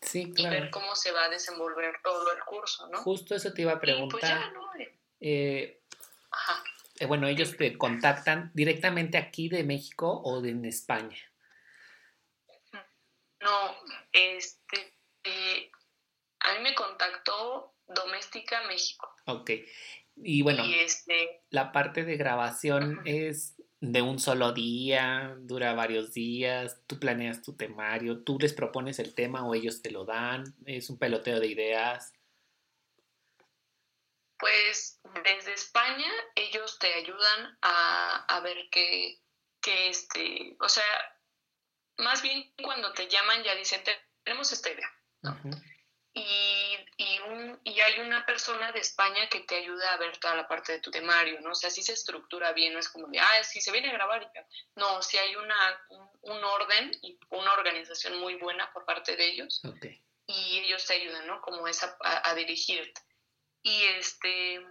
Sí, 0.02 0.32
y 0.38 0.44
ver 0.44 0.52
claro. 0.60 0.72
cómo 0.72 0.96
se 0.96 1.12
va 1.12 1.26
a 1.26 1.30
desenvolver 1.30 2.00
todo 2.02 2.32
el 2.32 2.40
curso, 2.46 2.88
¿no? 2.88 3.00
Justo 3.04 3.36
eso 3.36 3.52
te 3.54 3.64
iba 3.64 3.74
a 3.74 3.76
Y 3.76 3.80
pues 3.80 4.24
ya, 4.24 4.50
preguntar. 4.50 4.54
¿no? 4.54 4.70
Eh, 5.20 5.82
Eh, 5.82 5.82
Ajá. 6.32 6.64
eh, 7.00 7.06
bueno, 7.06 7.28
ellos 7.28 7.58
te 7.58 7.78
contactan 7.78 8.52
directamente 8.54 9.18
aquí 9.18 9.50
de 9.50 9.64
México 9.64 10.22
o 10.24 10.42
de 10.42 10.52
en 10.52 10.66
España. 10.66 11.18
No, 13.42 13.76
este, 14.12 14.96
eh, 15.24 15.72
a 16.42 16.54
mí 16.56 16.64
me 16.64 16.76
contactó 16.76 17.76
Doméstica 17.88 18.68
México. 18.68 19.10
Ok. 19.26 19.52
Y 20.18 20.42
bueno, 20.42 20.66
Y 20.66 20.76
este, 20.76 21.42
la 21.50 21.72
parte 21.72 22.04
de 22.04 22.18
grabación 22.18 23.00
Ajá. 23.00 23.02
es 23.06 23.56
de 23.82 24.02
un 24.02 24.20
solo 24.20 24.52
día, 24.52 25.36
dura 25.40 25.74
varios 25.74 26.14
días, 26.14 26.82
tú 26.86 27.00
planeas 27.00 27.42
tu 27.42 27.56
temario, 27.56 28.24
tú 28.24 28.38
les 28.40 28.54
propones 28.54 29.00
el 29.00 29.16
tema 29.16 29.48
o 29.48 29.56
ellos 29.56 29.82
te 29.82 29.90
lo 29.92 30.04
dan, 30.04 30.44
es 30.66 30.90
un 30.90 30.98
peloteo 31.00 31.40
de 31.40 31.48
ideas. 31.48 32.14
Pues 34.40 35.00
desde 35.24 35.54
España 35.54 36.12
ellos 36.36 36.80
te 36.80 36.94
ayudan 36.94 37.58
a, 37.62 38.26
a 38.26 38.40
ver 38.40 38.58
qué, 38.72 39.20
qué, 39.62 39.90
este, 39.90 40.56
o 40.60 40.70
sea, 40.70 40.86
más 41.98 42.22
bien 42.22 42.52
cuando 42.64 42.94
te 42.94 43.08
llaman 43.08 43.44
ya 43.44 43.54
dicen, 43.56 43.84
"Te- 43.84 44.02
tenemos 44.24 44.52
esta 44.52 44.70
idea. 44.72 44.90
Ujú. 45.24 45.50
Y, 46.14 46.78
y, 46.98 47.20
un, 47.20 47.60
y 47.64 47.80
hay 47.82 48.00
una 48.00 48.26
persona 48.26 48.72
de 48.72 48.80
España 48.80 49.30
que 49.30 49.42
te 49.42 49.58
ayuda 49.58 49.94
a 49.94 49.98
ver 49.98 50.18
toda 50.18 50.36
la 50.36 50.48
parte 50.48 50.72
de 50.74 50.80
tu 50.80 50.90
temario, 50.92 51.40
¿no? 51.42 51.52
O 51.52 51.56
sea, 51.56 51.70
sí 51.70 51.84
se 51.84 51.94
estructura 51.94 52.52
bien, 52.52 52.74
no 52.74 52.80
es 52.80 52.90
como 52.90 53.08
de, 53.08 53.20
ah, 53.20 53.44
sí 53.44 53.62
se 53.62 53.72
viene 53.72 53.90
a 53.90 53.94
grabar 53.94 54.24
y 54.24 54.26
ya. 54.34 54.46
No, 54.76 55.02
sí 55.02 55.18
hay 55.18 55.36
una, 55.36 55.80
un, 55.90 56.10
un 56.22 56.44
orden 56.44 56.92
y 57.04 57.18
una 57.30 57.54
organización 57.54 58.18
muy 58.20 58.36
buena 58.36 58.72
por 58.74 58.86
parte 58.86 59.16
de 59.16 59.28
ellos. 59.28 59.62
Y 60.28 60.60
ellos 60.60 60.86
te 60.86 60.94
ayudan, 60.96 61.28
¿no? 61.28 61.42
Como 61.42 61.68
es 61.68 61.82
a, 61.84 62.34
dirigirte. 62.36 63.02
Y 63.62 63.84
este, 63.98 64.66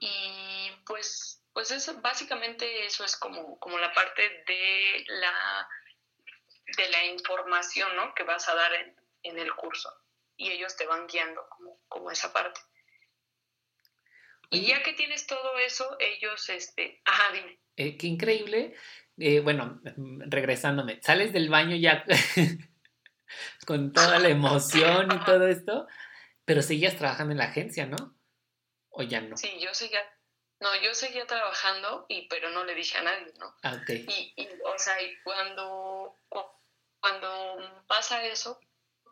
y 0.00 0.70
pues, 0.86 1.42
pues 1.52 1.70
eso, 1.70 2.00
básicamente 2.00 2.86
eso 2.86 3.04
es 3.04 3.16
como, 3.16 3.58
como 3.58 3.78
la 3.78 3.92
parte 3.92 4.22
de 4.46 5.04
la, 5.08 5.68
de 6.76 6.88
la 6.88 7.04
información, 7.06 7.94
¿no? 7.96 8.14
Que 8.14 8.22
vas 8.22 8.48
a 8.48 8.54
dar 8.54 8.72
en, 8.74 8.96
en 9.24 9.38
el 9.38 9.54
curso. 9.54 9.90
Y 10.36 10.50
ellos 10.50 10.76
te 10.76 10.86
van 10.86 11.06
guiando 11.06 11.46
como, 11.50 11.80
como 11.88 12.10
esa 12.10 12.32
parte. 12.32 12.60
Y 14.50 14.66
ya 14.66 14.82
que 14.82 14.94
tienes 14.94 15.26
todo 15.26 15.58
eso, 15.58 15.96
ellos, 16.00 16.48
este, 16.48 17.00
ajá, 17.04 17.32
dime. 17.32 17.60
Eh, 17.76 17.96
qué 17.96 18.08
increíble. 18.08 18.74
Eh, 19.16 19.40
bueno, 19.40 19.80
regresándome, 20.26 21.00
sales 21.02 21.32
del 21.32 21.50
baño 21.50 21.76
ya 21.76 22.04
con 23.66 23.92
toda 23.92 24.18
la 24.18 24.28
emoción 24.30 25.12
y 25.12 25.24
todo 25.24 25.46
esto, 25.46 25.86
pero 26.50 26.62
seguías 26.62 26.96
trabajando 26.96 27.30
en 27.30 27.38
la 27.38 27.44
agencia, 27.44 27.86
¿no? 27.86 28.18
¿O 28.88 29.04
ya 29.04 29.20
no? 29.20 29.36
Sí, 29.36 29.60
yo 29.60 29.72
seguía, 29.72 30.02
no, 30.58 30.68
yo 30.82 30.92
seguía 30.94 31.24
trabajando, 31.24 32.06
y, 32.08 32.26
pero 32.26 32.50
no 32.50 32.64
le 32.64 32.74
dije 32.74 32.98
a 32.98 33.02
nadie, 33.02 33.32
¿no? 33.38 33.54
Ah, 33.62 33.78
ok. 33.80 33.90
Y, 33.90 34.32
y, 34.34 34.48
o 34.64 34.76
sea, 34.76 35.00
y 35.00 35.16
cuando, 35.22 36.18
cuando 36.98 37.84
pasa 37.86 38.24
eso, 38.24 38.58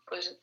pues 0.07 0.37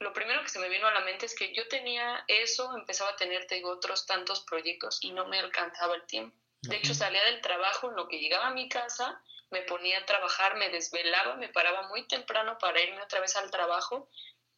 lo 0.00 0.12
primero 0.12 0.42
que 0.42 0.48
se 0.48 0.58
me 0.58 0.68
vino 0.68 0.88
a 0.88 0.92
la 0.92 1.02
mente 1.02 1.26
es 1.26 1.36
que 1.36 1.54
yo 1.54 1.68
tenía 1.68 2.24
eso, 2.26 2.76
empezaba 2.76 3.10
a 3.10 3.16
tener, 3.16 3.46
otros 3.62 4.04
tantos 4.06 4.40
proyectos 4.40 4.98
y 5.00 5.12
no 5.12 5.28
me 5.28 5.38
alcanzaba 5.38 5.94
el 5.94 6.06
tiempo. 6.06 6.36
De 6.62 6.74
hecho, 6.74 6.92
salía 6.92 7.22
del 7.22 7.40
trabajo, 7.40 7.88
en 7.88 7.94
lo 7.94 8.08
que 8.08 8.18
llegaba 8.18 8.48
a 8.48 8.52
mi 8.52 8.68
casa, 8.68 9.22
me 9.50 9.62
ponía 9.62 10.00
a 10.00 10.06
trabajar, 10.06 10.56
me 10.56 10.70
desvelaba, 10.70 11.36
me 11.36 11.50
paraba 11.50 11.86
muy 11.86 12.08
temprano 12.08 12.58
para 12.58 12.80
irme 12.80 13.00
otra 13.00 13.20
vez 13.20 13.36
al 13.36 13.48
trabajo, 13.52 14.10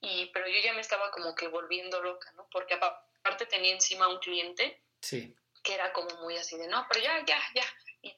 y, 0.05 0.31
pero 0.33 0.47
yo 0.47 0.61
ya 0.63 0.73
me 0.73 0.81
estaba 0.81 1.11
como 1.11 1.35
que 1.35 1.49
volviendo 1.49 2.03
loca, 2.03 2.31
¿no? 2.33 2.49
Porque 2.51 2.75
aparte 2.75 3.47
tenía 3.47 3.73
encima 3.73 4.09
un 4.09 4.19
cliente 4.19 4.83
sí. 5.01 5.35
que 5.63 5.75
era 5.75 5.93
como 5.93 6.15
muy 6.21 6.37
así 6.37 6.57
de, 6.57 6.69
no, 6.69 6.87
pero 6.89 7.03
ya, 7.03 7.25
ya, 7.27 7.41
ya, 7.55 7.65
y, 8.03 8.17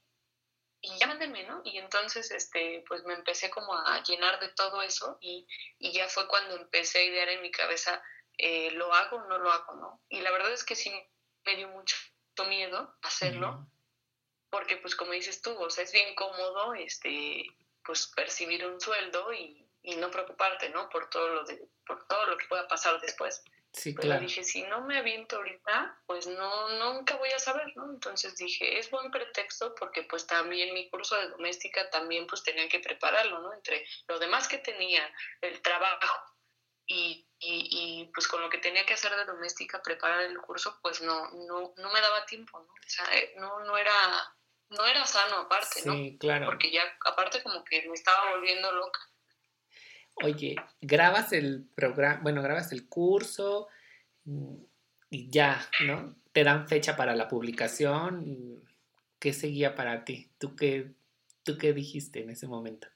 y 0.81 0.99
ya 0.99 1.07
mándenme, 1.07 1.45
¿no? 1.45 1.63
Y 1.65 1.79
entonces, 1.79 2.31
este, 2.31 2.85
pues 2.89 3.05
me 3.05 3.15
empecé 3.15 3.51
como 3.51 3.75
a 3.75 4.03
llenar 4.03 4.41
de 4.41 4.49
todo 4.49 4.83
eso 4.83 5.19
y, 5.21 5.47
y 5.79 5.93
ya 5.93 6.09
fue 6.09 6.27
cuando 6.29 6.57
empecé 6.57 6.99
a 6.99 7.05
idear 7.05 7.29
en 7.29 7.43
mi 7.43 7.51
cabeza, 7.51 8.03
eh, 8.39 8.71
¿lo 8.73 8.93
hago 8.93 9.17
o 9.19 9.25
no 9.27 9.39
lo 9.39 9.51
hago, 9.51 9.75
no? 9.75 10.03
Y 10.09 10.21
la 10.21 10.31
verdad 10.31 10.53
es 10.53 10.65
que 10.65 10.75
sí 10.75 10.93
me 11.45 11.57
dio 11.57 11.69
mucho 11.69 11.97
miedo 12.49 12.95
hacerlo 13.01 13.67
porque 14.51 14.77
pues 14.77 14.95
como 14.97 15.13
dices 15.13 15.43
tú, 15.43 15.53
o 15.59 15.71
sea, 15.71 15.85
es 15.85 15.93
bien 15.93 16.15
cómodo 16.15 16.75
este, 16.75 17.45
pues 17.85 18.07
percibir 18.09 18.67
un 18.67 18.81
sueldo 18.81 19.33
y, 19.33 19.66
no 19.95 20.11
preocuparte, 20.11 20.69
¿no? 20.71 20.89
Por 20.89 21.09
todo 21.09 21.29
lo 21.29 21.45
de, 21.45 21.69
por 21.87 22.07
todo 22.09 22.27
lo 22.27 22.37
que 22.37 22.47
pueda 22.47 22.67
pasar 22.67 23.01
después. 23.01 23.45
Sí, 23.73 23.93
Pero 23.93 24.09
claro. 24.09 24.23
dije, 24.23 24.43
si 24.43 24.63
no 24.63 24.81
me 24.81 24.99
aviento 24.99 25.37
ahorita, 25.37 26.01
pues 26.07 26.27
no, 26.27 26.69
nunca 26.71 27.17
voy 27.17 27.31
a 27.31 27.39
saber, 27.39 27.77
¿no? 27.77 27.91
Entonces 27.91 28.35
dije, 28.37 28.79
es 28.79 28.91
buen 28.91 29.11
pretexto 29.11 29.75
porque 29.75 30.03
pues 30.05 30.27
también 30.27 30.73
mi 30.73 30.89
curso 30.89 31.15
de 31.17 31.29
doméstica 31.29 31.89
también 31.91 32.27
pues 32.27 32.43
tenía 32.43 32.69
que 32.69 32.81
prepararlo, 32.81 33.41
¿no? 33.41 33.53
Entre 33.53 33.87
lo 34.09 34.19
demás 34.19 34.49
que 34.49 34.59
tenía, 34.59 35.09
el 35.43 35.61
trabajo 35.61 36.35
y, 36.87 37.29
y, 37.39 37.69
y, 37.71 38.11
pues 38.15 38.27
con 38.29 38.41
lo 38.41 38.49
que 38.49 38.59
tenía 38.59 38.87
que 38.87 38.95
hacer 38.95 39.15
de 39.15 39.25
doméstica, 39.27 39.83
preparar 39.83 40.23
el 40.23 40.39
curso, 40.39 40.79
pues 40.81 41.03
no, 41.03 41.31
no, 41.33 41.75
no 41.77 41.93
me 41.93 42.01
daba 42.01 42.25
tiempo, 42.25 42.59
¿no? 42.59 42.73
O 42.73 42.89
sea, 42.89 43.15
eh, 43.15 43.35
no, 43.37 43.61
no 43.61 43.77
era 43.77 43.93
no 44.71 44.85
era 44.87 45.07
sano 45.07 45.37
aparte, 45.39 45.83
¿no? 45.85 45.93
Sí, 45.93 46.17
claro. 46.19 46.47
Porque 46.47 46.71
ya 46.71 46.83
aparte 47.05 47.43
como 47.43 47.63
que 47.65 47.87
me 47.89 47.95
estaba 47.95 48.31
volviendo 48.31 48.73
loca. 48.73 49.01
Oye, 50.23 50.57
grabas 50.81 51.33
el 51.33 51.69
programa, 51.75 52.21
bueno, 52.23 52.43
grabas 52.43 52.73
el 52.73 52.89
curso 52.89 53.69
y 55.11 55.31
ya, 55.31 55.69
¿no? 55.87 56.17
Te 56.33 56.43
dan 56.43 56.67
fecha 56.69 56.97
para 56.97 57.15
la 57.15 57.29
publicación. 57.29 58.63
¿Qué 59.19 59.33
seguía 59.33 59.75
para 59.75 60.05
ti? 60.05 60.31
¿Tú 60.39 60.57
qué, 60.57 60.93
tú 61.43 61.59
qué 61.59 61.73
dijiste 61.73 62.21
en 62.21 62.31
ese 62.31 62.47
momento? 62.47 62.89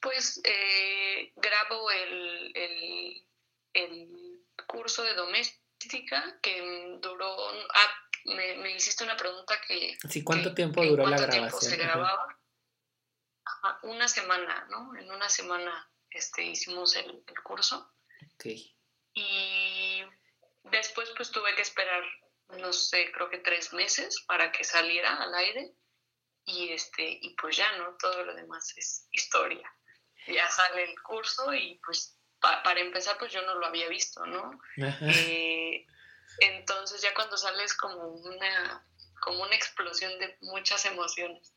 Pues 0.00 0.40
eh, 0.44 1.32
grabo 1.36 1.90
el, 1.90 2.52
el, 2.54 3.26
el 3.74 4.42
curso 4.66 5.04
de 5.04 5.14
doméstica 5.14 6.38
que 6.42 6.98
duró, 7.00 7.36
ah, 7.50 8.08
me, 8.24 8.56
me, 8.56 8.74
hiciste 8.74 9.04
una 9.04 9.16
pregunta 9.16 9.54
que... 9.66 9.96
Sí, 10.08 10.24
¿cuánto 10.24 10.54
tiempo 10.54 10.84
duró 10.84 11.06
la 11.06 11.18
grabación? 11.18 11.60
se 11.60 11.76
grababa? 11.76 12.41
Una 13.82 14.08
semana, 14.08 14.66
¿no? 14.70 14.96
En 14.96 15.10
una 15.10 15.28
semana 15.28 15.90
este, 16.10 16.42
hicimos 16.42 16.96
el, 16.96 17.24
el 17.26 17.42
curso. 17.42 17.92
Y 19.14 20.02
después 20.64 21.10
pues 21.16 21.30
tuve 21.30 21.54
que 21.54 21.62
esperar, 21.62 22.02
no 22.58 22.72
sé, 22.72 23.10
creo 23.12 23.30
que 23.30 23.38
tres 23.38 23.72
meses 23.72 24.22
para 24.26 24.50
que 24.52 24.64
saliera 24.64 25.16
al 25.16 25.34
aire. 25.34 25.74
Y, 26.44 26.72
este, 26.72 27.18
y 27.22 27.36
pues 27.36 27.56
ya, 27.56 27.70
¿no? 27.78 27.96
Todo 27.98 28.24
lo 28.24 28.34
demás 28.34 28.72
es 28.76 29.06
historia. 29.12 29.72
Ya 30.26 30.48
sale 30.50 30.84
el 30.84 31.00
curso 31.02 31.54
y 31.54 31.80
pues 31.84 32.18
para 32.40 32.80
empezar 32.80 33.16
pues 33.18 33.32
yo 33.32 33.42
no 33.42 33.54
lo 33.54 33.66
había 33.66 33.88
visto, 33.88 34.26
¿no? 34.26 34.58
Eh, 34.76 35.86
entonces 36.40 37.00
ya 37.00 37.14
cuando 37.14 37.36
sales 37.36 37.74
como 37.74 38.08
una, 38.08 38.86
como 39.20 39.42
una 39.42 39.54
explosión 39.54 40.18
de 40.18 40.36
muchas 40.40 40.84
emociones, 40.86 41.54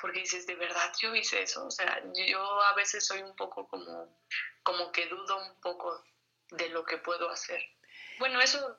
porque 0.00 0.20
dices, 0.20 0.46
de 0.46 0.54
verdad 0.54 0.92
yo 1.00 1.14
hice 1.14 1.42
eso, 1.42 1.66
o 1.66 1.70
sea, 1.70 2.02
yo 2.14 2.62
a 2.62 2.74
veces 2.74 3.06
soy 3.06 3.22
un 3.22 3.36
poco 3.36 3.68
como, 3.68 4.18
como 4.62 4.90
que 4.92 5.06
dudo 5.06 5.38
un 5.38 5.60
poco 5.60 6.04
de 6.50 6.68
lo 6.70 6.84
que 6.84 6.98
puedo 6.98 7.30
hacer. 7.30 7.62
Bueno, 8.18 8.40
eso 8.40 8.78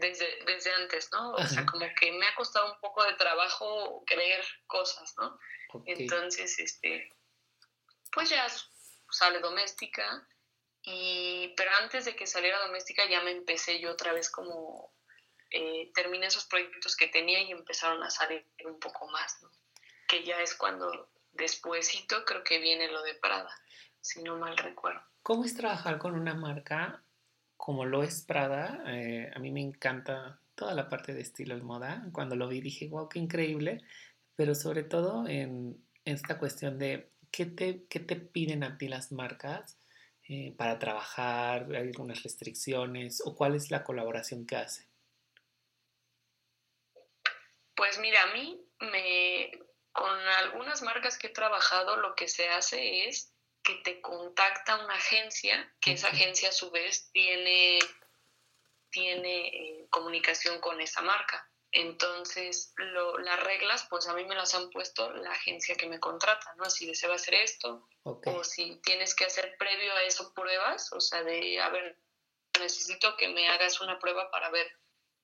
desde, 0.00 0.44
desde 0.44 0.72
antes, 0.74 1.10
¿no? 1.12 1.32
O 1.32 1.46
sea, 1.46 1.64
como 1.64 1.86
que 1.98 2.12
me 2.12 2.26
ha 2.26 2.34
costado 2.34 2.72
un 2.72 2.80
poco 2.80 3.04
de 3.04 3.14
trabajo 3.14 4.02
creer 4.06 4.44
cosas, 4.66 5.14
¿no? 5.16 5.38
Entonces, 5.86 6.58
este, 6.58 7.12
pues 8.12 8.30
ya 8.30 8.46
sale 9.10 9.40
doméstica, 9.40 10.26
y, 10.82 11.54
pero 11.56 11.70
antes 11.82 12.04
de 12.06 12.16
que 12.16 12.26
saliera 12.26 12.58
doméstica 12.60 13.06
ya 13.08 13.20
me 13.22 13.30
empecé 13.32 13.78
yo 13.78 13.90
otra 13.90 14.12
vez 14.12 14.30
como, 14.30 14.92
eh, 15.50 15.90
terminé 15.94 16.26
esos 16.26 16.46
proyectos 16.46 16.96
que 16.96 17.08
tenía 17.08 17.40
y 17.42 17.52
empezaron 17.52 18.02
a 18.02 18.10
salir 18.10 18.46
un 18.64 18.78
poco 18.80 19.06
más, 19.08 19.42
¿no? 19.42 19.50
Que 20.08 20.24
ya 20.24 20.40
es 20.40 20.54
cuando 20.54 21.10
despuésito 21.32 22.24
creo 22.24 22.42
que 22.42 22.58
viene 22.58 22.90
lo 22.90 23.02
de 23.02 23.14
Prada, 23.14 23.50
si 24.00 24.22
no 24.22 24.36
mal 24.38 24.56
recuerdo. 24.56 25.02
¿Cómo 25.22 25.44
es 25.44 25.54
trabajar 25.54 25.98
con 25.98 26.14
una 26.14 26.34
marca 26.34 27.04
como 27.56 27.84
lo 27.84 28.02
es 28.02 28.22
Prada? 28.22 28.82
Eh, 28.86 29.30
a 29.34 29.38
mí 29.38 29.52
me 29.52 29.60
encanta 29.60 30.40
toda 30.54 30.74
la 30.74 30.88
parte 30.88 31.14
de 31.14 31.20
estilo 31.20 31.56
y 31.56 31.62
moda. 31.62 32.08
Cuando 32.12 32.34
lo 32.34 32.48
vi 32.48 32.60
dije, 32.60 32.88
wow, 32.88 33.08
qué 33.08 33.18
increíble, 33.18 33.82
pero 34.34 34.54
sobre 34.54 34.82
todo 34.82 35.28
en 35.28 35.86
esta 36.04 36.38
cuestión 36.38 36.78
de 36.78 37.12
qué 37.30 37.46
te, 37.46 37.84
qué 37.88 38.00
te 38.00 38.16
piden 38.16 38.64
a 38.64 38.78
ti 38.78 38.88
las 38.88 39.12
marcas 39.12 39.78
eh, 40.30 40.52
para 40.56 40.78
trabajar? 40.78 41.68
¿Hay 41.70 41.88
algunas 41.88 42.22
restricciones? 42.22 43.22
¿O 43.24 43.34
cuál 43.34 43.54
es 43.54 43.70
la 43.70 43.82
colaboración 43.82 44.46
que 44.46 44.56
hace? 44.56 44.86
Pues 47.74 47.98
mira, 47.98 48.22
a 48.24 48.34
mí 48.34 48.60
me, 48.80 49.50
con 49.98 50.16
algunas 50.16 50.80
marcas 50.82 51.18
que 51.18 51.26
he 51.26 51.30
trabajado 51.30 51.96
lo 51.96 52.14
que 52.14 52.28
se 52.28 52.48
hace 52.48 53.08
es 53.08 53.32
que 53.64 53.74
te 53.82 54.00
contacta 54.00 54.76
una 54.76 54.94
agencia, 54.94 55.74
que 55.80 55.94
esa 55.94 56.06
agencia 56.06 56.50
a 56.50 56.52
su 56.52 56.70
vez 56.70 57.10
tiene, 57.10 57.80
tiene 58.90 59.48
eh, 59.48 59.86
comunicación 59.90 60.60
con 60.60 60.80
esa 60.80 61.02
marca. 61.02 61.50
Entonces, 61.72 62.72
lo, 62.76 63.18
las 63.18 63.42
reglas, 63.42 63.88
pues 63.90 64.06
a 64.06 64.14
mí 64.14 64.24
me 64.24 64.36
las 64.36 64.54
han 64.54 64.70
puesto 64.70 65.10
la 65.10 65.32
agencia 65.32 65.74
que 65.74 65.88
me 65.88 65.98
contrata, 65.98 66.54
¿no? 66.58 66.70
Si 66.70 66.86
desea 66.86 67.12
hacer 67.12 67.34
esto, 67.34 67.88
o 68.04 68.44
si 68.44 68.80
tienes 68.84 69.16
que 69.16 69.24
hacer 69.24 69.56
previo 69.58 69.92
a 69.94 70.04
eso 70.04 70.32
pruebas, 70.32 70.92
o 70.92 71.00
sea, 71.00 71.24
de, 71.24 71.60
a 71.60 71.70
ver, 71.70 71.98
necesito 72.60 73.16
que 73.16 73.26
me 73.30 73.48
hagas 73.48 73.80
una 73.80 73.98
prueba 73.98 74.30
para 74.30 74.48
ver, 74.50 74.70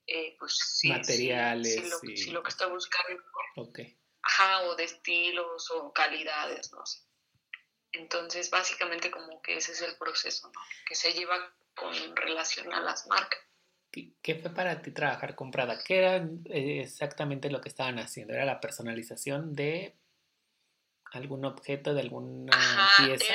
eh, 0.08 0.34
pues, 0.36 0.56
si, 0.58 0.88
materiales, 0.88 1.74
si, 1.74 2.30
lo, 2.32 2.42
que 2.42 2.50
estoy 2.50 2.70
buscando. 2.70 3.22
Ok. 3.54 3.78
Ajá, 4.26 4.62
o 4.62 4.74
de 4.74 4.84
estilos 4.84 5.70
o 5.70 5.92
calidades, 5.92 6.72
no 6.72 6.84
sé. 6.86 7.00
Entonces, 7.92 8.50
básicamente 8.50 9.10
como 9.10 9.40
que 9.42 9.56
ese 9.56 9.72
es 9.72 9.82
el 9.82 9.96
proceso, 9.96 10.50
¿no? 10.52 10.60
Que 10.86 10.94
se 10.94 11.12
lleva 11.12 11.54
con 11.74 12.16
relación 12.16 12.72
a 12.72 12.80
las 12.80 13.06
marcas. 13.06 13.40
¿Qué 14.22 14.34
fue 14.34 14.50
para 14.50 14.82
ti 14.82 14.90
trabajar 14.90 15.36
con 15.36 15.50
Prada? 15.50 15.78
¿Qué 15.84 15.98
era 15.98 16.16
eh, 16.16 16.80
exactamente 16.82 17.50
lo 17.50 17.60
que 17.60 17.68
estaban 17.68 17.98
haciendo? 17.98 18.34
¿Era 18.34 18.44
la 18.44 18.60
personalización 18.60 19.54
de 19.54 19.96
algún 21.12 21.44
objeto, 21.44 21.94
de 21.94 22.00
alguna 22.00 22.52
pieza? 22.96 23.34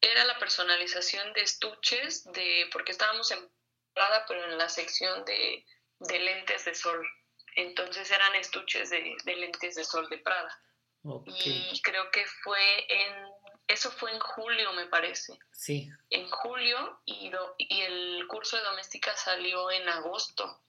Era, 0.00 0.24
la 0.24 0.38
personalización 0.38 1.32
de 1.34 1.42
estuches, 1.42 2.24
de 2.32 2.68
porque 2.72 2.92
estábamos 2.92 3.30
en 3.30 3.38
Prada, 3.94 4.24
pero 4.26 4.44
en 4.44 4.58
la 4.58 4.68
sección 4.68 5.24
de, 5.24 5.64
lentes 6.08 6.64
de 6.64 6.74
sol. 6.74 7.06
Entonces 7.56 8.10
eran 8.10 8.34
estuches 8.36 8.90
de, 8.90 9.16
lentes 9.24 9.74
de 9.74 9.84
sol 9.84 10.08
de 10.08 10.18
Prada. 10.18 10.62
Y 11.26 11.80
creo 11.82 12.10
que 12.10 12.24
fue 12.42 12.60
en, 12.88 13.28
eso 13.68 13.90
fue 13.92 14.12
en 14.12 14.20
julio, 14.20 14.72
me 14.72 14.86
parece. 14.86 15.38
Sí. 15.52 15.88
En 16.10 16.28
julio 16.28 17.00
y, 17.04 17.30
y 17.58 17.80
el 17.82 18.26
curso 18.28 18.56
de 18.56 18.64
doméstica 18.64 19.16
salió 19.16 19.70
en 19.70 19.88
agosto, 19.88 20.64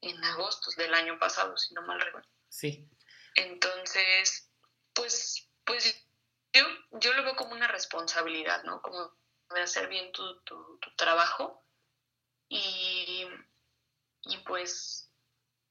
en 0.00 0.22
agosto 0.24 0.70
del 0.76 0.94
año 0.94 1.18
pasado, 1.18 1.56
si 1.56 1.74
no 1.74 1.82
mal 1.82 2.00
recuerdo. 2.00 2.28
Sí. 2.48 2.88
Entonces, 3.34 4.50
pues, 4.94 5.48
pues 5.64 6.06
yo, 6.52 6.64
yo 6.92 7.12
lo 7.12 7.24
veo 7.24 7.36
como 7.36 7.52
una 7.52 7.68
responsabilidad, 7.68 8.62
¿no? 8.64 8.80
Como 8.82 9.12
de 9.54 9.60
hacer 9.60 9.88
bien 9.88 10.12
tu, 10.12 10.40
tu, 10.42 10.78
tu 10.78 10.94
trabajo 10.96 11.64
y, 12.48 13.26
y 14.22 14.38
pues, 14.46 15.10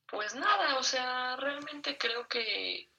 pues 0.08 0.34
nada, 0.36 0.59
o 0.80 0.84
sea, 0.84 1.36
realmente 1.36 1.98
creo 1.98 2.28
que 2.28 2.90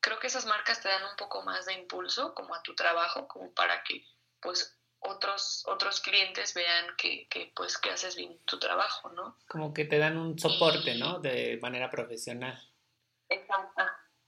creo 0.00 0.18
que 0.18 0.28
esas 0.28 0.46
marcas 0.46 0.80
te 0.80 0.88
dan 0.88 1.04
un 1.04 1.16
poco 1.16 1.42
más 1.42 1.66
de 1.66 1.74
impulso 1.74 2.34
como 2.34 2.54
a 2.54 2.62
tu 2.62 2.74
trabajo, 2.74 3.28
como 3.28 3.52
para 3.52 3.82
que 3.82 4.04
pues 4.40 4.76
otros, 5.00 5.64
otros 5.66 6.00
clientes 6.00 6.54
vean 6.54 6.96
que, 6.96 7.28
que 7.28 7.52
pues 7.54 7.78
que 7.78 7.90
haces 7.90 8.16
bien 8.16 8.38
tu 8.44 8.58
trabajo, 8.58 9.10
¿no? 9.10 9.38
Como 9.48 9.72
que 9.72 9.84
te 9.84 9.98
dan 9.98 10.16
un 10.16 10.38
soporte, 10.38 10.94
¿no? 10.94 11.18
De 11.20 11.58
manera 11.60 11.90
profesional. 11.90 12.58
Exacto. 13.28 13.82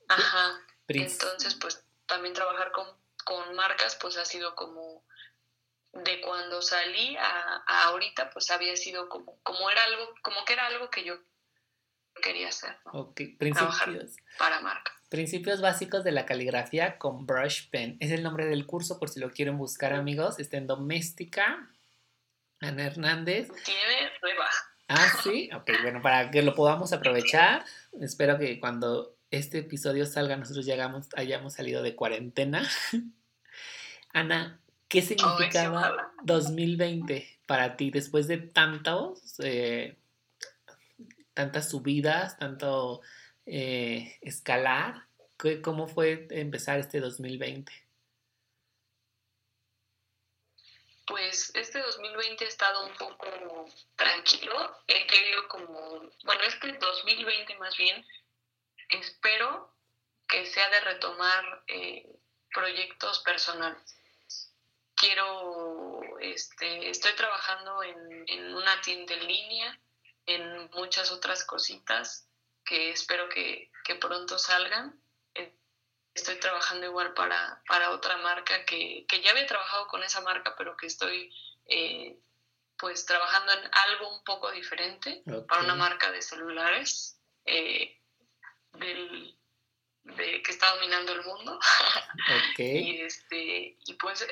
Ajá. 0.09 0.61
Entonces, 0.89 1.55
pues 1.55 1.85
también 2.07 2.35
trabajar 2.35 2.73
con, 2.73 2.87
con 3.25 3.55
marcas, 3.55 3.97
pues 3.97 4.17
ha 4.17 4.25
sido 4.25 4.55
como 4.55 5.05
de 5.93 6.21
cuando 6.21 6.63
salí 6.63 7.17
a, 7.19 7.65
ahorita, 7.67 8.31
pues 8.31 8.51
había 8.51 8.77
sido 8.77 9.09
como, 9.09 9.39
como 9.43 9.71
era 9.71 9.85
algo, 9.85 10.15
como 10.23 10.45
que 10.45 10.55
era 10.55 10.67
algo 10.67 10.91
que 10.91 11.05
yo 11.05 11.19
quería 12.23 12.49
hacer. 12.49 12.75
Ok, 12.93 13.20
principios. 13.39 14.16
para 14.39 14.61
marca. 14.61 14.93
Principios 15.11 15.61
básicos 15.61 16.05
de 16.05 16.12
la 16.12 16.25
caligrafía 16.25 16.97
con 16.97 17.27
brush 17.27 17.68
pen. 17.68 17.99
Es 18.01 18.11
el 18.11 18.23
nombre 18.23 18.47
del 18.47 18.64
curso 18.64 18.99
por 18.99 19.11
si 19.11 19.20
lo 19.20 19.31
quieren 19.31 19.59
buscar, 19.59 19.93
amigos. 19.93 20.39
Está 20.39 20.57
en 20.57 20.66
Doméstica. 20.66 21.68
Ana 22.61 22.87
Hernández. 22.87 23.51
Tiene 23.64 24.11
reba. 24.23 24.49
Ah, 24.89 25.12
sí. 25.23 25.51
Ok, 25.55 25.70
bueno, 25.83 26.01
para 26.01 26.31
que 26.31 26.41
lo 26.41 26.55
podamos 26.55 26.95
aprovechar. 26.95 27.66
Espero 28.01 28.39
que 28.39 28.59
cuando 28.59 29.14
este 29.31 29.59
episodio 29.59 30.07
salga 30.07 30.37
nosotros 30.37 30.64
llegamos, 30.64 31.09
hayamos 31.14 31.53
salido 31.53 31.83
de 31.83 31.95
cuarentena. 31.95 32.66
Ana, 34.14 34.62
¿Qué 34.93 35.01
significaba 35.01 36.12
2020 36.23 37.27
para 37.47 37.79
ti 37.79 37.91
después 37.91 38.29
de 38.29 38.37
tantos, 38.37 39.37
eh, 39.43 39.97
tantas 41.35 41.70
subidas, 41.70 42.39
tanto 42.39 43.01
eh, 43.47 44.18
escalar? 44.20 45.07
¿Cómo 45.62 45.89
fue 45.89 46.28
empezar 46.30 46.78
este 46.78 47.01
2020? 47.01 47.72
Pues 51.07 51.51
este 51.55 51.80
2020 51.80 52.45
ha 52.45 52.49
estado 52.49 52.87
un 52.87 52.95
poco 52.95 53.26
tranquilo. 53.97 54.55
He 54.87 55.07
querido 55.07 55.49
como, 55.49 56.11
bueno, 56.24 56.43
este 56.47 56.72
2020 56.72 57.59
más 57.59 57.76
bien, 57.76 58.07
espero 58.89 59.74
que 60.28 60.47
sea 60.47 60.68
de 60.70 60.80
retomar 60.80 61.64
eh, 61.66 62.07
proyectos 62.55 63.20
personales 63.20 64.03
quiero, 65.03 66.01
este, 66.20 66.89
estoy 66.89 67.12
trabajando 67.14 67.83
en, 67.83 68.55
una 68.55 68.80
tienda 68.83 69.14
en 69.14 69.26
línea, 69.26 69.80
en 70.27 70.70
muchas 70.70 71.11
otras 71.11 71.45
cositas 71.45 72.29
que 72.64 72.91
espero 72.91 73.29
que, 73.29 73.70
pronto 74.01 74.39
salgan. 74.39 75.01
Eh, 75.35 75.55
estoy 76.14 76.37
trabajando 76.37 76.87
igual 76.87 77.12
para, 77.14 77.62
para 77.66 77.91
otra 77.91 78.16
marca 78.18 78.64
que, 78.64 79.07
ya 79.23 79.31
había 79.31 79.47
trabajado 79.47 79.87
con 79.89 80.03
esa 80.03 80.20
marca, 80.20 80.55
pero 80.57 80.77
que 80.77 80.87
estoy 80.87 81.35
eh, 81.66 82.18
pues 82.79 83.07
trabajando 83.07 83.53
en 83.53 83.70
algo 83.73 84.16
un 84.16 84.25
poco 84.25 84.51
diferente 84.51 85.23
para 85.49 85.62
una 85.62 85.75
marca 85.75 86.11
de 86.11 86.23
celulares 86.23 87.20
eh, 87.45 88.01
del, 88.73 89.39
de, 90.03 90.43
que 90.43 90.51
está 90.51 90.75
dominando 90.75 91.12
el 91.12 91.23
mundo. 91.23 91.59
y, 92.59 93.01
este, 93.03 93.77
y 93.85 93.95
pues 93.95 94.27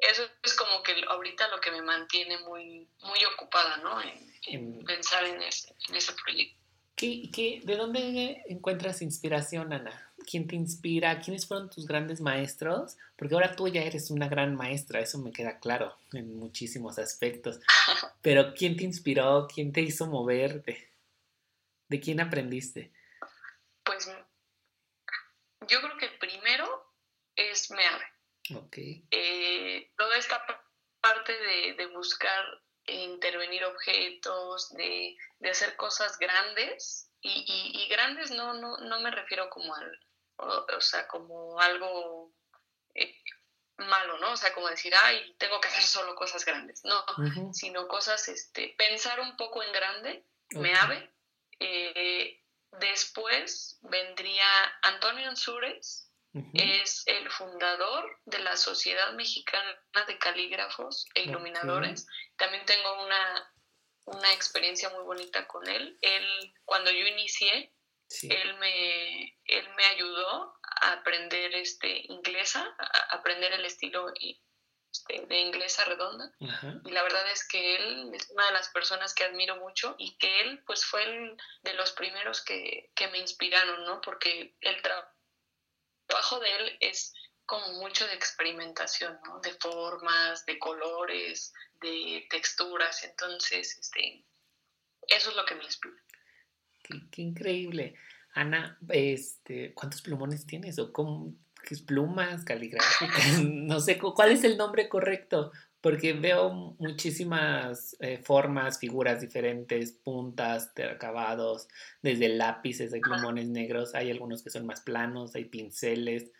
eso 0.00 0.22
es 0.42 0.54
como 0.54 0.82
que 0.82 0.94
ahorita 1.08 1.48
lo 1.48 1.60
que 1.60 1.70
me 1.70 1.82
mantiene 1.82 2.38
muy, 2.38 2.88
muy 3.02 3.24
ocupada, 3.34 3.76
¿no? 3.78 4.00
En, 4.46 4.84
pensar 4.84 5.24
en 5.24 5.42
ese, 5.42 5.74
en 5.88 5.96
ese 5.96 6.12
proyecto. 6.24 6.58
¿Qué, 6.96 7.30
qué, 7.32 7.60
de 7.64 7.76
dónde 7.76 8.42
encuentras 8.48 9.02
inspiración, 9.02 9.72
Ana? 9.72 10.12
¿Quién 10.30 10.46
te 10.46 10.56
inspira? 10.56 11.18
¿Quiénes 11.20 11.46
fueron 11.46 11.70
tus 11.70 11.86
grandes 11.86 12.20
maestros? 12.20 12.96
Porque 13.16 13.34
ahora 13.34 13.56
tú 13.56 13.68
ya 13.68 13.82
eres 13.82 14.10
una 14.10 14.28
gran 14.28 14.54
maestra, 14.54 15.00
eso 15.00 15.18
me 15.18 15.32
queda 15.32 15.58
claro 15.60 15.96
en 16.12 16.36
muchísimos 16.36 16.98
aspectos. 16.98 17.60
Pero 18.22 18.54
¿quién 18.54 18.76
te 18.76 18.84
inspiró? 18.84 19.48
¿Quién 19.52 19.72
te 19.72 19.80
hizo 19.80 20.06
moverte? 20.06 20.92
¿De 21.88 22.00
quién 22.00 22.20
aprendiste? 22.20 22.92
Pues 23.82 24.10
yo 25.66 25.80
creo 25.80 25.96
que 25.96 26.08
primero 26.18 26.94
es 27.34 27.70
Meave. 27.70 28.04
Eh, 29.10 29.92
toda 29.96 30.16
esta 30.16 30.44
parte 31.00 31.32
de, 31.76 31.86
buscar 31.86 32.44
intervenir 32.86 33.64
objetos, 33.64 34.72
de, 34.74 35.16
hacer 35.50 35.76
cosas 35.76 36.18
grandes, 36.18 37.10
y, 37.22 37.86
grandes 37.88 38.30
no, 38.30 38.54
no, 38.54 38.78
no, 38.78 39.00
me 39.00 39.10
refiero 39.10 39.50
como 39.50 39.74
al, 39.74 40.00
o, 40.36 40.80
sea, 40.80 41.06
como 41.06 41.60
algo 41.60 42.32
eh, 42.94 43.14
malo, 43.76 44.18
¿no? 44.18 44.32
O 44.32 44.36
sea, 44.36 44.54
como 44.54 44.68
decir, 44.68 44.94
ay, 44.94 45.34
tengo 45.38 45.60
que 45.60 45.68
hacer 45.68 45.82
solo 45.82 46.14
cosas 46.14 46.44
grandes, 46.44 46.82
no, 46.84 47.04
sino 47.52 47.88
cosas, 47.88 48.26
este, 48.28 48.74
pensar 48.78 49.20
un 49.20 49.36
poco 49.36 49.62
en 49.62 49.72
grande, 49.72 50.24
me 50.50 50.74
ave. 50.74 51.14
Eh, 51.58 52.42
después 52.78 53.78
vendría 53.82 54.46
Antonio 54.82 55.28
Ansures, 55.28 56.09
es 56.54 57.02
el 57.06 57.30
fundador 57.30 58.18
de 58.24 58.38
la 58.40 58.56
Sociedad 58.56 59.12
Mexicana 59.14 59.76
de 60.06 60.18
Calígrafos 60.18 61.06
e 61.14 61.22
Iluminadores. 61.22 62.06
También 62.36 62.64
tengo 62.66 63.04
una, 63.04 63.52
una 64.06 64.32
experiencia 64.32 64.90
muy 64.90 65.02
bonita 65.04 65.46
con 65.48 65.68
él. 65.68 65.98
Él, 66.00 66.54
cuando 66.64 66.90
yo 66.90 67.06
inicié, 67.06 67.74
él, 68.22 68.58
me, 68.58 69.38
él 69.44 69.68
me 69.76 69.84
ayudó 69.86 70.54
a 70.82 70.92
aprender 70.92 71.54
este, 71.54 72.02
inglesa, 72.12 72.76
a 72.78 73.16
aprender 73.16 73.52
el 73.52 73.64
estilo 73.64 74.12
este, 74.16 75.26
de 75.26 75.38
inglesa 75.40 75.84
redonda. 75.84 76.32
Y 76.84 76.90
la 76.92 77.02
verdad 77.02 77.28
es 77.32 77.46
que 77.46 77.76
él 77.76 78.10
es 78.14 78.30
una 78.30 78.46
de 78.46 78.52
las 78.52 78.68
personas 78.68 79.14
que 79.14 79.24
admiro 79.24 79.56
mucho 79.56 79.96
y 79.98 80.16
que 80.18 80.42
él 80.42 80.62
pues 80.64 80.84
fue 80.84 81.02
el 81.02 81.36
de 81.62 81.74
los 81.74 81.90
primeros 81.92 82.44
que, 82.44 82.92
que 82.94 83.08
me 83.08 83.18
inspiraron, 83.18 83.84
¿no? 83.84 84.00
Porque 84.00 84.56
él 84.60 84.82
trabaja 84.82 85.12
trabajo 86.10 86.40
de 86.40 86.48
él 86.48 86.76
es 86.80 87.14
como 87.46 87.66
mucho 87.80 88.06
de 88.06 88.14
experimentación, 88.14 89.18
¿no? 89.24 89.40
De 89.40 89.52
formas, 89.54 90.44
de 90.46 90.58
colores, 90.58 91.52
de 91.80 92.26
texturas. 92.30 93.02
Entonces, 93.04 93.76
este, 93.78 94.24
eso 95.08 95.30
es 95.30 95.36
lo 95.36 95.44
que 95.44 95.54
me 95.54 95.64
inspira. 95.64 95.96
Qué, 97.10 97.22
increíble. 97.22 97.94
Ana, 98.34 98.78
este, 98.90 99.74
¿cuántos 99.74 100.02
plumones 100.02 100.46
tienes? 100.46 100.78
¿O 100.78 100.92
cómo, 100.92 101.34
qué 101.64 101.74
es 101.74 101.82
plumas, 101.82 102.44
caligráficas? 102.44 103.40
no 103.42 103.80
sé, 103.80 103.98
¿cuál 103.98 104.32
es 104.32 104.44
el 104.44 104.56
nombre 104.56 104.88
correcto? 104.88 105.50
Porque 105.80 106.12
veo 106.12 106.50
muchísimas 106.78 107.96
eh, 108.00 108.18
formas, 108.18 108.78
figuras 108.78 109.20
diferentes, 109.20 109.92
puntas, 109.92 110.72
acabados, 110.90 111.68
desde 112.02 112.28
lápices, 112.28 112.92
hay 112.92 113.00
plumones 113.00 113.48
negros, 113.48 113.94
hay 113.94 114.10
algunos 114.10 114.42
que 114.42 114.50
son 114.50 114.66
más 114.66 114.82
planos, 114.82 115.34
hay 115.34 115.46
pinceles. 115.46 116.30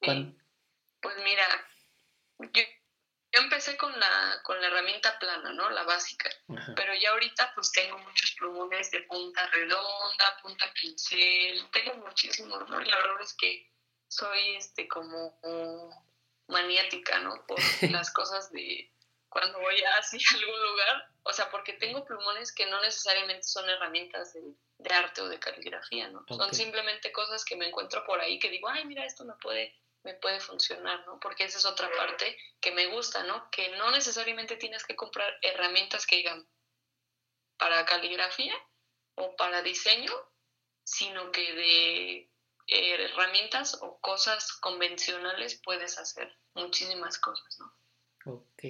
Pues 0.00 1.14
mira, 1.24 1.46
yo, 2.52 2.62
empecé 3.32 3.76
con 3.76 3.98
la, 3.98 4.40
con 4.42 4.60
la 4.60 4.66
herramienta 4.66 5.16
plana, 5.18 5.52
¿no? 5.52 5.70
La 5.70 5.84
básica. 5.84 6.28
Pero 6.74 6.94
ya 6.94 7.10
ahorita 7.10 7.52
pues 7.54 7.70
tengo 7.72 7.98
muchos 7.98 8.32
plumones 8.32 8.90
de 8.90 9.02
punta 9.02 9.46
redonda, 9.48 10.38
punta 10.42 10.72
pincel, 10.80 11.70
tengo 11.70 11.94
muchísimos, 11.98 12.68
¿no? 12.68 12.80
Y 12.80 12.84
la 12.86 12.96
verdad 12.96 13.22
es 13.22 13.34
que 13.34 13.70
soy 14.08 14.56
este 14.56 14.88
como 14.88 15.38
maniática, 16.48 17.20
¿no? 17.20 17.46
Por 17.46 17.58
las 17.92 18.10
cosas 18.12 18.50
de 18.52 18.90
cuando 19.28 19.60
voy 19.60 19.82
así 19.98 20.18
a 20.18 20.36
algún 20.36 20.62
lugar, 20.62 21.10
o 21.22 21.32
sea, 21.32 21.50
porque 21.50 21.74
tengo 21.74 22.04
plumones 22.04 22.52
que 22.52 22.66
no 22.66 22.80
necesariamente 22.80 23.42
son 23.44 23.68
herramientas 23.68 24.34
de, 24.34 24.54
arte 24.90 25.20
o 25.20 25.28
de 25.28 25.38
caligrafía, 25.38 26.08
¿no? 26.08 26.24
Son 26.28 26.54
simplemente 26.54 27.12
cosas 27.12 27.44
que 27.44 27.56
me 27.56 27.68
encuentro 27.68 28.04
por 28.06 28.20
ahí 28.20 28.38
que 28.38 28.48
digo, 28.48 28.68
ay, 28.68 28.84
mira, 28.86 29.04
esto 29.04 29.24
me 29.24 29.34
puede, 29.34 29.76
me 30.02 30.14
puede 30.14 30.40
funcionar, 30.40 31.04
¿no? 31.06 31.20
Porque 31.20 31.44
esa 31.44 31.58
es 31.58 31.66
otra 31.66 31.90
parte 31.90 32.38
que 32.60 32.72
me 32.72 32.86
gusta, 32.86 33.24
¿no? 33.24 33.50
Que 33.50 33.76
no 33.76 33.90
necesariamente 33.90 34.56
tienes 34.56 34.84
que 34.86 34.96
comprar 34.96 35.36
herramientas 35.42 36.06
que 36.06 36.16
digan 36.16 36.48
para 37.58 37.84
caligrafía 37.84 38.54
o 39.16 39.36
para 39.36 39.62
diseño, 39.62 40.12
sino 40.84 41.32
que 41.32 41.52
de 41.52 42.30
eh, 42.68 43.04
herramientas 43.04 43.78
o 43.80 43.98
cosas 44.00 44.52
convencionales 44.52 45.60
puedes 45.64 45.98
hacer 45.98 46.30
muchísimas 46.54 47.18
cosas, 47.18 47.58
¿no? 47.58 47.72
Ok. 48.32 48.62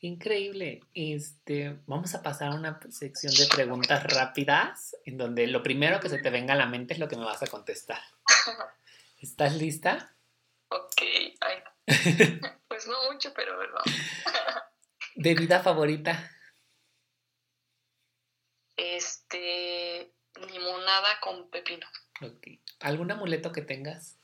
Increíble. 0.00 0.80
Este, 0.94 1.80
vamos 1.86 2.14
a 2.14 2.22
pasar 2.22 2.52
a 2.52 2.54
una 2.54 2.78
sección 2.90 3.34
de 3.34 3.48
preguntas 3.48 4.04
rápidas, 4.04 4.96
en 5.04 5.18
donde 5.18 5.48
lo 5.48 5.64
primero 5.64 5.98
que 5.98 6.08
se 6.08 6.18
te 6.18 6.30
venga 6.30 6.54
a 6.54 6.56
la 6.56 6.66
mente 6.66 6.94
es 6.94 7.00
lo 7.00 7.08
que 7.08 7.16
me 7.16 7.24
vas 7.24 7.42
a 7.42 7.48
contestar. 7.48 8.00
¿Estás 9.20 9.56
lista? 9.56 10.14
Ok. 10.68 11.02
pues 12.68 12.86
no 12.86 13.10
mucho, 13.10 13.34
pero 13.34 13.56
no. 13.66 13.80
¿Bebida 15.16 15.60
favorita? 15.64 16.30
Este, 18.76 20.12
limonada 20.52 21.18
con 21.20 21.50
pepino. 21.50 21.88
Ok. 22.20 22.46
¿Algún 22.80 23.10
amuleto 23.10 23.52
que 23.52 23.62
tengas? 23.62 24.18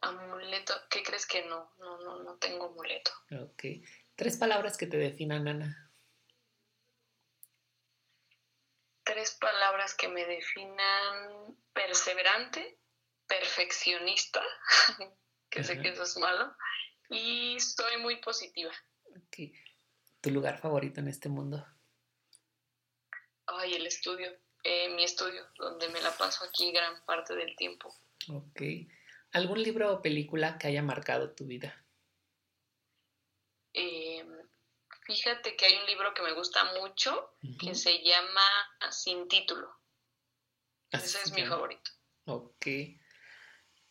Amuleto, 0.00 0.74
¿qué 0.90 1.02
crees 1.02 1.26
que 1.26 1.44
no? 1.46 1.72
No, 1.78 1.98
no, 2.00 2.22
no 2.22 2.36
tengo 2.38 2.66
amuleto. 2.66 3.10
Ok. 3.42 3.64
Tres 4.16 4.36
palabras 4.36 4.76
que 4.76 4.86
te 4.86 4.96
definan, 4.96 5.48
Ana. 5.48 5.92
Tres 9.04 9.36
palabras 9.40 9.94
que 9.94 10.08
me 10.08 10.24
definan 10.24 11.56
perseverante, 11.72 12.78
perfeccionista, 13.26 14.42
que 15.50 15.62
sé 15.62 15.80
que 15.80 15.90
eso 15.90 16.04
es 16.04 16.16
malo, 16.16 16.56
y 17.10 17.58
soy 17.60 17.98
muy 17.98 18.16
positiva. 18.16 18.72
Ok. 19.10 19.52
¿Tu 20.20 20.30
lugar 20.30 20.58
favorito 20.58 21.00
en 21.00 21.08
este 21.08 21.28
mundo? 21.28 21.66
Ay, 23.46 23.74
el 23.74 23.86
estudio, 23.86 24.30
eh, 24.64 24.88
mi 24.94 25.04
estudio, 25.04 25.46
donde 25.58 25.88
me 25.90 26.00
la 26.00 26.10
paso 26.16 26.44
aquí 26.44 26.72
gran 26.72 27.04
parte 27.04 27.36
del 27.36 27.54
tiempo. 27.54 27.94
Ok. 28.28 28.62
¿Algún 29.32 29.62
libro 29.62 29.92
o 29.92 30.02
película 30.02 30.56
que 30.58 30.68
haya 30.68 30.82
marcado 30.82 31.32
tu 31.32 31.44
vida? 31.44 31.84
Em, 33.74 34.26
fíjate 35.02 35.56
que 35.56 35.66
hay 35.66 35.76
un 35.76 35.86
libro 35.86 36.14
que 36.14 36.22
me 36.22 36.32
gusta 36.32 36.64
mucho 36.80 37.36
que 37.60 37.74
se 37.74 38.02
llama 38.02 38.42
Sin 38.90 39.28
título. 39.28 39.68
Ese 40.90 41.18
es 41.22 41.32
mi 41.32 41.44
favorito. 41.44 41.90
Ok. 42.26 42.66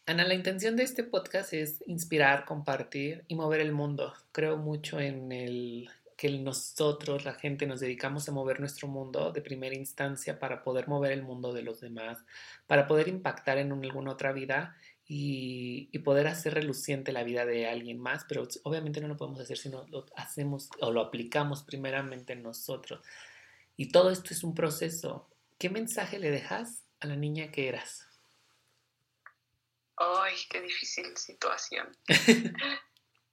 Ana, 0.06 0.26
la 0.26 0.34
intención 0.34 0.76
de 0.76 0.84
este 0.84 1.04
podcast 1.04 1.54
es 1.54 1.84
inspirar, 1.88 2.46
compartir 2.46 3.26
y 3.28 3.36
mover 3.36 3.62
el 3.62 3.74
mundo. 3.74 4.14
Creo 4.32 4.58
mucho 4.58 5.00
en 5.00 5.32
el 5.32 5.90
que 6.18 6.30
nosotros, 6.30 7.26
la 7.26 7.34
gente, 7.34 7.66
nos 7.66 7.80
dedicamos 7.80 8.28
a 8.28 8.32
mover 8.32 8.60
nuestro 8.60 8.88
mundo 8.88 9.32
de 9.32 9.42
primera 9.42 9.76
instancia 9.76 10.40
para 10.40 10.64
poder 10.64 10.88
mover 10.88 11.12
el 11.12 11.24
mundo 11.24 11.54
de 11.54 11.64
los 11.64 11.82
demás, 11.82 12.20
para 12.68 12.88
poder 12.88 13.08
impactar 13.08 13.58
en 13.58 13.72
alguna 13.72 14.12
otra 14.12 14.32
vida 14.32 14.78
y, 15.08 15.98
poder 16.00 16.28
hacer 16.28 16.54
reluciente 16.54 17.12
la 17.12 17.24
vida 17.24 17.46
de 17.46 17.68
alguien 17.68 18.00
más, 18.00 18.26
pero 18.26 18.48
obviamente 18.64 19.00
no 19.02 19.08
lo 19.08 19.18
podemos 19.18 19.40
hacer 19.40 19.58
si 19.58 19.70
no 19.70 19.86
lo 19.88 20.06
hacemos 20.16 20.70
o 20.80 20.92
lo 20.92 21.02
aplicamos 21.02 21.64
primeramente 21.64 22.36
nosotros. 22.36 23.02
Y 23.78 23.92
todo 23.92 24.12
esto 24.12 24.34
es 24.34 24.44
un 24.44 24.54
proceso. 24.54 25.30
¿Qué 25.58 25.70
mensaje 25.70 26.20
le 26.20 26.30
dejas 26.30 26.84
a 27.00 27.08
la 27.08 27.16
niña 27.16 27.52
que 27.52 27.68
eras? 27.70 28.08
Ay, 29.96 30.36
qué 30.50 30.62
difícil 30.62 31.16
situación. 31.16 31.96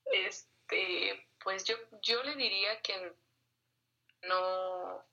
este, 0.04 1.29
pues 1.42 1.64
yo, 1.64 1.76
yo 2.02 2.22
le 2.22 2.36
diría 2.36 2.80
que 2.82 3.12
no, 4.22 5.04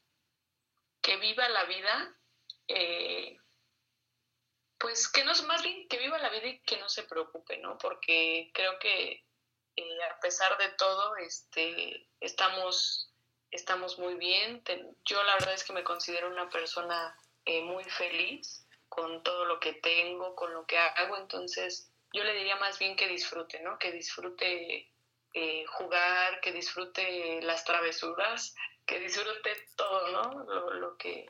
que 1.01 1.17
viva 1.17 1.47
la 1.49 1.65
vida 1.65 2.17
eh, 2.67 3.39
pues 4.77 5.07
que 5.07 5.23
no, 5.23 5.33
más 5.47 5.63
bien 5.63 5.87
que 5.87 5.97
viva 5.97 6.17
la 6.19 6.29
vida 6.29 6.47
y 6.47 6.59
que 6.59 6.77
no 6.77 6.87
se 6.89 7.03
preocupe, 7.03 7.57
¿no? 7.57 7.77
Porque 7.77 8.51
creo 8.53 8.77
que 8.79 9.23
eh, 9.75 10.03
a 10.03 10.19
pesar 10.19 10.57
de 10.57 10.69
todo, 10.69 11.15
este, 11.17 12.07
estamos, 12.19 13.11
estamos 13.51 13.97
muy 13.97 14.15
bien. 14.15 14.63
yo 15.05 15.23
la 15.23 15.33
verdad 15.33 15.53
es 15.53 15.63
que 15.63 15.73
me 15.73 15.83
considero 15.83 16.27
una 16.27 16.49
persona 16.49 17.17
eh, 17.45 17.61
muy 17.61 17.83
feliz 17.85 18.67
con 18.89 19.23
todo 19.23 19.45
lo 19.45 19.59
que 19.59 19.73
tengo, 19.73 20.35
con 20.35 20.53
lo 20.53 20.65
que 20.65 20.77
hago, 20.77 21.17
entonces 21.17 21.91
yo 22.13 22.23
le 22.23 22.33
diría 22.33 22.55
más 22.57 22.79
bien 22.79 22.95
que 22.95 23.07
disfrute, 23.07 23.59
¿no? 23.61 23.77
Que 23.79 23.91
disfrute 23.91 24.91
eh, 25.39 25.65
jugar, 25.67 26.39
que 26.41 26.51
disfrute 26.51 27.39
las 27.43 27.63
travesuras, 27.63 28.55
que 28.87 28.99
disfrute 28.99 29.51
todo, 29.75 30.11
¿no? 30.11 30.43
Lo, 30.45 30.73
lo 30.73 30.97
que, 30.97 31.29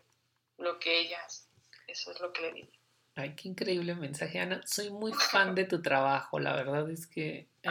lo 0.57 0.79
que 0.79 1.01
ella 1.01 1.17
hace. 1.25 1.49
Eso 1.87 2.11
es 2.11 2.21
lo 2.21 2.31
que 2.31 2.43
le 2.43 2.53
diría. 2.53 2.79
Ay, 3.15 3.35
qué 3.35 3.49
increíble 3.49 3.95
mensaje, 3.95 4.39
Ana. 4.39 4.61
Soy 4.65 4.91
muy 4.91 5.11
fan 5.31 5.55
de 5.55 5.65
tu 5.65 5.81
trabajo. 5.81 6.39
La 6.39 6.53
verdad 6.53 6.89
es 6.89 7.05
que 7.05 7.49
eh, 7.63 7.69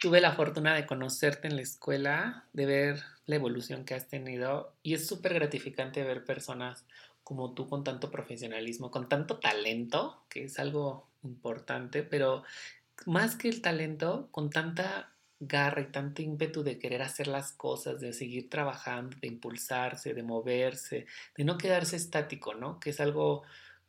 tuve 0.00 0.20
la 0.20 0.32
fortuna 0.32 0.74
de 0.74 0.84
conocerte 0.84 1.46
en 1.46 1.54
la 1.54 1.62
escuela, 1.62 2.48
de 2.52 2.66
ver 2.66 3.02
la 3.26 3.36
evolución 3.36 3.84
que 3.84 3.94
has 3.94 4.08
tenido 4.08 4.74
y 4.82 4.94
es 4.94 5.06
súper 5.06 5.34
gratificante 5.34 6.02
ver 6.02 6.24
personas 6.24 6.86
como 7.22 7.54
tú 7.54 7.68
con 7.68 7.84
tanto 7.84 8.10
profesionalismo, 8.10 8.90
con 8.90 9.08
tanto 9.08 9.38
talento, 9.38 10.24
que 10.28 10.44
es 10.44 10.58
algo 10.58 11.08
importante, 11.22 12.02
pero 12.02 12.42
más 13.06 13.36
que 13.36 13.48
el 13.48 13.62
talento, 13.62 14.28
con 14.30 14.50
tanta 14.50 15.12
garra 15.40 15.82
y 15.82 15.90
tanto 15.90 16.22
ímpetu 16.22 16.62
de 16.62 16.78
querer 16.78 17.02
hacer 17.02 17.26
las 17.26 17.52
cosas, 17.52 18.00
de 18.00 18.12
seguir 18.12 18.48
trabajando, 18.48 19.16
de 19.20 19.28
impulsarse, 19.28 20.14
de 20.14 20.22
moverse, 20.22 21.06
de 21.36 21.44
no 21.44 21.58
quedarse 21.58 21.96
estático, 21.96 22.54
¿no? 22.54 22.78
Que 22.78 22.90
es 22.90 23.00
algo 23.00 23.42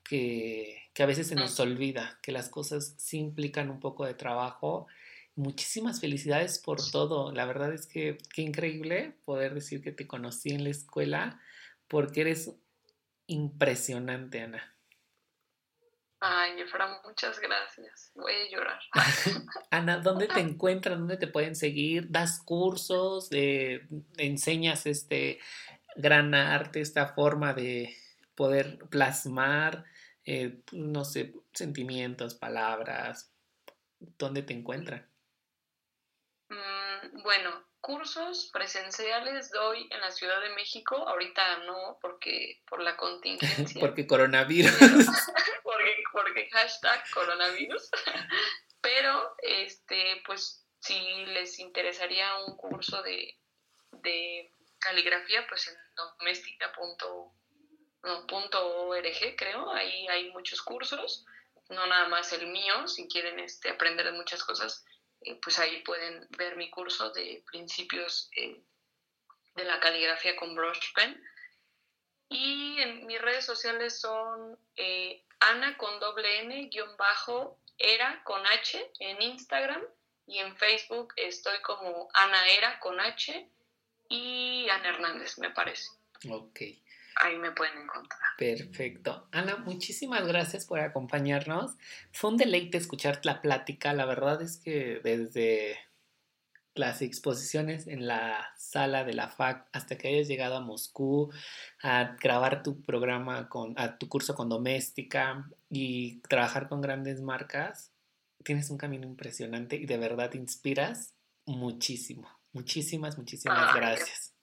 que, 0.03 0.89
a 0.97 1.05
veces 1.05 1.27
se 1.27 1.35
nos 1.35 1.59
olvida, 1.59 2.19
que 2.21 2.31
las 2.31 2.49
cosas 2.49 2.95
sí 2.97 3.19
implican 3.19 3.69
un 3.69 3.79
poco 3.79 4.05
de 4.05 4.15
trabajo. 4.15 4.87
Muchísimas 5.35 6.01
felicidades 6.01 6.59
por 6.59 6.79
todo. 6.91 7.31
La 7.31 7.45
verdad 7.45 7.73
es 7.73 7.87
que 7.87 8.17
qué 8.33 8.41
increíble 8.41 9.15
poder 9.25 9.53
decir 9.53 9.81
que 9.81 9.91
te 9.91 10.07
conocí 10.07 10.49
en 10.49 10.63
la 10.63 10.69
escuela 10.69 11.39
porque 11.87 12.21
eres 12.21 12.51
impresionante, 13.27 14.41
Ana. 14.41 14.72
Ay, 16.26 16.61
Efra, 16.61 17.01
muchas 17.03 17.39
gracias. 17.39 18.11
Voy 18.15 18.32
a 18.34 18.49
llorar. 18.49 18.80
Ana, 19.71 19.97
¿dónde 19.97 20.28
te 20.28 20.39
encuentran? 20.39 20.99
¿Dónde 20.99 21.17
te 21.17 21.28
pueden 21.28 21.55
seguir? 21.55 22.07
¿Das 22.09 22.41
cursos? 22.41 23.28
Eh, 23.32 23.88
¿Enseñas 24.17 24.86
este 24.86 25.39
gran 25.95 26.34
arte, 26.34 26.80
esta 26.80 27.07
forma 27.07 27.53
de 27.53 27.95
poder 28.36 28.80
plasmar 28.89 29.86
eh, 30.26 30.61
no 30.71 31.03
sé, 31.03 31.34
sentimientos, 31.53 32.36
palabras, 32.36 33.34
¿dónde 33.99 34.41
te 34.41 34.53
encuentran? 34.53 35.05
Mm, 36.47 37.24
bueno, 37.24 37.51
cursos 37.82 38.49
presenciales 38.53 39.51
doy 39.51 39.89
en 39.91 39.99
la 39.99 40.11
Ciudad 40.11 40.41
de 40.41 40.55
México, 40.55 40.95
ahorita 40.95 41.65
no, 41.65 41.97
porque 42.01 42.61
por 42.69 42.82
la 42.82 42.95
contingencia. 42.95 43.80
porque 43.82 44.07
coronavirus. 44.07 45.07
Porque, 46.14 46.49
hashtag 46.51 47.03
coronavirus. 47.14 47.89
Pero, 48.82 49.36
este, 49.39 50.22
pues, 50.26 50.66
si 50.80 50.97
les 51.26 51.59
interesaría 51.59 52.38
un 52.45 52.55
curso 52.55 53.01
de, 53.01 53.38
de 53.91 54.51
caligrafía, 54.80 55.45
pues 55.47 55.68
en 55.68 55.76
doméstica.com 55.95 57.34
.org, 58.03 59.36
creo, 59.38 59.72
ahí 59.72 60.07
hay 60.09 60.32
muchos 60.32 60.61
cursos, 60.61 61.26
no 61.70 61.88
nada 61.88 62.07
más 62.09 62.34
el 62.34 62.47
mío, 62.47 62.88
si 62.88 63.07
quieren 63.07 63.39
este, 63.39 63.70
aprender 63.70 64.05
de 64.05 64.11
muchas 64.11 64.43
cosas, 64.43 64.86
eh, 65.22 65.39
pues 65.41 65.57
ahí 65.59 65.82
pueden 65.84 66.28
ver 66.38 66.57
mi 66.57 66.70
curso 66.70 67.11
de 67.11 67.43
principios 67.49 68.30
eh, 68.36 68.61
de 69.55 69.64
la 69.64 69.80
caligrafía 69.80 70.36
con 70.36 70.53
brush 70.53 70.93
pen. 70.93 71.24
Y 72.28 72.80
en 72.82 73.05
mis 73.05 73.22
redes 73.22 73.45
sociales 73.45 73.99
son 73.99 74.57
eh, 74.76 75.24
Ana 75.49 75.77
con 75.77 75.99
doble 75.99 76.41
N, 76.41 76.69
guion 76.69 76.95
bajo, 76.97 77.59
Era 77.77 78.21
con 78.23 78.45
H 78.45 78.91
en 78.99 79.21
Instagram 79.21 79.81
y 80.27 80.39
en 80.39 80.55
Facebook 80.55 81.13
estoy 81.17 81.59
como 81.61 82.09
Ana 82.13 82.47
Era 82.49 82.79
con 82.79 82.99
H 82.99 83.49
y 84.09 84.67
Ana 84.69 84.89
Hernández, 84.89 85.37
me 85.39 85.49
parece. 85.49 85.89
Ok 86.29 86.61
ahí 87.15 87.37
me 87.37 87.51
pueden 87.51 87.77
encontrar. 87.77 88.19
Perfecto. 88.37 89.27
Ana, 89.31 89.57
muchísimas 89.57 90.25
gracias 90.27 90.65
por 90.65 90.79
acompañarnos. 90.79 91.75
Fue 92.11 92.31
un 92.31 92.37
deleite 92.37 92.77
escuchar 92.77 93.19
la 93.23 93.41
plática. 93.41 93.93
La 93.93 94.05
verdad 94.05 94.41
es 94.41 94.57
que 94.57 94.99
desde 95.03 95.77
las 96.76 97.01
exposiciones 97.01 97.88
en 97.88 98.07
la 98.07 98.51
sala 98.57 99.03
de 99.03 99.13
la 99.13 99.30
FAC 99.30 99.67
hasta 99.71 99.97
que 99.97 100.07
hayas 100.07 100.28
llegado 100.28 100.57
a 100.57 100.61
Moscú 100.61 101.32
a 101.82 102.15
grabar 102.19 102.63
tu 102.63 102.82
programa 102.82 103.47
con 103.49 103.74
a 103.78 103.97
tu 103.97 104.09
curso 104.09 104.34
con 104.34 104.49
doméstica 104.49 105.47
y 105.69 106.21
trabajar 106.21 106.67
con 106.67 106.82
grandes 106.82 107.21
marcas, 107.21 107.91
tienes 108.43 108.69
un 108.69 108.78
camino 108.78 109.05
impresionante 109.05 109.76
y 109.76 109.86
de 109.86 109.97
verdad 109.97 110.34
inspiras 110.34 111.15
muchísimo. 111.45 112.30
Muchísimas, 112.51 113.17
muchísimas 113.17 113.74
gracias. 113.76 114.34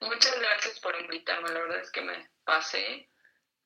Muchas 0.00 0.38
gracias 0.38 0.78
por 0.80 0.94
invitarme, 1.00 1.48
la 1.50 1.60
verdad 1.60 1.80
es 1.80 1.90
que 1.90 2.02
me 2.02 2.30
pasé 2.44 3.08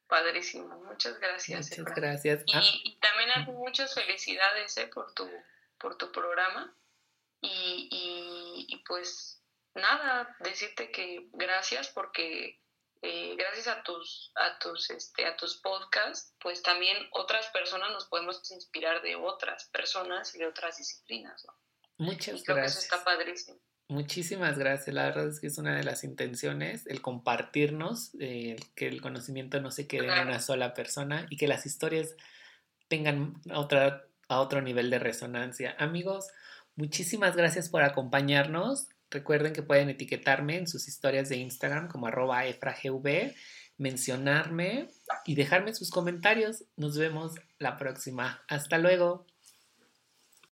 padrísimo. 0.07 0.69
Muchas 0.85 1.19
gracias. 1.19 1.71
Muchas 1.79 1.95
gracias. 1.95 2.43
Y, 2.47 2.53
ah. 2.55 2.99
también 3.01 3.59
muchas 3.59 3.95
felicidades 3.95 4.77
¿eh? 4.79 4.89
por, 4.89 5.13
tu, 5.15 5.29
por 5.79 5.97
tu 5.97 6.11
programa. 6.13 6.75
Y, 7.45 8.66
y, 8.68 8.84
pues 8.86 9.43
nada, 9.74 10.36
decirte 10.40 10.90
que 10.90 11.28
gracias 11.32 11.88
porque 11.88 12.61
eh, 13.03 13.34
gracias 13.36 13.66
a 13.66 13.82
tus, 13.82 14.32
a 14.36 14.59
tus, 14.61 14.90
este, 14.90 15.26
a 15.26 15.36
tus 15.36 15.57
podcasts, 15.61 16.34
pues 16.40 16.62
también 16.62 16.97
otras 17.11 17.49
personas 17.49 17.90
nos 17.90 18.07
podemos 18.07 18.49
inspirar 18.53 19.03
de 19.03 19.16
otras 19.16 19.68
personas 19.72 20.34
y 20.36 20.38
de 20.38 20.47
otras 20.47 20.76
disciplinas, 20.78 21.45
¿no? 21.45 21.55
Muchas 21.99 22.45
gracias. 22.45 22.84
eso 22.84 22.95
está 22.95 23.05
padrísimo. 23.05 23.61
Muchísimas 23.88 24.59
gracias. 24.59 24.95
La 24.95 25.05
verdad 25.05 25.28
es 25.28 25.40
que 25.40 25.49
es 25.49 25.59
una 25.59 25.76
de 25.76 25.84
las 25.84 26.03
intenciones, 26.03 26.86
el 26.86 27.03
compartirnos, 27.03 28.12
eh, 28.20 28.57
que 28.74 28.86
el 28.86 29.03
conocimiento 29.03 29.61
no 29.61 29.70
se 29.70 29.86
quede 29.86 30.07
en 30.07 30.28
una 30.28 30.40
sola 30.40 30.72
persona 30.72 31.26
y 31.28 31.36
que 31.36 31.47
las 31.47 31.66
historias 31.66 32.16
tengan 32.88 33.34
otra, 33.53 34.07
a 34.28 34.40
otro 34.40 34.62
nivel 34.62 34.88
de 34.88 34.99
resonancia. 34.99 35.76
Amigos, 35.78 36.28
muchísimas 36.77 37.37
gracias 37.37 37.68
por 37.68 37.83
acompañarnos. 37.83 38.89
Recuerden 39.11 39.53
que 39.53 39.62
pueden 39.62 39.91
etiquetarme 39.91 40.57
en 40.57 40.66
sus 40.66 40.89
historias 40.89 41.29
de 41.29 41.37
Instagram 41.37 41.89
como 41.89 42.07
arroba 42.07 42.47
efragv, 42.47 43.35
mencionarme 43.77 44.89
y 45.27 45.35
dejarme 45.35 45.75
sus 45.75 45.91
comentarios. 45.91 46.64
Nos 46.77 46.97
vemos 46.97 47.35
la 47.59 47.77
próxima. 47.77 48.43
Hasta 48.49 48.79
luego. 48.79 49.27